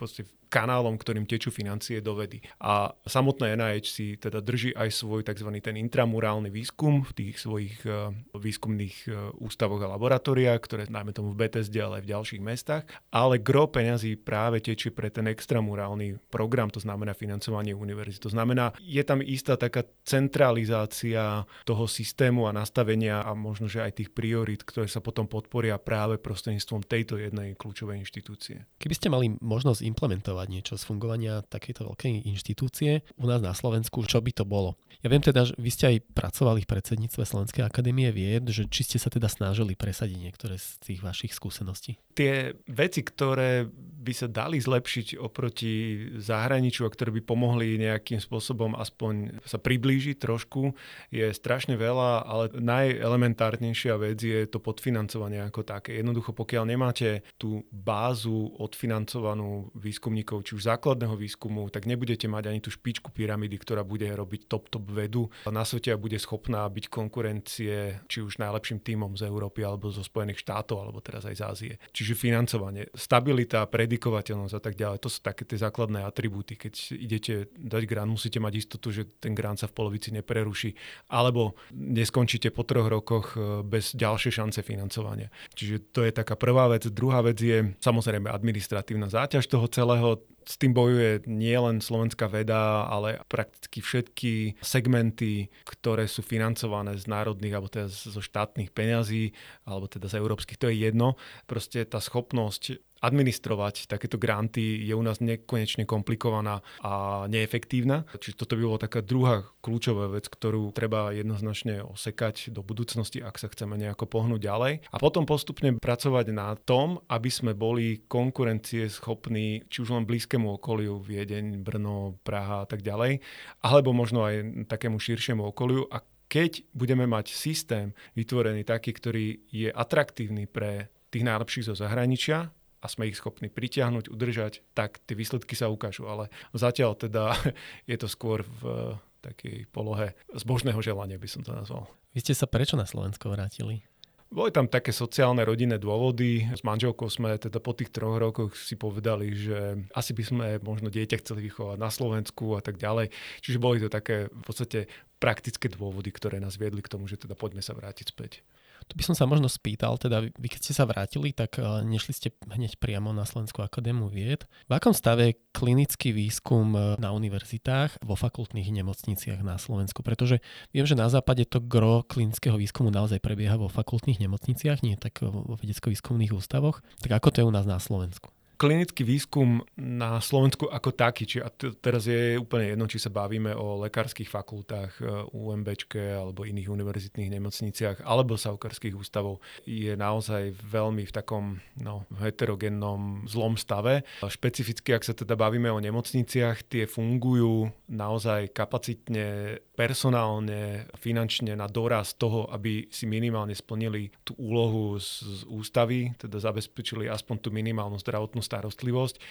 kanálom, 0.49 0.97
ktorým 0.97 1.29
tečú 1.29 1.53
financie 1.53 2.01
do 2.01 2.17
vedy. 2.17 2.41
A 2.59 2.91
samotné 3.05 3.53
NIH 3.53 3.85
si 3.85 4.17
teda 4.17 4.41
drží 4.41 4.73
aj 4.73 4.89
svoj 4.89 5.21
tzv. 5.21 5.49
ten 5.62 5.77
intramurálny 5.77 6.49
výskum 6.49 7.05
v 7.05 7.12
tých 7.13 7.35
svojich 7.38 7.77
uh, 7.85 8.09
výskumných 8.33 8.97
uh, 9.07 9.29
ústavoch 9.38 9.79
a 9.85 9.91
laboratóriách, 9.93 10.59
ktoré 10.59 10.83
najmä 10.89 11.13
tomu 11.13 11.31
v 11.38 11.45
BTSD, 11.45 11.75
ale 11.79 12.01
aj 12.01 12.03
v 12.03 12.12
ďalších 12.17 12.41
mestách. 12.41 12.83
Ale 13.13 13.38
gro 13.38 13.69
peňazí 13.69 14.17
práve 14.17 14.59
tečie 14.59 14.89
pre 14.89 15.13
ten 15.13 15.29
extramurálny 15.29 16.17
program, 16.33 16.73
to 16.73 16.81
znamená 16.81 17.13
financovanie 17.13 17.71
univerzity. 17.71 17.88
To 17.95 18.30
znamená, 18.30 18.73
je 18.82 19.02
tam 19.06 19.23
istá 19.23 19.56
taká 19.56 19.86
centralizácia 20.04 21.45
toho 21.63 21.86
systému 21.86 22.49
a 22.49 22.56
nastavenia 22.56 23.21
a 23.23 23.32
možno, 23.38 23.69
že 23.69 23.84
aj 23.86 24.04
tých 24.04 24.10
priorít, 24.12 24.65
ktoré 24.65 24.89
sa 24.89 24.99
potom 24.99 25.25
podporia 25.30 25.78
práve 25.80 26.17
prostredníctvom 26.19 26.86
tejto 26.86 27.21
jednej 27.21 27.56
kľúčovej 27.56 28.02
inštitúcie. 28.02 28.65
Keby 28.82 28.95
ste 28.95 29.08
mali 29.13 29.34
možnosť 29.39 29.86
implementovať 29.86 30.47
niečo 30.49 30.73
z 30.75 30.84
fungovania 30.84 31.45
takejto 31.45 31.89
veľkej 31.89 32.28
inštitúcie 32.30 33.06
u 33.17 33.25
nás 33.25 33.39
na 33.39 33.54
Slovensku, 33.54 34.04
čo 34.06 34.19
by 34.19 34.32
to 34.34 34.43
bolo? 34.45 34.75
Ja 34.99 35.08
viem 35.08 35.23
teda, 35.23 35.47
že 35.47 35.56
vy 35.56 35.71
ste 35.71 35.86
aj 35.95 35.97
pracovali 36.12 36.67
v 36.67 36.71
predsedníctve 36.75 37.23
Slovenskej 37.23 37.63
akadémie 37.63 38.12
vied, 38.12 38.52
že 38.52 38.67
či 38.67 38.84
ste 38.84 38.97
sa 38.99 39.08
teda 39.08 39.32
snažili 39.32 39.80
presadiť 39.80 40.17
niektoré 40.19 40.60
z 40.60 40.75
tých 40.84 40.99
vašich 40.99 41.32
skúseností? 41.32 41.95
Tie 42.12 42.52
veci, 42.67 42.99
ktoré 43.06 43.63
by 43.99 44.13
sa 44.15 44.27
dali 44.31 44.63
zlepšiť 44.63 45.19
oproti 45.19 46.07
zahraničiu 46.15 46.88
a 46.88 46.93
ktoré 46.93 47.12
by 47.19 47.21
pomohli 47.27 47.75
nejakým 47.75 48.23
spôsobom 48.23 48.71
aspoň 48.79 49.43
sa 49.43 49.59
priblížiť 49.59 50.15
trošku, 50.15 50.71
je 51.12 51.27
strašne 51.35 51.75
veľa, 51.75 52.23
ale 52.23 52.55
najelementárnejšia 52.55 53.99
vec 53.99 54.19
je 54.23 54.47
to 54.47 54.63
podfinancovanie 54.63 55.43
ako 55.43 55.67
také. 55.67 55.99
Jednoducho, 55.99 56.31
pokiaľ 56.31 56.63
nemáte 56.63 57.27
tú 57.35 57.67
bázu 57.69 58.55
odfinancovanú 58.55 59.75
výskumníkov, 59.75 60.47
či 60.47 60.55
už 60.55 60.71
základného 60.71 61.19
výskumu, 61.19 61.67
tak 61.67 61.83
nebudete 61.83 62.31
mať 62.31 62.43
ani 62.47 62.59
tú 62.63 62.71
špičku 62.71 63.12
pyramidy, 63.12 63.59
ktorá 63.59 63.83
bude 63.83 64.07
robiť 64.07 64.47
top-top 64.47 64.88
vedu 64.88 65.27
na 65.51 65.67
svete 65.67 65.91
a 65.91 65.99
bude 65.99 66.15
schopná 66.15 66.63
byť 66.71 66.85
konkurencie 66.88 67.99
či 68.07 68.17
už 68.23 68.39
najlepším 68.39 68.79
týmom 68.79 69.19
z 69.19 69.27
Európy 69.27 69.67
alebo 69.67 69.91
zo 69.91 70.05
Spojených 70.05 70.39
štátov, 70.45 70.77
alebo 70.88 71.03
teraz 71.03 71.27
aj 71.27 71.35
z 71.35 71.43
Ázie. 71.43 71.73
Čiže 71.91 72.15
financovanie, 72.15 72.88
stabilita, 72.95 73.65
predikovateľnosť 73.89 74.54
a 74.54 74.62
tak 74.62 74.78
ďalej, 74.78 75.02
to 75.02 75.10
sú 75.10 75.25
také 75.25 75.49
tie 75.49 75.58
základné 75.58 76.06
atribúty. 76.06 76.54
Keď 76.54 76.93
idete 76.93 77.49
dať 77.58 77.89
grant, 77.89 78.13
musíte 78.13 78.38
mať 78.38 78.54
istotu, 78.62 78.93
že 78.93 79.10
ten 79.17 79.34
grant 79.34 79.58
sa 79.58 79.65
v 79.65 79.73
polovici 79.73 80.13
nepreruší, 80.13 80.78
alebo 81.10 81.58
neskončíte 81.73 82.54
po 82.54 82.62
troch 82.62 82.86
rokoch 82.86 83.34
e, 83.34 83.65
bez 83.65 83.97
ďalšej 83.97 84.30
šance 84.38 84.62
financovania. 84.62 85.34
Čiže 85.58 85.89
to 85.89 86.06
je 86.06 86.13
taká 86.13 86.38
prvá 86.38 86.69
vec. 86.69 86.86
Druhá 86.86 87.25
vec 87.25 87.41
je 87.41 87.73
samozrejme 87.82 88.30
administratívna 88.30 89.10
záťaž 89.10 89.49
toho 89.49 89.65
celého 89.65 90.21
s 90.49 90.58
tým 90.58 90.73
bojuje 90.73 91.30
nielen 91.30 91.78
slovenská 91.78 92.25
veda, 92.25 92.89
ale 92.89 93.21
prakticky 93.30 93.86
všetky 93.86 94.58
segmenty, 94.65 95.54
ktoré 95.62 96.10
sú 96.10 96.25
financované 96.25 96.97
z 96.97 97.06
národných 97.06 97.54
alebo 97.54 97.69
teda 97.69 97.86
zo 97.86 98.17
štátnych 98.17 98.73
peňazí, 98.73 99.38
alebo 99.69 99.86
teda 99.86 100.10
z 100.10 100.17
európskych, 100.17 100.58
to 100.58 100.73
je 100.73 100.89
jedno. 100.89 101.21
Proste 101.45 101.86
tá 101.86 102.02
schopnosť 102.02 102.82
administrovať 102.99 103.88
takéto 103.88 104.19
granty 104.19 104.83
je 104.83 104.93
u 104.95 105.03
nás 105.03 105.23
nekonečne 105.23 105.88
komplikovaná 105.88 106.62
a 106.83 107.25
neefektívna. 107.31 108.03
Čiže 108.15 108.39
toto 108.39 108.55
by 108.59 108.63
bola 108.63 108.79
taká 108.79 108.99
druhá 109.03 109.47
kľúčová 109.63 110.12
vec, 110.12 110.27
ktorú 110.27 110.71
treba 110.75 111.12
jednoznačne 111.15 111.83
osekať 111.83 112.51
do 112.51 112.63
budúcnosti, 112.63 113.23
ak 113.23 113.39
sa 113.39 113.47
chceme 113.51 113.79
nejako 113.79 114.07
pohnúť 114.07 114.41
ďalej. 114.43 114.73
A 114.91 114.97
potom 114.99 115.23
postupne 115.23 115.75
pracovať 115.79 116.31
na 116.31 116.55
tom, 116.59 116.99
aby 117.07 117.29
sme 117.31 117.55
boli 117.55 118.03
konkurencie 118.07 118.88
schopní 118.91 119.63
či 119.67 119.83
už 119.83 119.95
len 119.95 120.05
blízkemu 120.07 120.59
okoliu, 120.59 120.99
Viedeň, 120.99 121.63
Brno, 121.63 122.19
Praha 122.23 122.63
a 122.63 122.67
tak 122.67 122.83
ďalej, 122.83 123.23
alebo 123.63 123.95
možno 123.95 124.27
aj 124.27 124.67
takému 124.67 124.99
širšiemu 124.99 125.43
okoliu. 125.51 125.88
A 125.89 126.03
keď 126.29 126.62
budeme 126.77 127.09
mať 127.09 127.33
systém 127.33 127.97
vytvorený 128.13 128.62
taký, 128.62 128.93
ktorý 128.93 129.49
je 129.49 129.73
atraktívny 129.73 130.45
pre 130.45 130.93
tých 131.09 131.25
najlepších 131.25 131.73
zo 131.73 131.75
zahraničia, 131.75 132.53
a 132.79 132.85
sme 132.87 133.11
ich 133.11 133.19
schopní 133.19 133.51
pritiahnuť, 133.51 134.07
udržať, 134.07 134.63
tak 134.71 135.03
tie 135.03 135.15
výsledky 135.15 135.53
sa 135.53 135.67
ukážu. 135.67 136.07
Ale 136.07 136.31
zatiaľ 136.55 136.95
teda 136.95 137.35
je 137.91 137.97
to 137.99 138.07
skôr 138.07 138.43
v 138.43 138.95
takej 139.19 139.67
polohe 139.75 140.15
zbožného 140.31 140.79
želania, 140.79 141.19
by 141.19 141.27
som 141.27 141.43
to 141.43 141.51
nazval. 141.51 141.91
Vy 142.15 142.23
ste 142.23 142.33
sa 142.33 142.47
prečo 142.47 142.79
na 142.79 142.87
Slovensko 142.87 143.29
vrátili? 143.29 143.83
Boli 144.29 144.53
tam 144.53 144.69
také 144.69 144.93
sociálne 144.93 145.41
rodinné 145.41 145.81
dôvody. 145.81 146.45
S 146.53 146.61
manželkou 146.61 147.09
sme 147.09 147.33
teda 147.41 147.57
po 147.57 147.73
tých 147.73 147.89
troch 147.89 148.21
rokoch 148.21 148.53
si 148.53 148.77
povedali, 148.77 149.33
že 149.33 149.89
asi 149.97 150.13
by 150.13 150.23
sme 150.23 150.47
možno 150.61 150.93
dieťa 150.93 151.17
chceli 151.25 151.49
vychovať 151.49 151.81
na 151.81 151.89
Slovensku 151.89 152.53
a 152.53 152.61
tak 152.61 152.77
ďalej. 152.77 153.09
Čiže 153.41 153.57
boli 153.57 153.81
to 153.81 153.89
také 153.89 154.29
v 154.29 154.43
podstate 154.45 154.85
praktické 155.17 155.65
dôvody, 155.73 156.13
ktoré 156.13 156.37
nás 156.37 156.61
viedli 156.61 156.85
k 156.85 156.93
tomu, 156.93 157.09
že 157.09 157.17
teda 157.17 157.33
poďme 157.33 157.65
sa 157.65 157.73
vrátiť 157.73 158.13
späť. 158.13 158.45
Tu 158.89 158.97
by 158.97 159.06
som 159.06 159.15
sa 159.15 159.30
možno 159.30 159.45
spýtal, 159.45 160.02
teda 160.02 160.25
vy 160.34 160.47
keď 160.49 160.60
ste 160.65 160.73
sa 160.73 160.89
vrátili, 160.89 161.30
tak 161.30 161.62
uh, 161.62 161.86
nešli 161.86 162.10
ste 162.10 162.28
hneď 162.49 162.82
priamo 162.82 163.13
na 163.13 163.21
Slovenskú 163.21 163.62
akadému 163.62 164.10
vied. 164.10 164.49
V 164.65 164.73
akom 164.73 164.97
stave 164.97 165.38
klinický 165.54 166.10
výskum 166.10 166.73
uh, 166.73 166.97
na 166.97 167.13
univerzitách 167.13 168.02
vo 168.02 168.17
fakultných 168.17 168.73
nemocniciach 168.73 169.45
na 169.45 169.62
Slovensku? 169.62 170.02
Pretože 170.02 170.41
viem, 170.73 170.89
že 170.89 170.97
na 170.97 171.06
západe 171.06 171.45
to 171.45 171.62
gro 171.62 172.02
klinického 172.02 172.58
výskumu 172.58 172.89
naozaj 172.89 173.21
prebieha 173.21 173.62
vo 173.62 173.69
fakultných 173.69 174.17
nemocniciach, 174.25 174.82
nie 174.82 174.97
tak 174.97 175.21
vo 175.21 175.54
vedecko-výskumných 175.54 176.34
ústavoch. 176.34 176.82
Tak 177.06 177.13
ako 177.13 177.28
to 177.30 177.38
je 177.45 177.45
u 177.45 177.54
nás 177.54 177.69
na 177.69 177.78
Slovensku? 177.78 178.34
Klinický 178.60 179.08
výskum 179.08 179.63
na 179.80 180.19
Slovensku 180.19 180.67
ako 180.67 180.91
taký, 180.91 181.24
či 181.24 181.38
a 181.39 181.48
t- 181.48 181.72
teraz 181.80 182.04
je 182.12 182.36
úplne 182.36 182.76
jedno, 182.76 182.91
či 182.91 183.00
sa 183.00 183.08
bavíme 183.08 183.56
o 183.56 183.80
lekárskych 183.88 184.28
fakultách, 184.28 185.00
e, 185.00 185.04
UMBčke 185.32 186.19
alebo 186.19 186.43
iných 186.43 186.67
univerzitných 186.67 187.32
nemocniciach 187.39 188.04
alebo 188.04 188.36
saukarských 188.36 189.00
ústavov, 189.00 189.39
je 189.63 189.95
naozaj 189.95 190.52
veľmi 190.60 191.08
v 191.08 191.15
takom 191.15 191.63
no, 191.80 192.04
heterogennom 192.19 193.24
zlom 193.32 193.56
stave. 193.56 194.04
Špecificky, 194.19 194.91
ak 194.91 195.08
sa 195.08 195.15
teda 195.15 195.39
bavíme 195.39 195.72
o 195.72 195.80
nemocniciach, 195.80 196.67
tie 196.67 196.84
fungujú 196.84 197.72
naozaj 197.88 198.52
kapacitne, 198.52 199.58
personálne, 199.80 200.91
finančne 201.00 201.56
na 201.56 201.72
doraz 201.72 202.12
toho, 202.19 202.52
aby 202.52 202.91
si 202.91 203.08
minimálne 203.08 203.56
splnili 203.56 204.12
tú 204.28 204.36
úlohu 204.36 205.00
z, 205.00 205.24
z 205.24 205.41
ústavy, 205.48 206.12
teda 206.19 206.43
zabezpečili 206.43 207.08
aspoň 207.08 207.36
tú 207.39 207.50
minimálnu 207.56 207.95
zdravotnú 207.95 208.48
starostlivosť 208.49 209.21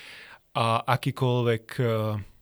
a 0.54 0.86
akýkoľvek 0.86 1.64
e, 1.76 1.82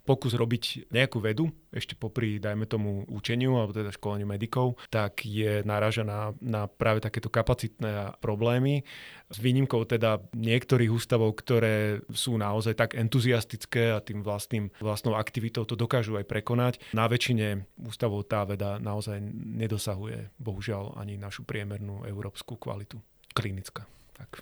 pokus 0.06 0.38
robiť 0.38 0.94
nejakú 0.94 1.18
vedu, 1.18 1.50
ešte 1.74 1.98
popri, 1.98 2.38
dajme 2.38 2.70
tomu, 2.70 3.02
učeniu 3.10 3.58
alebo 3.58 3.74
teda 3.74 3.90
školeniu 3.90 4.30
medikov, 4.30 4.78
tak 4.86 5.26
je 5.26 5.66
naražená 5.66 6.38
na 6.38 6.70
práve 6.70 7.02
takéto 7.02 7.26
kapacitné 7.26 8.14
problémy. 8.22 8.86
S 9.26 9.42
výnimkou 9.42 9.82
teda 9.82 10.22
niektorých 10.38 10.94
ústavov, 10.94 11.34
ktoré 11.42 12.06
sú 12.14 12.38
naozaj 12.38 12.78
tak 12.78 12.94
entuziastické 12.94 13.90
a 13.90 13.98
tým 13.98 14.22
vlastným, 14.22 14.70
vlastnou 14.78 15.18
aktivitou 15.18 15.66
to 15.66 15.74
dokážu 15.74 16.14
aj 16.14 16.30
prekonať. 16.30 16.78
Na 16.94 17.10
väčšine 17.10 17.66
ústavov 17.82 18.30
tá 18.30 18.46
veda 18.46 18.78
naozaj 18.78 19.18
nedosahuje, 19.34 20.30
bohužiaľ, 20.38 20.94
ani 21.02 21.18
našu 21.18 21.42
priemernú 21.42 22.06
európsku 22.06 22.54
kvalitu 22.54 23.02
klinická. 23.34 23.84
Tak. 24.14 24.40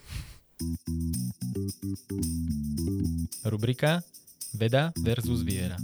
Rubrika 3.45 4.03
Veda 4.55 4.93
versus 5.03 5.43
viera. 5.43 5.77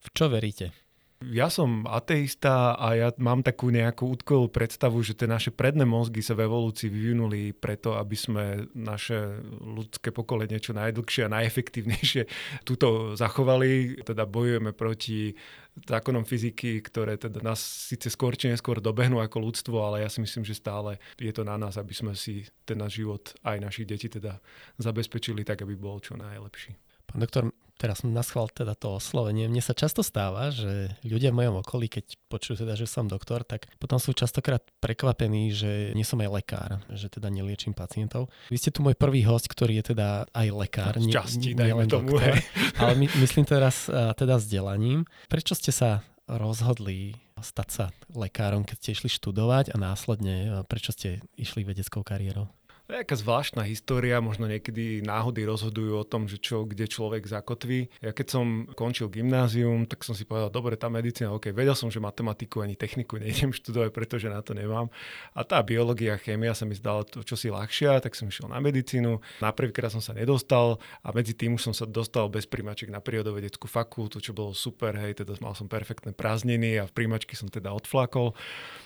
V 0.00 0.06
čo 0.14 0.28
veríte? 0.28 0.83
Ja 1.22 1.48
som 1.48 1.88
ateista 1.88 2.76
a 2.76 2.98
ja 2.98 3.08
mám 3.16 3.40
takú 3.40 3.72
nejakú 3.72 4.12
útkovú 4.12 4.50
predstavu, 4.52 5.00
že 5.00 5.16
tie 5.16 5.30
naše 5.30 5.54
predné 5.54 5.86
mozgy 5.86 6.20
sa 6.20 6.36
v 6.36 6.44
evolúcii 6.44 6.90
vyvinuli 6.90 7.54
preto, 7.56 7.96
aby 7.96 8.16
sme 8.18 8.44
naše 8.76 9.40
ľudské 9.62 10.12
pokolenie 10.12 10.60
čo 10.60 10.76
najdlhšie 10.76 11.24
a 11.24 11.32
najefektívnejšie 11.32 12.22
túto 12.68 13.16
zachovali. 13.16 14.02
Teda 14.04 14.28
bojujeme 14.28 14.76
proti 14.76 15.32
zákonom 15.74 16.28
fyziky, 16.28 16.84
ktoré 16.84 17.16
teda 17.16 17.40
nás 17.40 17.58
síce 17.62 18.12
skôr 18.12 18.36
či 18.36 18.52
neskôr 18.52 18.78
dobehnú 18.78 19.18
ako 19.18 19.48
ľudstvo, 19.48 19.76
ale 19.80 20.04
ja 20.04 20.10
si 20.12 20.20
myslím, 20.20 20.44
že 20.44 20.58
stále 20.58 21.00
je 21.16 21.32
to 21.32 21.42
na 21.42 21.56
nás, 21.56 21.80
aby 21.80 21.94
sme 21.96 22.12
si 22.14 22.44
ten 22.68 22.78
náš 22.78 23.00
život 23.00 23.32
aj 23.42 23.64
našich 23.64 23.86
detí 23.88 24.06
teda 24.12 24.38
zabezpečili 24.76 25.42
tak, 25.42 25.64
aby 25.64 25.74
bol 25.74 25.98
čo 25.98 26.14
najlepší. 26.14 26.76
Pán 27.10 27.20
doktor, 27.20 27.50
teraz 27.78 28.02
som 28.02 28.10
naschval 28.14 28.50
teda 28.50 28.78
to 28.78 28.98
oslovenie. 28.98 29.50
Mne 29.50 29.62
sa 29.62 29.74
často 29.74 30.00
stáva, 30.06 30.50
že 30.54 30.94
ľudia 31.02 31.34
v 31.34 31.44
mojom 31.44 31.60
okolí, 31.62 31.90
keď 31.90 32.16
počujú 32.30 32.64
teda, 32.64 32.78
že 32.78 32.86
som 32.86 33.10
doktor, 33.10 33.42
tak 33.42 33.66
potom 33.82 33.98
sú 33.98 34.14
častokrát 34.14 34.62
prekvapení, 34.78 35.50
že 35.50 35.90
nie 35.92 36.06
som 36.06 36.20
aj 36.22 36.30
lekár, 36.30 36.70
že 36.90 37.10
teda 37.10 37.28
neliečím 37.28 37.74
pacientov. 37.74 38.30
Vy 38.48 38.58
ste 38.58 38.70
tu 38.70 38.80
môj 38.80 38.94
prvý 38.94 39.26
host, 39.26 39.50
ktorý 39.50 39.82
je 39.82 39.94
teda 39.94 40.30
aj 40.30 40.48
lekár, 40.54 40.94
nie, 40.98 41.10
nie, 41.10 41.52
nie 41.54 41.74
len 41.74 41.90
tomu, 41.90 42.14
doktor, 42.16 42.38
ale 42.80 42.92
my, 42.98 43.06
myslím 43.20 43.44
teraz 43.46 43.90
teda 43.90 44.38
vzdelaním. 44.38 45.06
Prečo 45.26 45.58
ste 45.58 45.74
sa 45.74 46.06
rozhodli 46.24 47.20
stať 47.44 47.68
sa 47.68 47.86
lekárom, 48.08 48.64
keď 48.64 48.76
ste 48.80 48.90
išli 48.96 49.08
študovať 49.12 49.74
a 49.74 49.76
následne 49.76 50.64
prečo 50.64 50.96
ste 50.96 51.20
išli 51.36 51.66
vedeckou 51.66 52.00
kariérou? 52.00 52.48
To 52.84 52.92
je 52.92 53.00
aká 53.00 53.16
zvláštna 53.16 53.64
história, 53.64 54.20
možno 54.20 54.44
niekedy 54.44 55.00
náhody 55.00 55.48
rozhodujú 55.48 56.04
o 56.04 56.04
tom, 56.04 56.28
že 56.28 56.36
čo, 56.36 56.68
kde 56.68 56.84
človek 56.84 57.24
zakotví. 57.24 57.88
Ja 58.04 58.12
keď 58.12 58.26
som 58.28 58.68
končil 58.76 59.08
gymnázium, 59.08 59.88
tak 59.88 60.04
som 60.04 60.12
si 60.12 60.28
povedal, 60.28 60.52
dobre, 60.52 60.76
tá 60.76 60.92
medicína, 60.92 61.32
ok, 61.32 61.56
vedel 61.56 61.72
som, 61.72 61.88
že 61.88 61.96
matematiku 61.96 62.60
ani 62.60 62.76
techniku 62.76 63.16
nejdem 63.16 63.54
študovať, 63.56 63.88
pretože 63.88 64.28
na 64.28 64.44
to 64.44 64.52
nemám. 64.52 64.92
A 65.32 65.48
tá 65.48 65.64
biológia, 65.64 66.20
chémia 66.20 66.52
sa 66.52 66.68
mi 66.68 66.76
zdala 66.76 67.08
to 67.08 67.24
čosi 67.24 67.48
ľahšia, 67.48 68.04
tak 68.04 68.12
som 68.12 68.28
išiel 68.28 68.52
na 68.52 68.60
medicínu. 68.60 69.16
Na 69.40 69.48
prvýkrát 69.56 69.88
som 69.88 70.04
sa 70.04 70.12
nedostal 70.12 70.76
a 71.00 71.08
medzi 71.16 71.32
tým 71.32 71.56
už 71.56 71.72
som 71.72 71.74
sa 71.76 71.88
dostal 71.88 72.28
bez 72.28 72.44
príjmačiek 72.44 72.92
na 72.92 73.00
prírodovedeckú 73.00 73.64
fakultu, 73.64 74.20
čo 74.20 74.36
bolo 74.36 74.52
super, 74.52 74.92
hej, 75.00 75.24
teda 75.24 75.40
mal 75.40 75.56
som 75.56 75.72
perfektné 75.72 76.12
prázdniny 76.12 76.76
a 76.76 76.84
v 76.84 76.92
príjmačky 76.92 77.32
som 77.32 77.48
teda 77.48 77.72
odflakol. 77.72 78.36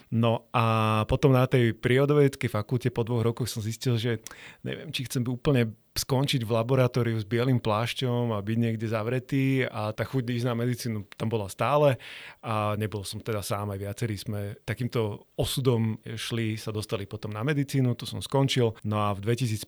No 0.09 0.49
a 0.57 1.05
potom 1.05 1.37
na 1.37 1.45
tej 1.45 1.77
prírodovedeckej 1.77 2.49
fakulte 2.49 2.89
po 2.89 3.05
dvoch 3.05 3.21
rokoch 3.21 3.45
som 3.45 3.61
zistil, 3.61 3.88
že 3.97 4.21
neviem, 4.67 4.91
či 4.93 5.07
chcem 5.09 5.23
úplne 5.25 5.73
skončiť 5.99 6.47
v 6.47 6.55
laboratóriu 6.55 7.19
s 7.19 7.27
bielým 7.27 7.59
plášťom 7.59 8.33
a 8.33 8.39
byť 8.39 8.57
niekde 8.57 8.87
zavretý 8.89 9.67
a 9.69 9.93
tá 9.93 10.07
chuť 10.07 10.23
ísť 10.31 10.47
na 10.47 10.55
medicínu 10.57 10.99
tam 11.19 11.29
bola 11.29 11.51
stále 11.51 11.99
a 12.41 12.79
nebol 12.79 13.03
som 13.03 13.19
teda 13.19 13.43
sám, 13.43 13.75
aj 13.75 13.79
viacerí 13.83 14.15
sme 14.15 14.41
takýmto 14.63 15.29
osudom 15.35 15.99
šli, 16.15 16.55
sa 16.55 16.71
dostali 16.71 17.05
potom 17.05 17.35
na 17.35 17.43
medicínu, 17.43 17.99
tu 17.99 18.07
som 18.07 18.23
skončil. 18.23 18.79
No 18.87 19.03
a 19.03 19.19
v 19.19 19.27
2001 19.27 19.67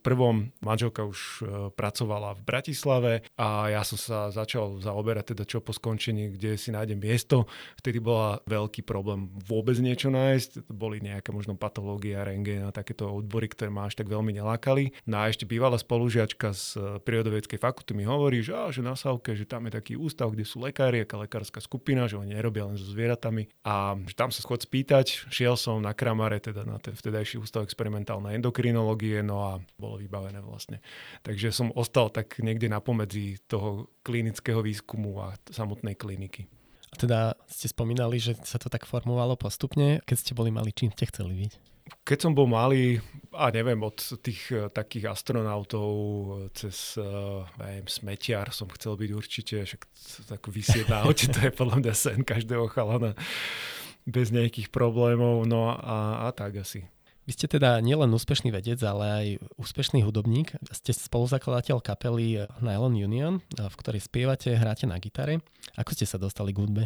manželka 0.62 1.02
už 1.02 1.18
e, 1.18 1.42
pracovala 1.74 2.38
v 2.38 2.42
Bratislave 2.46 3.12
a 3.34 3.74
ja 3.74 3.82
som 3.82 3.98
sa 3.98 4.30
začal 4.30 4.78
zaoberať 4.78 5.34
teda 5.34 5.44
čo 5.44 5.58
po 5.58 5.74
skončení, 5.74 6.38
kde 6.38 6.54
si 6.54 6.70
nájdem 6.70 7.02
miesto. 7.02 7.50
Vtedy 7.82 7.98
bola 7.98 8.38
veľký 8.46 8.86
problém 8.86 9.28
vôbec 9.42 9.74
niečo 9.82 10.08
nájsť, 10.14 10.70
boli 10.70 11.02
nejaké 11.02 11.34
možno 11.34 11.58
patológia, 11.58 12.22
rengén 12.22 12.62
a 12.62 12.70
takéto 12.70 13.10
odbory, 13.10 13.50
ktoré 13.50 13.74
ma 13.74 13.90
až 13.90 13.98
tak 13.98 14.06
veľmi 14.06 14.30
nelákali. 14.30 14.94
No 15.10 15.26
a 15.26 15.26
ešte 15.26 15.44
bývala 15.44 15.74
spolužiačka 15.74 16.19
spolužiačka 16.20 16.52
z 16.52 16.64
eh, 16.76 16.82
prírodovedeckej 17.00 17.58
fakulty 17.58 17.92
mi 17.96 18.04
hovorí, 18.04 18.44
že, 18.44 18.52
á, 18.52 18.68
že 18.68 18.84
na 18.84 18.92
Savke, 18.92 19.32
že 19.32 19.48
tam 19.48 19.64
je 19.68 19.72
taký 19.72 19.94
ústav, 19.96 20.28
kde 20.28 20.44
sú 20.44 20.60
lekári, 20.60 21.04
aká 21.04 21.16
lekárska 21.16 21.64
skupina, 21.64 22.04
že 22.04 22.20
oni 22.20 22.36
nerobia 22.36 22.68
len 22.68 22.76
so 22.76 22.84
zvieratami. 22.84 23.48
A 23.64 23.96
že 24.04 24.14
tam 24.16 24.28
sa 24.28 24.44
schod 24.44 24.60
spýtať, 24.60 25.32
šiel 25.32 25.56
som 25.56 25.80
na 25.80 25.96
Kramare, 25.96 26.40
teda 26.40 26.68
na 26.68 26.76
ten 26.76 26.92
vtedajší 26.92 27.40
ústav 27.40 27.64
experimentálnej 27.64 28.36
endokrinológie, 28.36 29.24
no 29.24 29.36
a 29.40 29.52
bolo 29.80 29.96
vybavené 29.96 30.44
vlastne. 30.44 30.84
Takže 31.24 31.48
som 31.54 31.72
ostal 31.72 32.12
tak 32.12 32.36
niekde 32.44 32.68
na 32.68 32.84
pomedzi 32.84 33.40
toho 33.48 33.88
klinického 34.04 34.60
výskumu 34.60 35.16
a 35.24 35.36
samotnej 35.48 35.96
kliniky. 35.96 36.44
A 36.90 36.98
teda 36.98 37.38
ste 37.46 37.70
spomínali, 37.70 38.18
že 38.18 38.34
sa 38.42 38.58
to 38.58 38.66
tak 38.66 38.82
formovalo 38.82 39.38
postupne. 39.38 40.02
Keď 40.04 40.16
ste 40.18 40.32
boli 40.34 40.50
mali, 40.50 40.74
čím 40.74 40.90
ste 40.90 41.06
chceli 41.06 41.46
byť? 41.46 41.69
Keď 42.04 42.18
som 42.18 42.32
bol 42.34 42.50
malý, 42.50 42.98
a 43.30 43.50
neviem, 43.54 43.78
od 43.82 43.98
tých 44.20 44.50
uh, 44.50 44.66
takých 44.70 45.14
astronautov 45.14 45.90
cez, 46.54 46.98
uh, 46.98 47.46
neviem, 47.62 47.86
smetiar 47.86 48.50
som 48.50 48.66
chcel 48.74 48.98
byť 48.98 49.10
určite, 49.14 49.56
však 49.62 49.82
tak 50.26 50.42
vysieť 50.50 50.86
na 50.90 51.06
oči, 51.06 51.30
to 51.30 51.38
je 51.46 51.52
podľa 51.54 51.76
mňa 51.82 51.94
sen 51.94 52.20
každého 52.26 52.66
chalana 52.72 53.14
bez 54.08 54.34
nejakých 54.34 54.72
problémov, 54.74 55.46
no 55.46 55.70
a, 55.70 56.26
a 56.26 56.34
tak 56.34 56.58
asi. 56.58 56.88
Vy 57.28 57.38
ste 57.38 57.46
teda 57.46 57.78
nielen 57.78 58.10
úspešný 58.10 58.50
vedec, 58.50 58.82
ale 58.82 59.04
aj 59.06 59.26
úspešný 59.54 60.02
hudobník. 60.02 60.56
Ste 60.74 60.90
spoluzakladateľ 60.90 61.78
kapely 61.78 62.42
Nylon 62.58 62.98
Union, 62.98 63.38
v 63.54 63.74
ktorej 63.78 64.02
spievate, 64.02 64.50
hráte 64.58 64.90
na 64.90 64.98
gitare. 64.98 65.38
Ako 65.78 65.94
ste 65.94 66.10
sa 66.10 66.18
dostali 66.18 66.50
k 66.50 66.58
hudbe? 66.58 66.84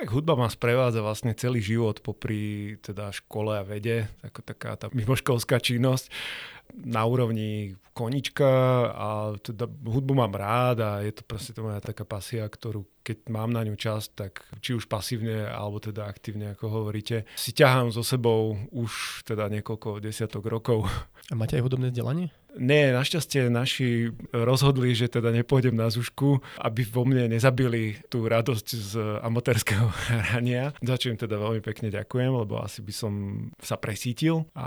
Tak 0.00 0.16
hudba 0.16 0.32
ma 0.32 0.48
sprevádza 0.48 1.04
vlastne 1.04 1.36
celý 1.36 1.60
život 1.60 2.00
popri 2.00 2.80
teda 2.80 3.12
škole 3.12 3.52
a 3.52 3.60
vede, 3.60 4.08
ako 4.24 4.40
taká 4.40 4.72
tá 4.72 4.88
mimoškolská 4.96 5.60
činnosť 5.60 6.08
na 6.72 7.04
úrovni 7.04 7.76
konička 7.92 8.48
a 8.96 9.36
teda 9.36 9.68
hudbu 9.68 10.16
mám 10.16 10.32
rád 10.32 10.76
a 10.80 10.90
je 11.04 11.12
to 11.12 11.22
proste 11.28 11.52
to 11.52 11.68
moja 11.68 11.84
taká 11.84 12.08
pasia, 12.08 12.48
ktorú 12.48 12.88
keď 13.04 13.28
mám 13.28 13.52
na 13.52 13.60
ňu 13.60 13.76
čas, 13.76 14.08
tak 14.08 14.40
či 14.64 14.72
už 14.72 14.88
pasívne 14.88 15.44
alebo 15.44 15.84
teda 15.84 16.08
aktívne, 16.08 16.56
ako 16.56 16.80
hovoríte, 16.80 17.28
si 17.36 17.52
ťahám 17.52 17.92
so 17.92 18.00
sebou 18.00 18.56
už 18.72 19.20
teda 19.28 19.52
niekoľko 19.52 20.00
desiatok 20.00 20.48
rokov. 20.48 20.88
A 21.28 21.36
máte 21.36 21.60
aj 21.60 21.68
hudobné 21.68 21.92
vzdelanie? 21.92 22.32
Nie, 22.58 22.90
našťastie 22.90 23.46
naši 23.46 24.10
rozhodli, 24.34 24.90
že 24.96 25.06
teda 25.06 25.30
nepôjdem 25.30 25.78
na 25.78 25.86
zušku, 25.86 26.42
aby 26.58 26.82
vo 26.82 27.06
mne 27.06 27.30
nezabili 27.30 28.02
tú 28.10 28.26
radosť 28.26 28.66
z 28.66 28.92
amatérskeho 29.22 29.86
hrania. 30.34 30.74
Za 30.82 30.98
čo 30.98 31.14
im 31.14 31.18
teda 31.20 31.38
veľmi 31.38 31.62
pekne 31.62 31.94
ďakujem, 31.94 32.32
lebo 32.34 32.58
asi 32.58 32.82
by 32.82 32.92
som 32.94 33.12
sa 33.62 33.78
presítil 33.78 34.50
a 34.58 34.66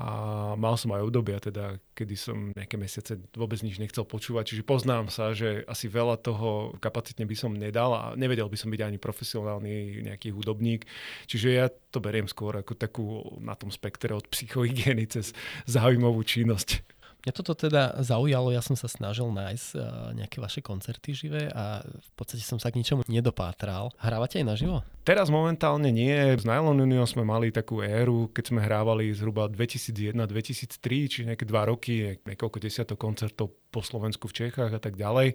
mal 0.55 0.79
som 0.79 0.95
aj 0.95 1.03
obdobia 1.03 1.43
teda, 1.43 1.75
kedy 1.91 2.15
som 2.15 2.37
nejaké 2.55 2.79
mesiace 2.79 3.19
vôbec 3.35 3.59
nič 3.59 3.81
nechcel 3.81 4.07
počúvať, 4.07 4.55
čiže 4.55 4.63
poznám 4.63 5.11
sa, 5.11 5.35
že 5.35 5.67
asi 5.67 5.91
veľa 5.91 6.23
toho 6.23 6.77
kapacitne 6.79 7.27
by 7.27 7.35
som 7.35 7.51
nedal 7.51 7.91
a 7.91 8.03
nevedel 8.15 8.47
by 8.47 8.55
som 8.55 8.71
byť 8.71 8.81
ani 8.81 8.97
profesionálny 9.01 10.05
nejaký 10.07 10.31
hudobník, 10.31 10.87
čiže 11.27 11.47
ja 11.51 11.67
to 11.67 11.99
beriem 11.99 12.29
skôr 12.31 12.55
ako 12.57 12.73
takú 12.73 13.05
na 13.43 13.53
tom 13.53 13.69
spektre 13.69 14.15
od 14.15 14.25
psychohygieny 14.31 15.05
cez 15.05 15.35
zaujímavú 15.67 16.23
činnosť. 16.23 17.02
Mňa 17.23 17.31
toto 17.31 17.55
teda 17.55 18.03
zaujalo, 18.03 18.51
ja 18.51 18.59
som 18.59 18.75
sa 18.75 18.91
snažil 18.91 19.31
nájsť 19.31 19.67
uh, 19.79 20.11
nejaké 20.11 20.43
vaše 20.43 20.59
koncerty 20.59 21.15
živé 21.15 21.47
a 21.55 21.79
v 21.79 22.11
podstate 22.19 22.43
som 22.43 22.59
sa 22.59 22.67
k 22.67 22.83
ničomu 22.83 23.07
nedopátral. 23.07 23.95
Hrávate 23.95 24.43
aj 24.43 24.45
naživo? 24.51 24.83
Teraz 25.07 25.31
momentálne 25.31 25.87
nie. 25.87 26.11
Z 26.35 26.43
Nylon 26.43 26.83
Union 26.83 27.07
sme 27.07 27.23
mali 27.23 27.55
takú 27.55 27.79
éru, 27.79 28.27
keď 28.27 28.43
sme 28.51 28.59
hrávali 28.59 29.15
zhruba 29.15 29.47
2001-2003, 29.47 31.07
čiže 31.07 31.27
nejaké 31.31 31.47
dva 31.47 31.63
roky, 31.63 32.19
niekoľko 32.27 32.59
desiatok 32.59 32.99
koncertov 32.99 33.62
po 33.73 33.81
Slovensku, 33.81 34.29
v 34.29 34.45
Čechách 34.45 34.69
a 34.69 34.77
tak 34.77 34.93
ďalej. 34.93 35.33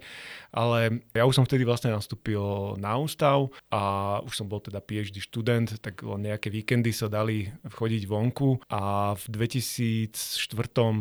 Ale 0.54 1.02
ja 1.10 1.26
už 1.26 1.42
som 1.42 1.44
vtedy 1.44 1.66
vlastne 1.66 1.90
nastúpil 1.90 2.78
na 2.78 2.94
ústav 2.94 3.50
a 3.74 3.82
už 4.22 4.38
som 4.38 4.46
bol 4.46 4.62
teda 4.62 4.78
PhD 4.78 5.18
študent, 5.18 5.82
tak 5.82 6.06
len 6.06 6.30
nejaké 6.30 6.54
víkendy 6.54 6.94
sa 6.94 7.10
dali 7.10 7.50
chodiť 7.66 8.06
vonku 8.06 8.62
a 8.70 9.12
v 9.18 9.24
2004 9.34 10.14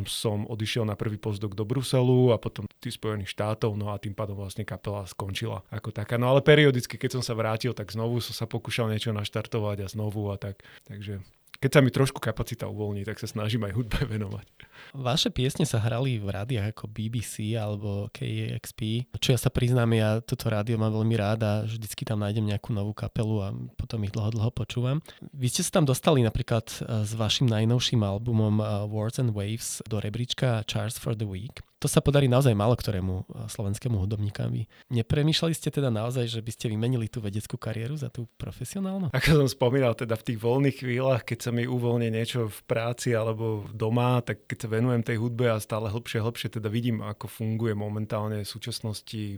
som 0.10 0.50
odišiel 0.50 0.90
na 0.90 0.98
prvý 0.98 1.22
pozdok 1.22 1.54
do 1.54 1.62
Bruselu 1.62 2.34
a 2.34 2.42
potom 2.42 2.66
tých 2.82 2.98
Spojených 2.98 3.30
štátov, 3.30 3.78
no 3.78 3.94
a 3.94 4.02
tým 4.02 4.18
pádom 4.18 4.34
vlastne 4.34 4.66
kapela 4.66 5.06
skončila 5.06 5.62
ako 5.70 5.94
taká. 5.94 6.18
No 6.18 6.34
ale 6.34 6.42
periodicky, 6.42 6.98
keď 6.98 7.22
som 7.22 7.24
sa 7.24 7.38
vrátil, 7.38 7.78
tak 7.78 7.94
znovu 7.94 8.18
som 8.24 8.34
sa 8.34 8.50
pokúšal 8.50 8.90
niečo 8.90 9.14
naštartovať 9.14 9.86
a 9.86 9.92
znovu 9.92 10.34
a 10.34 10.42
tak. 10.42 10.66
Takže 10.90 11.22
keď 11.58 11.70
sa 11.74 11.82
mi 11.82 11.90
trošku 11.90 12.22
kapacita 12.22 12.70
uvoľní, 12.70 13.02
tak 13.04 13.18
sa 13.18 13.26
snažím 13.26 13.66
aj 13.66 13.74
hudbe 13.74 14.00
venovať. 14.14 14.46
Vaše 14.94 15.30
piesne 15.34 15.66
sa 15.66 15.82
hrali 15.82 16.22
v 16.22 16.30
rádiách 16.30 16.72
ako 16.72 16.86
BBC 16.90 17.58
alebo 17.58 18.08
KXP, 18.14 19.12
čo 19.18 19.34
ja 19.34 19.40
sa 19.42 19.50
priznám, 19.50 19.90
ja 19.98 20.22
toto 20.22 20.48
rádio 20.48 20.78
mám 20.78 20.94
veľmi 20.94 21.16
rád 21.18 21.40
a 21.44 21.52
vždycky 21.66 22.06
tam 22.06 22.22
nájdem 22.22 22.46
nejakú 22.46 22.72
novú 22.72 22.94
kapelu 22.94 23.36
a 23.44 23.48
potom 23.76 24.06
ich 24.06 24.14
dlho, 24.14 24.30
dlho 24.32 24.52
počúvam. 24.54 25.02
Vy 25.34 25.50
ste 25.50 25.62
sa 25.66 25.82
tam 25.82 25.86
dostali 25.90 26.22
napríklad 26.22 26.66
eh, 26.70 27.04
s 27.04 27.12
vašim 27.18 27.50
najnovším 27.50 28.06
albumom 28.06 28.62
eh, 28.62 28.66
Words 28.88 29.18
and 29.20 29.34
Waves 29.34 29.82
do 29.90 29.98
rebríčka 29.98 30.64
Charts 30.70 31.02
for 31.02 31.18
the 31.18 31.28
Week 31.28 31.67
to 31.78 31.86
sa 31.86 32.02
podarí 32.02 32.26
naozaj 32.26 32.58
málo 32.58 32.74
ktorému 32.74 33.14
eh, 33.22 33.26
slovenskému 33.50 34.02
hudobníkovi. 34.02 34.66
Nepremýšľali 34.90 35.54
ste 35.54 35.70
teda 35.70 35.94
naozaj, 35.94 36.26
že 36.26 36.42
by 36.42 36.52
ste 36.54 36.66
vymenili 36.74 37.06
tú 37.06 37.22
vedeckú 37.22 37.56
kariéru 37.56 37.94
za 37.94 38.10
tú 38.10 38.26
profesionálnu? 38.42 39.14
Ako 39.14 39.46
som 39.46 39.48
spomínal, 39.50 39.94
teda 39.94 40.18
v 40.18 40.26
tých 40.34 40.40
voľných 40.42 40.78
chvíľach, 40.82 41.22
keď 41.22 41.50
sa 41.50 41.52
mi 41.54 41.70
uvoľní 41.70 42.10
niečo 42.10 42.50
v 42.50 42.60
práci 42.66 43.14
alebo 43.14 43.70
doma, 43.70 44.22
tak 44.26 44.50
keď 44.50 44.58
sa 44.66 44.68
venujem 44.74 45.02
tej 45.06 45.18
hudbe 45.22 45.46
a 45.54 45.62
stále 45.62 45.94
hlbšie, 45.94 46.22
hlbšie 46.22 46.50
teda 46.58 46.68
vidím, 46.68 47.06
ako 47.06 47.30
funguje 47.30 47.78
momentálne 47.78 48.42
v 48.42 48.50
súčasnosti 48.50 49.38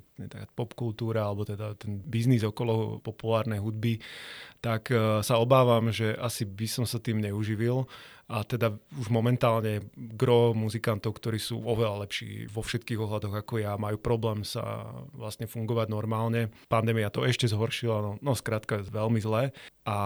popkultúra 0.56 1.28
alebo 1.28 1.44
teda 1.44 1.76
ten 1.76 2.00
biznis 2.00 2.48
okolo 2.48 3.04
populárnej 3.04 3.60
hudby, 3.60 4.00
tak 4.60 4.91
eh, 4.91 5.24
sa 5.24 5.39
obávam, 5.39 5.91
že 5.91 6.16
asi 6.16 6.43
by 6.43 6.68
som 6.68 6.86
sa 6.88 6.99
tým 6.99 7.24
neuživil 7.24 7.88
a 8.30 8.45
teda 8.45 8.78
už 8.93 9.10
momentálne 9.10 9.89
gro 9.97 10.53
muzikantov, 10.53 11.18
ktorí 11.18 11.41
sú 11.41 11.66
oveľa 11.66 12.05
lepší 12.05 12.45
vo 12.45 12.62
všetkých 12.62 13.01
ohľadoch 13.01 13.34
ako 13.41 13.57
ja, 13.57 13.74
majú 13.74 13.97
problém 13.97 14.45
sa 14.45 14.93
vlastne 15.18 15.49
fungovať 15.49 15.89
normálne. 15.89 16.53
Pandémia 16.70 17.10
to 17.10 17.26
ešte 17.26 17.49
zhoršila, 17.49 18.05
no, 18.05 18.12
no 18.22 18.38
skrátka 18.38 18.86
veľmi 18.86 19.18
zle. 19.18 19.49
A 19.89 19.97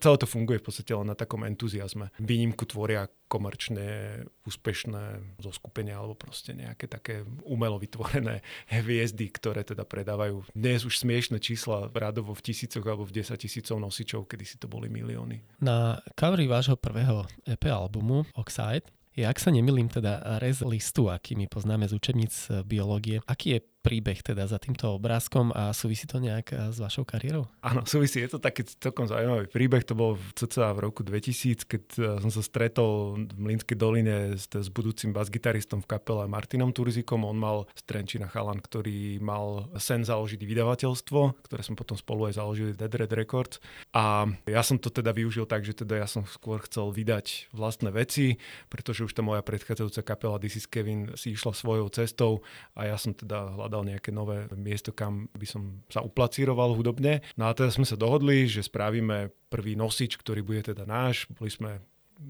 celé 0.00 0.16
to 0.16 0.26
funguje 0.26 0.58
v 0.58 0.66
podstate 0.66 0.90
len 0.96 1.06
na 1.06 1.16
takom 1.16 1.44
entuziasme. 1.44 2.10
Výnimku 2.18 2.64
tvoria 2.64 3.06
komerčne 3.30 4.20
úspešné 4.42 5.36
zoskupenia 5.38 6.00
alebo 6.00 6.18
proste 6.18 6.50
nejaké 6.50 6.90
také 6.90 7.22
umelo 7.46 7.78
vytvorené 7.78 8.42
hviezdy, 8.74 9.30
ktoré 9.30 9.62
teda 9.62 9.86
predávajú 9.86 10.48
dnes 10.56 10.82
už 10.82 10.98
smiešne 10.98 11.38
čísla 11.38 11.92
radovo 11.94 12.34
v 12.34 12.42
tisícoch 12.50 12.82
alebo 12.82 13.06
v 13.06 13.22
10 13.22 13.38
tisícov 13.38 13.78
nosičov, 13.78 14.26
kedy 14.26 14.44
si 14.48 14.56
to 14.58 14.66
boli 14.66 14.90
milióny. 14.90 15.62
Na 15.62 16.00
coveri 16.18 16.50
vášho 16.50 16.74
prvého 16.74 17.28
EP 17.46 17.70
albumu 17.70 18.26
Oxide 18.34 18.88
je, 19.10 19.26
ak 19.26 19.42
sa 19.42 19.50
nemilím, 19.50 19.90
teda 19.90 20.38
rez 20.38 20.62
listu, 20.62 21.10
aký 21.10 21.34
my 21.34 21.50
poznáme 21.50 21.84
z 21.90 21.98
učebníc 21.98 22.64
biológie. 22.64 23.18
Aký 23.26 23.58
je 23.58 23.60
príbeh 23.80 24.20
teda 24.20 24.44
za 24.44 24.60
týmto 24.60 25.00
obrázkom 25.00 25.56
a 25.56 25.72
súvisí 25.72 26.04
to 26.04 26.20
nejak 26.20 26.52
s 26.52 26.76
vašou 26.76 27.08
kariérou? 27.08 27.48
Áno, 27.64 27.88
súvisí. 27.88 28.20
Je 28.20 28.28
to 28.28 28.38
taký 28.40 28.68
celkom 28.68 29.08
zaujímavý 29.08 29.48
príbeh. 29.48 29.82
To 29.88 29.96
bol 29.96 30.20
v 30.20 30.28
cca 30.36 30.76
v 30.76 30.84
roku 30.84 31.00
2000, 31.00 31.64
keď 31.64 31.84
e, 31.96 32.00
som 32.20 32.30
sa 32.30 32.42
stretol 32.44 33.16
v 33.24 33.38
Mlínskej 33.40 33.76
doline 33.80 34.36
s, 34.36 34.44
s 34.52 34.68
budúcim 34.68 35.16
basgitaristom 35.16 35.80
v 35.80 35.88
kapele 35.88 36.28
Martinom 36.28 36.76
Turzikom. 36.76 37.24
On 37.24 37.36
mal 37.36 37.64
z 37.72 37.82
Trenčina 37.88 38.28
chalan, 38.28 38.60
ktorý 38.60 39.16
mal 39.24 39.72
sen 39.80 40.04
založiť 40.04 40.44
vydavateľstvo, 40.44 41.48
ktoré 41.48 41.62
som 41.64 41.74
potom 41.74 41.96
spolu 41.96 42.28
aj 42.28 42.36
založili 42.36 42.76
Dead 42.76 42.92
Red 42.92 43.16
Records. 43.16 43.64
A 43.96 44.28
ja 44.44 44.60
som 44.60 44.76
to 44.76 44.92
teda 44.92 45.16
využil 45.16 45.48
tak, 45.48 45.64
že 45.64 45.72
teda 45.72 46.04
ja 46.04 46.06
som 46.06 46.28
skôr 46.28 46.60
chcel 46.68 46.92
vydať 46.92 47.48
vlastné 47.56 47.88
veci, 47.96 48.36
pretože 48.68 49.08
už 49.08 49.16
tá 49.16 49.24
moja 49.24 49.40
predchádzajúca 49.40 50.04
kapela 50.04 50.36
This 50.36 50.60
is 50.60 50.66
Kevin 50.68 51.16
si 51.16 51.32
išla 51.32 51.56
svojou 51.56 51.88
cestou 51.88 52.44
a 52.76 52.84
ja 52.84 53.00
som 53.00 53.16
teda 53.16 53.56
hľadal 53.56 53.69
nejaké 53.86 54.10
nové 54.10 54.50
miesto, 54.58 54.90
kam 54.90 55.30
by 55.32 55.46
som 55.46 55.62
sa 55.86 56.02
uplacíroval 56.02 56.74
hudobne. 56.74 57.22
No 57.38 57.46
a 57.46 57.54
teda 57.54 57.70
sme 57.70 57.86
sa 57.86 57.94
dohodli, 57.94 58.50
že 58.50 58.66
spravíme 58.66 59.30
prvý 59.46 59.78
nosič, 59.78 60.18
ktorý 60.18 60.42
bude 60.42 60.74
teda 60.74 60.82
náš. 60.82 61.30
Boli 61.30 61.54
sme 61.54 61.78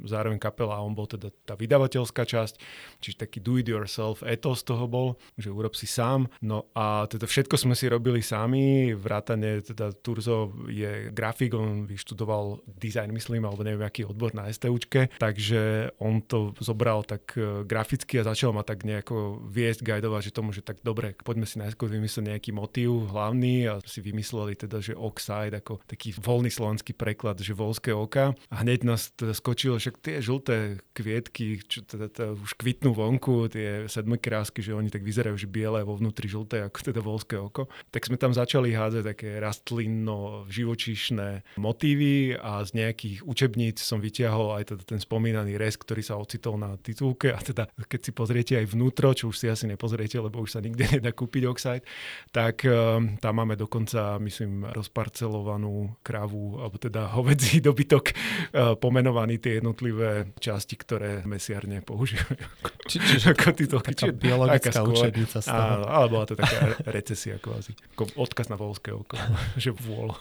zároveň 0.06 0.38
kapela 0.38 0.78
a 0.78 0.84
on 0.84 0.94
bol 0.94 1.08
teda 1.10 1.34
tá 1.44 1.58
vydavateľská 1.58 2.22
časť, 2.22 2.54
čiže 3.02 3.26
taký 3.26 3.42
do-it-yourself 3.42 4.22
etos 4.22 4.62
toho 4.62 4.86
bol, 4.86 5.18
že 5.34 5.50
urob 5.50 5.74
si 5.74 5.90
sám. 5.90 6.30
No 6.40 6.70
a 6.72 7.10
teda 7.10 7.26
všetko 7.26 7.56
sme 7.58 7.74
si 7.74 7.90
robili 7.90 8.22
sami, 8.22 8.94
vrátane 8.94 9.60
teda 9.66 9.92
Turzo 9.98 10.54
je 10.70 11.10
grafik, 11.10 11.52
on 11.58 11.84
vyštudoval 11.90 12.62
design, 12.78 13.10
myslím, 13.10 13.44
alebo 13.44 13.66
neviem, 13.66 13.82
aký 13.82 14.06
odbor 14.06 14.30
na 14.32 14.46
STUčke, 14.46 15.10
takže 15.18 15.92
on 15.98 16.22
to 16.22 16.54
zobral 16.62 17.02
tak 17.02 17.34
e, 17.34 17.66
graficky 17.66 18.22
a 18.22 18.28
začal 18.28 18.54
ma 18.54 18.62
tak 18.62 18.86
nejako 18.86 19.42
viesť, 19.50 19.82
guidovať, 19.82 20.30
že 20.30 20.36
tomu, 20.36 20.54
že 20.54 20.62
tak 20.62 20.78
dobre, 20.86 21.18
poďme 21.18 21.48
si 21.48 21.58
najskôr 21.58 21.90
vymyslieť 21.90 22.36
nejaký 22.36 22.50
motív 22.54 23.10
hlavný 23.10 23.66
a 23.66 23.74
si 23.82 24.04
vymysleli 24.04 24.54
teda, 24.54 24.78
že 24.78 24.94
Oxide 24.94 25.58
ako 25.58 25.82
taký 25.88 26.14
voľný 26.14 26.52
slovenský 26.52 26.94
preklad, 26.94 27.40
že 27.40 27.56
volské 27.56 27.90
oka 27.90 28.36
a 28.52 28.54
hneď 28.62 28.86
nás 28.86 29.10
teda 29.16 29.32
skočilo, 29.32 29.79
však 29.80 29.96
tie 30.04 30.20
žlté 30.20 30.84
kvietky, 30.92 31.64
čo 31.64 31.82
teda, 31.82 32.12
teda 32.12 32.36
už 32.36 32.54
kvitnú 32.60 32.92
vonku, 32.92 33.48
tie 33.48 33.88
sedmokrásky, 33.88 34.60
že 34.60 34.76
oni 34.76 34.92
tak 34.92 35.02
vyzerajú, 35.02 35.34
že 35.40 35.48
biele 35.48 35.82
vo 35.82 35.96
vnútri 35.96 36.28
žlté, 36.28 36.62
ako 36.62 36.92
teda 36.92 37.00
volské 37.00 37.40
oko. 37.40 37.66
Tak 37.90 38.06
sme 38.06 38.20
tam 38.20 38.36
začali 38.36 38.76
hádzať 38.76 39.02
také 39.02 39.40
rastlinno 39.40 40.44
živočíšne 40.52 41.56
motívy 41.56 42.36
a 42.36 42.62
z 42.62 42.76
nejakých 42.76 43.24
učebníc 43.24 43.80
som 43.80 43.98
vyťahol 43.98 44.60
aj 44.60 44.76
teda 44.76 44.82
ten 44.84 45.00
spomínaný 45.00 45.56
res, 45.56 45.80
ktorý 45.80 46.04
sa 46.04 46.20
ocitol 46.20 46.60
na 46.60 46.76
titulke 46.76 47.32
a 47.32 47.40
teda 47.40 47.66
keď 47.88 48.00
si 48.04 48.10
pozriete 48.12 48.52
aj 48.60 48.66
vnútro, 48.76 49.16
čo 49.16 49.32
už 49.32 49.36
si 49.40 49.46
asi 49.48 49.64
nepozriete, 49.64 50.20
lebo 50.20 50.44
už 50.44 50.58
sa 50.58 50.60
nikde 50.60 50.84
nedá 51.00 51.10
kúpiť 51.14 51.42
Oxide, 51.48 51.86
tak 52.30 52.62
um, 52.68 53.16
tam 53.16 53.32
máme 53.40 53.56
dokonca, 53.56 54.20
myslím, 54.20 54.68
rozparcelovanú 54.68 55.96
krávu, 56.04 56.60
alebo 56.60 56.76
teda 56.76 57.08
hovedzí 57.16 57.62
dobytok 57.68 58.04
uh, 58.10 58.76
pomenovaný 58.76 59.40
tie 59.40 59.64
jednotlivé 59.70 60.34
časti, 60.42 60.74
ktoré 60.74 61.22
mesiarne 61.22 61.78
používajú. 61.78 62.42
Či, 62.90 62.98
čiže 62.98 63.26
ako 63.38 63.48
títo, 63.54 63.76
taká 63.78 64.10
či, 64.10 64.10
biologická 64.10 64.82
učebnica 64.82 65.38
z 65.38 65.46
toho. 65.46 65.62
Áno, 65.78 65.86
ale 65.86 66.06
bola 66.10 66.26
to 66.26 66.34
taká 66.34 66.74
recesia 66.90 67.38
kvázi. 67.38 67.78
Odkaz 68.18 68.50
na 68.50 68.58
volské 68.58 68.90
oko, 68.90 69.14
že 69.62 69.70
vôľ. 69.70 70.18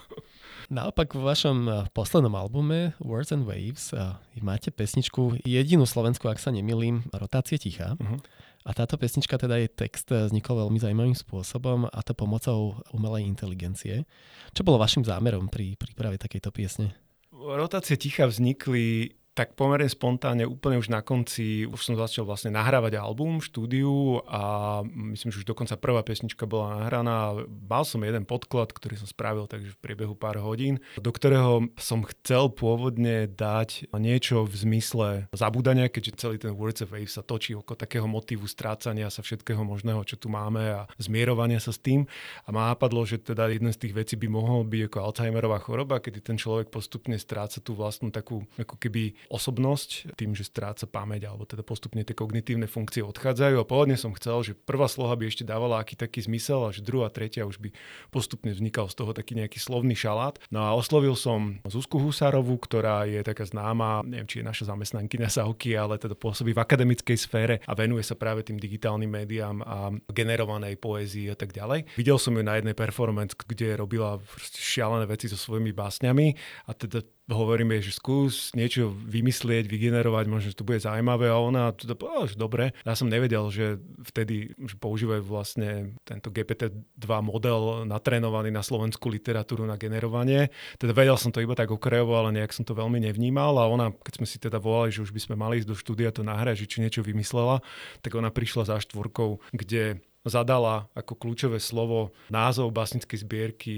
Naopak 0.70 1.18
vo 1.18 1.26
vašom 1.26 1.66
eh, 1.66 1.74
poslednom 1.90 2.30
albume 2.38 2.94
Words 3.02 3.34
and 3.34 3.42
Waves 3.42 3.90
uh, 3.90 4.22
máte 4.38 4.70
pesničku, 4.70 5.42
jedinú 5.42 5.82
slovenskú, 5.82 6.30
ak 6.30 6.38
sa 6.38 6.54
nemilím, 6.54 7.02
Rotácie 7.10 7.58
ticha. 7.58 7.98
Uh-huh. 7.98 8.22
A 8.62 8.70
táto 8.70 8.94
pesnička 8.94 9.34
teda 9.34 9.58
je 9.58 9.66
text 9.66 10.14
eh, 10.14 10.30
vznikol 10.30 10.62
veľmi 10.62 10.78
zaujímavým 10.78 11.18
spôsobom 11.18 11.90
a 11.90 11.98
to 12.06 12.14
pomocou 12.14 12.78
umelej 12.94 13.26
inteligencie. 13.26 14.06
Čo 14.54 14.62
bolo 14.62 14.78
vašim 14.78 15.02
zámerom 15.02 15.50
pri 15.50 15.74
príprave 15.74 16.22
takejto 16.22 16.54
piesne? 16.54 16.94
Rotácie 17.34 17.98
ticha 17.98 18.30
vznikli 18.30 19.16
tak 19.40 19.56
pomerne 19.56 19.88
spontánne, 19.88 20.44
úplne 20.44 20.76
už 20.76 20.92
na 20.92 21.00
konci, 21.00 21.64
už 21.64 21.80
som 21.80 21.96
začal 21.96 22.28
vlastne 22.28 22.52
nahrávať 22.52 23.00
album 23.00 23.40
v 23.40 23.48
štúdiu 23.48 24.20
a 24.28 24.84
myslím, 24.84 25.32
že 25.32 25.40
už 25.40 25.48
dokonca 25.48 25.80
prvá 25.80 26.04
pesnička 26.04 26.44
bola 26.44 26.84
nahraná. 26.84 27.40
Mal 27.48 27.88
som 27.88 28.04
jeden 28.04 28.28
podklad, 28.28 28.68
ktorý 28.76 29.00
som 29.00 29.08
spravil 29.08 29.48
takže 29.48 29.72
v 29.72 29.80
priebehu 29.80 30.12
pár 30.12 30.36
hodín, 30.44 30.84
do 31.00 31.08
ktorého 31.08 31.72
som 31.80 32.04
chcel 32.04 32.52
pôvodne 32.52 33.32
dať 33.32 33.88
niečo 33.96 34.44
v 34.44 34.52
zmysle 34.52 35.08
zabúdania, 35.32 35.88
keďže 35.88 36.20
celý 36.20 36.36
ten 36.36 36.52
Words 36.52 36.84
of 36.84 36.92
Wave 36.92 37.08
sa 37.08 37.24
točí 37.24 37.56
okolo 37.56 37.80
takého 37.80 38.04
motívu 38.04 38.44
strácania 38.44 39.08
sa 39.08 39.24
všetkého 39.24 39.64
možného, 39.64 40.04
čo 40.04 40.20
tu 40.20 40.28
máme 40.28 40.84
a 40.84 40.84
zmierovania 41.00 41.64
sa 41.64 41.72
s 41.72 41.80
tým. 41.80 42.04
A 42.44 42.52
ma 42.52 42.76
napadlo, 42.76 43.08
že 43.08 43.16
teda 43.16 43.48
jedna 43.48 43.72
z 43.72 43.88
tých 43.88 43.96
vecí 43.96 44.20
by 44.20 44.28
mohol 44.28 44.68
byť 44.68 44.92
ako 44.92 44.98
Alzheimerová 45.00 45.64
choroba, 45.64 45.96
kedy 45.96 46.20
ten 46.20 46.36
človek 46.36 46.68
postupne 46.68 47.16
stráca 47.16 47.64
tú 47.64 47.72
vlastnú 47.72 48.12
takú 48.12 48.44
ako 48.60 48.76
keby 48.76 49.16
osobnosť 49.30 50.18
tým, 50.18 50.34
že 50.34 50.42
stráca 50.42 50.90
pamäť 50.90 51.30
alebo 51.30 51.46
teda 51.46 51.62
postupne 51.62 52.02
tie 52.02 52.18
kognitívne 52.18 52.66
funkcie 52.66 53.00
odchádzajú 53.06 53.62
a 53.62 53.64
pôvodne 53.64 53.94
som 53.94 54.10
chcel, 54.18 54.42
že 54.42 54.52
prvá 54.58 54.90
sloha 54.90 55.14
by 55.14 55.30
ešte 55.30 55.46
dávala 55.46 55.78
aký 55.78 55.94
taký 55.94 56.26
zmysel 56.26 56.66
a 56.66 56.74
že 56.74 56.82
druhá, 56.82 57.06
tretia 57.08 57.46
už 57.46 57.62
by 57.62 57.70
postupne 58.10 58.50
vznikal 58.50 58.90
z 58.90 58.98
toho 58.98 59.14
taký 59.14 59.38
nejaký 59.38 59.62
slovný 59.62 59.94
šalát. 59.94 60.42
No 60.50 60.66
a 60.66 60.74
oslovil 60.74 61.14
som 61.14 61.62
Zuzku 61.62 62.02
Husárovú, 62.02 62.58
ktorá 62.58 63.06
je 63.06 63.22
taká 63.22 63.46
známa, 63.46 64.02
neviem, 64.02 64.26
či 64.26 64.42
je 64.42 64.48
naša 64.50 64.74
zamestnankyňa 64.74 65.30
Sauky, 65.30 65.78
ale 65.78 65.96
teda 66.02 66.18
pôsobí 66.18 66.50
v 66.50 66.60
akademickej 66.60 67.16
sfére 67.16 67.54
a 67.64 67.72
venuje 67.78 68.02
sa 68.02 68.18
práve 68.18 68.42
tým 68.42 68.58
digitálnym 68.58 69.08
médiám 69.08 69.62
a 69.62 69.94
generovanej 70.10 70.74
poézii 70.82 71.30
a 71.30 71.38
tak 71.38 71.54
ďalej. 71.54 71.94
Videl 71.94 72.18
som 72.18 72.34
ju 72.34 72.42
na 72.42 72.58
jednej 72.58 72.74
performance, 72.74 73.38
kde 73.38 73.78
robila 73.78 74.18
šialené 74.58 75.06
veci 75.06 75.30
so 75.30 75.38
svojimi 75.38 75.70
básňami 75.70 76.34
a 76.66 76.74
teda 76.74 77.06
hovoríme, 77.30 77.78
že 77.78 77.94
skús 77.94 78.50
niečo 78.52 78.90
vymyslieť, 78.90 79.70
vygenerovať, 79.70 80.24
možno, 80.26 80.50
že 80.50 80.58
to 80.58 80.66
bude 80.66 80.82
zaujímavé 80.82 81.30
a 81.30 81.38
ona 81.38 81.70
teda 81.72 81.94
povedala, 81.94 82.26
že 82.26 82.36
dobre. 82.36 82.64
Ja 82.82 82.98
som 82.98 83.06
nevedel, 83.06 83.46
že 83.54 83.78
vtedy 84.02 84.52
že 84.58 84.76
používajú 84.76 85.22
vlastne 85.24 85.94
tento 86.02 86.28
GPT-2 86.28 87.06
model 87.22 87.86
natrénovaný 87.86 88.50
na 88.50 88.60
slovenskú 88.60 89.08
literatúru 89.08 89.64
na 89.64 89.78
generovanie. 89.78 90.50
Teda 90.76 90.90
vedel 90.90 91.16
som 91.16 91.30
to 91.30 91.40
iba 91.40 91.54
tak 91.54 91.70
okrajovo, 91.70 92.18
ale 92.18 92.34
nejak 92.34 92.52
som 92.52 92.66
to 92.66 92.74
veľmi 92.74 93.00
nevnímal 93.00 93.56
a 93.56 93.70
ona, 93.70 93.94
keď 93.94 94.12
sme 94.20 94.26
si 94.26 94.36
teda 94.42 94.58
volali, 94.58 94.90
že 94.90 95.06
už 95.06 95.14
by 95.14 95.20
sme 95.22 95.34
mali 95.38 95.62
ísť 95.62 95.68
do 95.70 95.76
štúdia 95.78 96.10
to 96.10 96.26
nahrať, 96.26 96.66
že 96.66 96.70
či 96.76 96.82
niečo 96.82 97.06
vymyslela, 97.06 97.62
tak 98.02 98.18
ona 98.18 98.28
prišla 98.28 98.66
za 98.66 98.76
štvorkou, 98.82 99.38
kde 99.54 100.02
zadala 100.26 100.88
ako 100.92 101.16
kľúčové 101.16 101.56
slovo 101.62 102.12
názov 102.28 102.74
básnickej 102.76 103.18
zbierky 103.24 103.74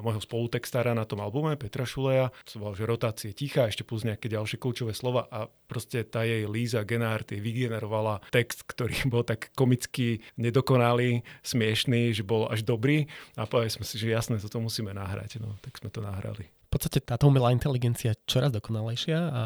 môjho 0.00 0.22
spolutextára 0.24 0.96
na 0.96 1.04
tom 1.04 1.20
albume, 1.20 1.58
Petra 1.60 1.84
Šuleja. 1.84 2.32
To 2.48 2.62
bolo, 2.62 2.74
že 2.76 2.88
rotácie 2.88 3.30
ticha, 3.36 3.68
ešte 3.68 3.84
plus 3.84 4.06
nejaké 4.08 4.32
ďalšie 4.32 4.56
kľúčové 4.56 4.96
slova 4.96 5.28
a 5.28 5.52
proste 5.68 6.00
tá 6.04 6.24
jej 6.24 6.48
Líza 6.48 6.80
Genár 6.88 7.24
jej 7.28 7.40
vygenerovala 7.40 8.24
text, 8.32 8.64
ktorý 8.64 8.96
bol 9.12 9.22
tak 9.26 9.52
komicky 9.52 10.24
nedokonalý, 10.40 11.24
smiešný, 11.44 12.16
že 12.16 12.24
bol 12.24 12.48
až 12.48 12.64
dobrý 12.64 13.10
a 13.36 13.44
povedali 13.44 13.72
sme 13.72 13.84
si, 13.84 14.00
že 14.00 14.12
jasné, 14.12 14.40
toto 14.40 14.60
musíme 14.60 14.96
nahrať. 14.96 15.40
No, 15.40 15.56
tak 15.60 15.76
sme 15.76 15.92
to 15.92 16.00
nahrali 16.00 16.61
podstate 16.72 17.04
táto 17.04 17.28
umelá 17.28 17.52
inteligencia 17.52 18.16
čoraz 18.24 18.48
dokonalejšia 18.56 19.18
a 19.20 19.42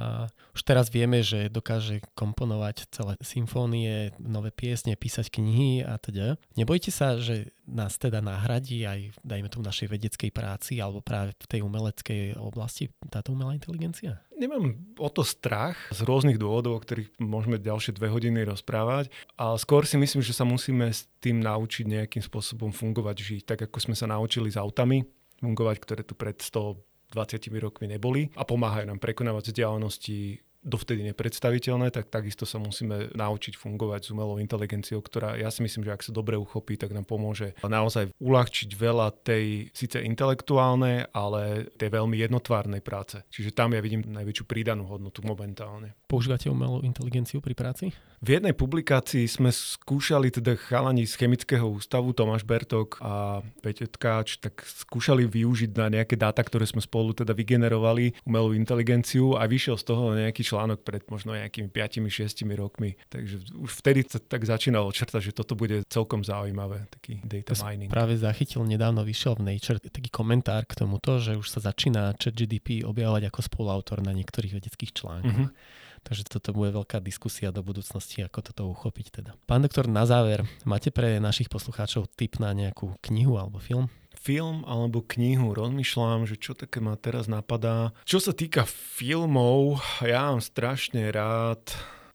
už 0.54 0.62
teraz 0.62 0.86
vieme, 0.94 1.26
že 1.26 1.50
dokáže 1.50 1.98
komponovať 2.14 2.86
celé 2.94 3.18
symfónie, 3.18 4.14
nové 4.22 4.54
piesne, 4.54 4.94
písať 4.94 5.34
knihy 5.34 5.82
a 5.82 5.98
teda. 5.98 6.38
Nebojte 6.54 6.94
sa, 6.94 7.18
že 7.18 7.50
nás 7.66 7.98
teda 7.98 8.22
nahradí 8.22 8.86
aj, 8.86 9.18
dajme 9.26 9.50
v 9.50 9.66
našej 9.66 9.88
vedeckej 9.90 10.30
práci 10.30 10.78
alebo 10.78 11.02
práve 11.02 11.34
v 11.34 11.46
tej 11.50 11.60
umeleckej 11.66 12.38
oblasti 12.38 12.94
táto 13.10 13.34
umelá 13.34 13.58
inteligencia? 13.58 14.22
Nemám 14.36 14.76
o 15.00 15.08
to 15.08 15.26
strach 15.26 15.74
z 15.90 16.04
rôznych 16.04 16.36
dôvodov, 16.36 16.78
o 16.78 16.82
ktorých 16.84 17.18
môžeme 17.18 17.56
ďalšie 17.56 17.96
dve 17.96 18.12
hodiny 18.12 18.44
rozprávať, 18.44 19.08
ale 19.34 19.56
skôr 19.56 19.88
si 19.88 19.96
myslím, 19.96 20.20
že 20.20 20.36
sa 20.36 20.44
musíme 20.44 20.92
s 20.92 21.08
tým 21.18 21.40
naučiť 21.40 21.88
nejakým 21.88 22.22
spôsobom 22.22 22.70
fungovať, 22.70 23.16
žiť 23.16 23.42
tak, 23.48 23.66
ako 23.66 23.80
sme 23.80 23.96
sa 23.96 24.06
naučili 24.06 24.52
s 24.52 24.60
autami 24.60 25.08
fungovať, 25.40 25.76
ktoré 25.80 26.02
tu 26.04 26.12
pred 26.12 26.36
100 26.36 26.76
20 27.12 27.62
rokmi 27.62 27.86
neboli 27.86 28.28
a 28.34 28.42
pomáhajú 28.42 28.86
nám 28.90 28.98
prekonávať 28.98 29.50
vzdialenosti 29.52 30.45
dovtedy 30.66 31.06
nepredstaviteľné, 31.14 31.94
tak 31.94 32.10
takisto 32.10 32.42
sa 32.42 32.58
musíme 32.58 33.14
naučiť 33.14 33.54
fungovať 33.54 34.00
s 34.02 34.12
umelou 34.12 34.42
inteligenciou, 34.42 34.98
ktorá 34.98 35.38
ja 35.38 35.46
si 35.54 35.62
myslím, 35.62 35.86
že 35.86 35.94
ak 35.94 36.02
sa 36.02 36.10
dobre 36.10 36.34
uchopí, 36.34 36.74
tak 36.74 36.90
nám 36.90 37.06
pomôže 37.06 37.54
naozaj 37.62 38.10
uľahčiť 38.18 38.70
veľa 38.74 39.14
tej 39.22 39.70
síce 39.70 40.02
intelektuálnej, 40.02 41.14
ale 41.14 41.70
tej 41.78 41.94
veľmi 41.94 42.18
jednotvárnej 42.18 42.82
práce. 42.82 43.22
Čiže 43.30 43.54
tam 43.54 43.72
ja 43.72 43.80
vidím 43.80 44.02
najväčšiu 44.02 44.44
pridanú 44.44 44.90
hodnotu 44.90 45.22
momentálne. 45.22 45.94
Používate 46.10 46.50
umelú 46.50 46.82
inteligenciu 46.82 47.38
pri 47.38 47.54
práci? 47.54 47.94
V 48.24 48.32
jednej 48.32 48.56
publikácii 48.56 49.28
sme 49.28 49.52
skúšali 49.52 50.32
teda 50.32 50.56
chalani 50.56 51.04
z 51.04 51.20
chemického 51.20 51.68
ústavu 51.68 52.16
Tomáš 52.16 52.48
Bertok 52.48 52.96
a 53.04 53.44
Peťo 53.60 53.86
Tkáč, 53.92 54.40
tak 54.40 54.64
skúšali 54.64 55.28
využiť 55.28 55.76
na 55.76 55.92
nejaké 55.92 56.16
dáta, 56.16 56.40
ktoré 56.40 56.64
sme 56.64 56.80
spolu 56.80 57.12
teda 57.12 57.36
vygenerovali 57.36 58.16
umelú 58.24 58.56
inteligenciu 58.56 59.36
a 59.36 59.44
vyšiel 59.44 59.76
z 59.76 59.84
toho 59.84 60.16
nejaký 60.16 60.42
článok 60.56 60.80
pred 60.80 61.04
možno 61.12 61.36
nejakými 61.36 61.68
5-6 61.68 62.48
rokmi. 62.56 62.96
Takže 63.12 63.52
už 63.60 63.70
vtedy 63.84 64.08
sa 64.08 64.16
tak 64.16 64.48
začínalo 64.48 64.88
črtať, 64.88 65.20
že 65.20 65.36
toto 65.36 65.52
bude 65.52 65.84
celkom 65.92 66.24
zaujímavé, 66.24 66.88
taký 66.88 67.20
data 67.20 67.52
to 67.52 67.60
mining. 67.60 67.92
Práve 67.92 68.16
zachytil, 68.16 68.64
nedávno 68.64 69.04
vyšiel 69.04 69.36
v 69.36 69.52
Nature 69.52 69.76
taký 69.84 70.08
komentár 70.08 70.64
k 70.64 70.72
tomuto, 70.72 71.20
že 71.20 71.36
už 71.36 71.44
sa 71.52 71.60
začína 71.60 72.16
ChatGDP 72.16 72.88
objavovať 72.88 73.28
ako 73.28 73.40
spoluautor 73.44 74.00
na 74.00 74.16
niektorých 74.16 74.56
vedeckých 74.56 74.96
článkoch. 74.96 75.52
Mm-hmm. 75.52 75.84
Takže 76.06 76.22
toto 76.38 76.54
bude 76.54 76.70
veľká 76.70 77.02
diskusia 77.02 77.50
do 77.50 77.66
budúcnosti, 77.66 78.22
ako 78.22 78.38
toto 78.38 78.62
uchopiť 78.70 79.06
teda. 79.10 79.34
Pán 79.42 79.66
doktor, 79.66 79.90
na 79.90 80.06
záver, 80.06 80.46
máte 80.62 80.94
pre 80.94 81.18
našich 81.18 81.50
poslucháčov 81.50 82.06
tip 82.14 82.38
na 82.38 82.54
nejakú 82.54 82.94
knihu 83.10 83.34
alebo 83.34 83.58
film? 83.58 83.90
Film 84.26 84.66
alebo 84.66 85.06
knihu, 85.06 85.54
rozmýšľam, 85.54 86.26
že 86.26 86.34
čo 86.34 86.58
také 86.58 86.82
ma 86.82 86.98
teraz 86.98 87.30
napadá. 87.30 87.94
Čo 88.02 88.18
sa 88.18 88.34
týka 88.34 88.66
filmov, 88.66 89.78
ja 90.02 90.34
mám 90.34 90.42
strašne 90.42 91.14
rád 91.14 91.62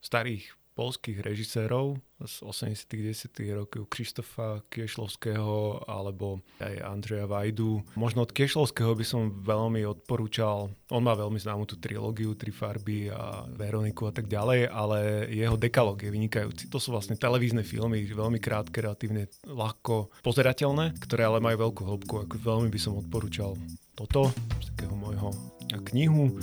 starých 0.03 0.51
polských 0.73 1.19
režisérov 1.21 1.99
z 2.21 2.35
80 2.45 2.85
10 2.85 3.57
rokov, 3.57 3.89
Krištofa 3.89 4.61
Kiešlovského 4.69 5.83
alebo 5.89 6.39
aj 6.61 6.75
Andreja 6.85 7.25
Vajdu. 7.25 7.81
Možno 7.97 8.23
od 8.23 8.31
Kiešlovského 8.31 8.93
by 8.93 9.05
som 9.05 9.41
veľmi 9.41 9.81
odporúčal, 9.83 10.69
on 10.93 11.01
má 11.01 11.17
veľmi 11.17 11.41
známu 11.41 11.65
tú 11.65 11.81
trilógiu 11.81 12.37
Tri 12.37 12.53
farby 12.53 13.09
a 13.09 13.45
Veroniku 13.49 14.07
a 14.09 14.13
tak 14.13 14.29
ďalej, 14.29 14.69
ale 14.69 15.27
jeho 15.33 15.57
dekalog 15.57 15.97
je 15.97 16.13
vynikajúci. 16.13 16.69
To 16.69 16.77
sú 16.77 16.93
vlastne 16.93 17.17
televízne 17.17 17.65
filmy, 17.65 18.05
veľmi 18.05 18.37
krátke, 18.37 18.85
relatívne 18.85 19.27
ľahko 19.49 20.13
pozerateľné, 20.21 20.97
ktoré 21.01 21.25
ale 21.25 21.41
majú 21.41 21.69
veľkú 21.69 21.81
hĺbku. 21.83 22.15
Ako 22.29 22.35
veľmi 22.37 22.69
by 22.69 22.79
som 22.79 23.01
odporúčal 23.01 23.57
toto 23.97 24.29
z 24.61 24.65
takého 24.73 24.93
môjho 24.93 25.33
knihu. 25.91 26.37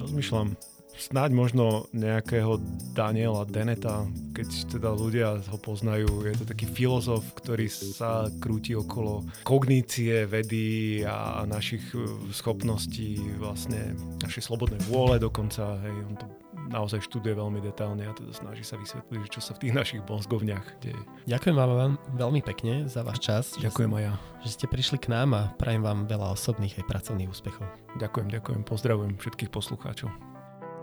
Rozmýšľam, 0.00 0.58
snáď 0.98 1.30
možno 1.32 1.86
nejakého 1.92 2.60
Daniela 2.92 3.44
Deneta, 3.48 4.04
keď 4.32 4.48
teda 4.78 4.90
ľudia 4.92 5.28
ho 5.40 5.58
poznajú. 5.58 6.24
Je 6.28 6.36
to 6.40 6.46
taký 6.48 6.66
filozof, 6.68 7.24
ktorý 7.38 7.68
sa 7.68 8.28
krúti 8.40 8.76
okolo 8.76 9.24
kognície, 9.44 10.24
vedy 10.28 11.00
a 11.04 11.44
našich 11.48 11.82
e, 11.92 12.04
schopností, 12.32 13.20
vlastne 13.36 13.96
našej 14.24 14.42
slobodnej 14.48 14.80
vôle 14.88 15.20
dokonca. 15.20 15.78
Hej, 15.84 15.96
on 16.08 16.16
to 16.16 16.26
naozaj 16.72 17.04
študuje 17.04 17.36
veľmi 17.36 17.60
detálne 17.60 18.08
a 18.08 18.16
teda 18.16 18.32
snaží 18.32 18.64
sa 18.64 18.80
vysvetliť, 18.80 19.28
čo 19.28 19.40
sa 19.44 19.52
v 19.56 19.68
tých 19.68 19.74
našich 19.76 20.00
mozgovniach 20.08 20.80
deje. 20.80 20.98
Ďakujem 21.28 21.56
vám 21.56 22.00
veľmi 22.16 22.40
pekne 22.40 22.88
za 22.88 23.04
váš 23.04 23.20
čas. 23.20 23.44
Ďakujem 23.60 23.92
aj 23.98 24.02
ja. 24.08 24.14
Že 24.42 24.50
ste 24.50 24.66
prišli 24.72 24.98
k 24.98 25.12
nám 25.12 25.36
a 25.36 25.42
prajem 25.60 25.84
vám 25.84 26.08
veľa 26.08 26.32
osobných 26.32 26.80
aj 26.80 26.88
pracovných 26.88 27.30
úspechov. 27.30 27.68
Ďakujem, 28.00 28.28
ďakujem. 28.32 28.60
Pozdravujem 28.64 29.12
všetkých 29.20 29.50
poslucháčov. 29.52 30.31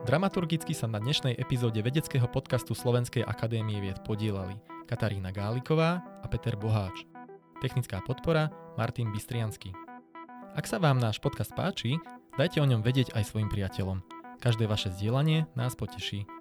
Dramaturgicky 0.08 0.72
sa 0.72 0.88
na 0.88 1.04
dnešnej 1.04 1.36
epizóde 1.36 1.84
vedeckého 1.84 2.24
podcastu 2.32 2.72
Slovenskej 2.72 3.28
akadémie 3.28 3.84
vied 3.84 4.00
podielali 4.08 4.56
Katarína 4.88 5.36
Gáliková 5.36 6.00
a 6.24 6.26
Peter 6.32 6.56
Boháč. 6.56 7.04
Technická 7.60 8.00
podpora 8.00 8.48
Martin 8.80 9.12
Bystriansky. 9.12 9.76
Ak 10.56 10.72
sa 10.72 10.80
vám 10.80 11.04
náš 11.04 11.20
podcast 11.20 11.52
páči, 11.52 12.00
dajte 12.40 12.64
o 12.64 12.70
ňom 12.70 12.80
vedieť 12.80 13.12
aj 13.12 13.28
svojim 13.28 13.52
priateľom. 13.52 14.00
Každé 14.40 14.72
vaše 14.72 14.88
zdieľanie 14.96 15.52
nás 15.60 15.76
poteší. 15.76 16.39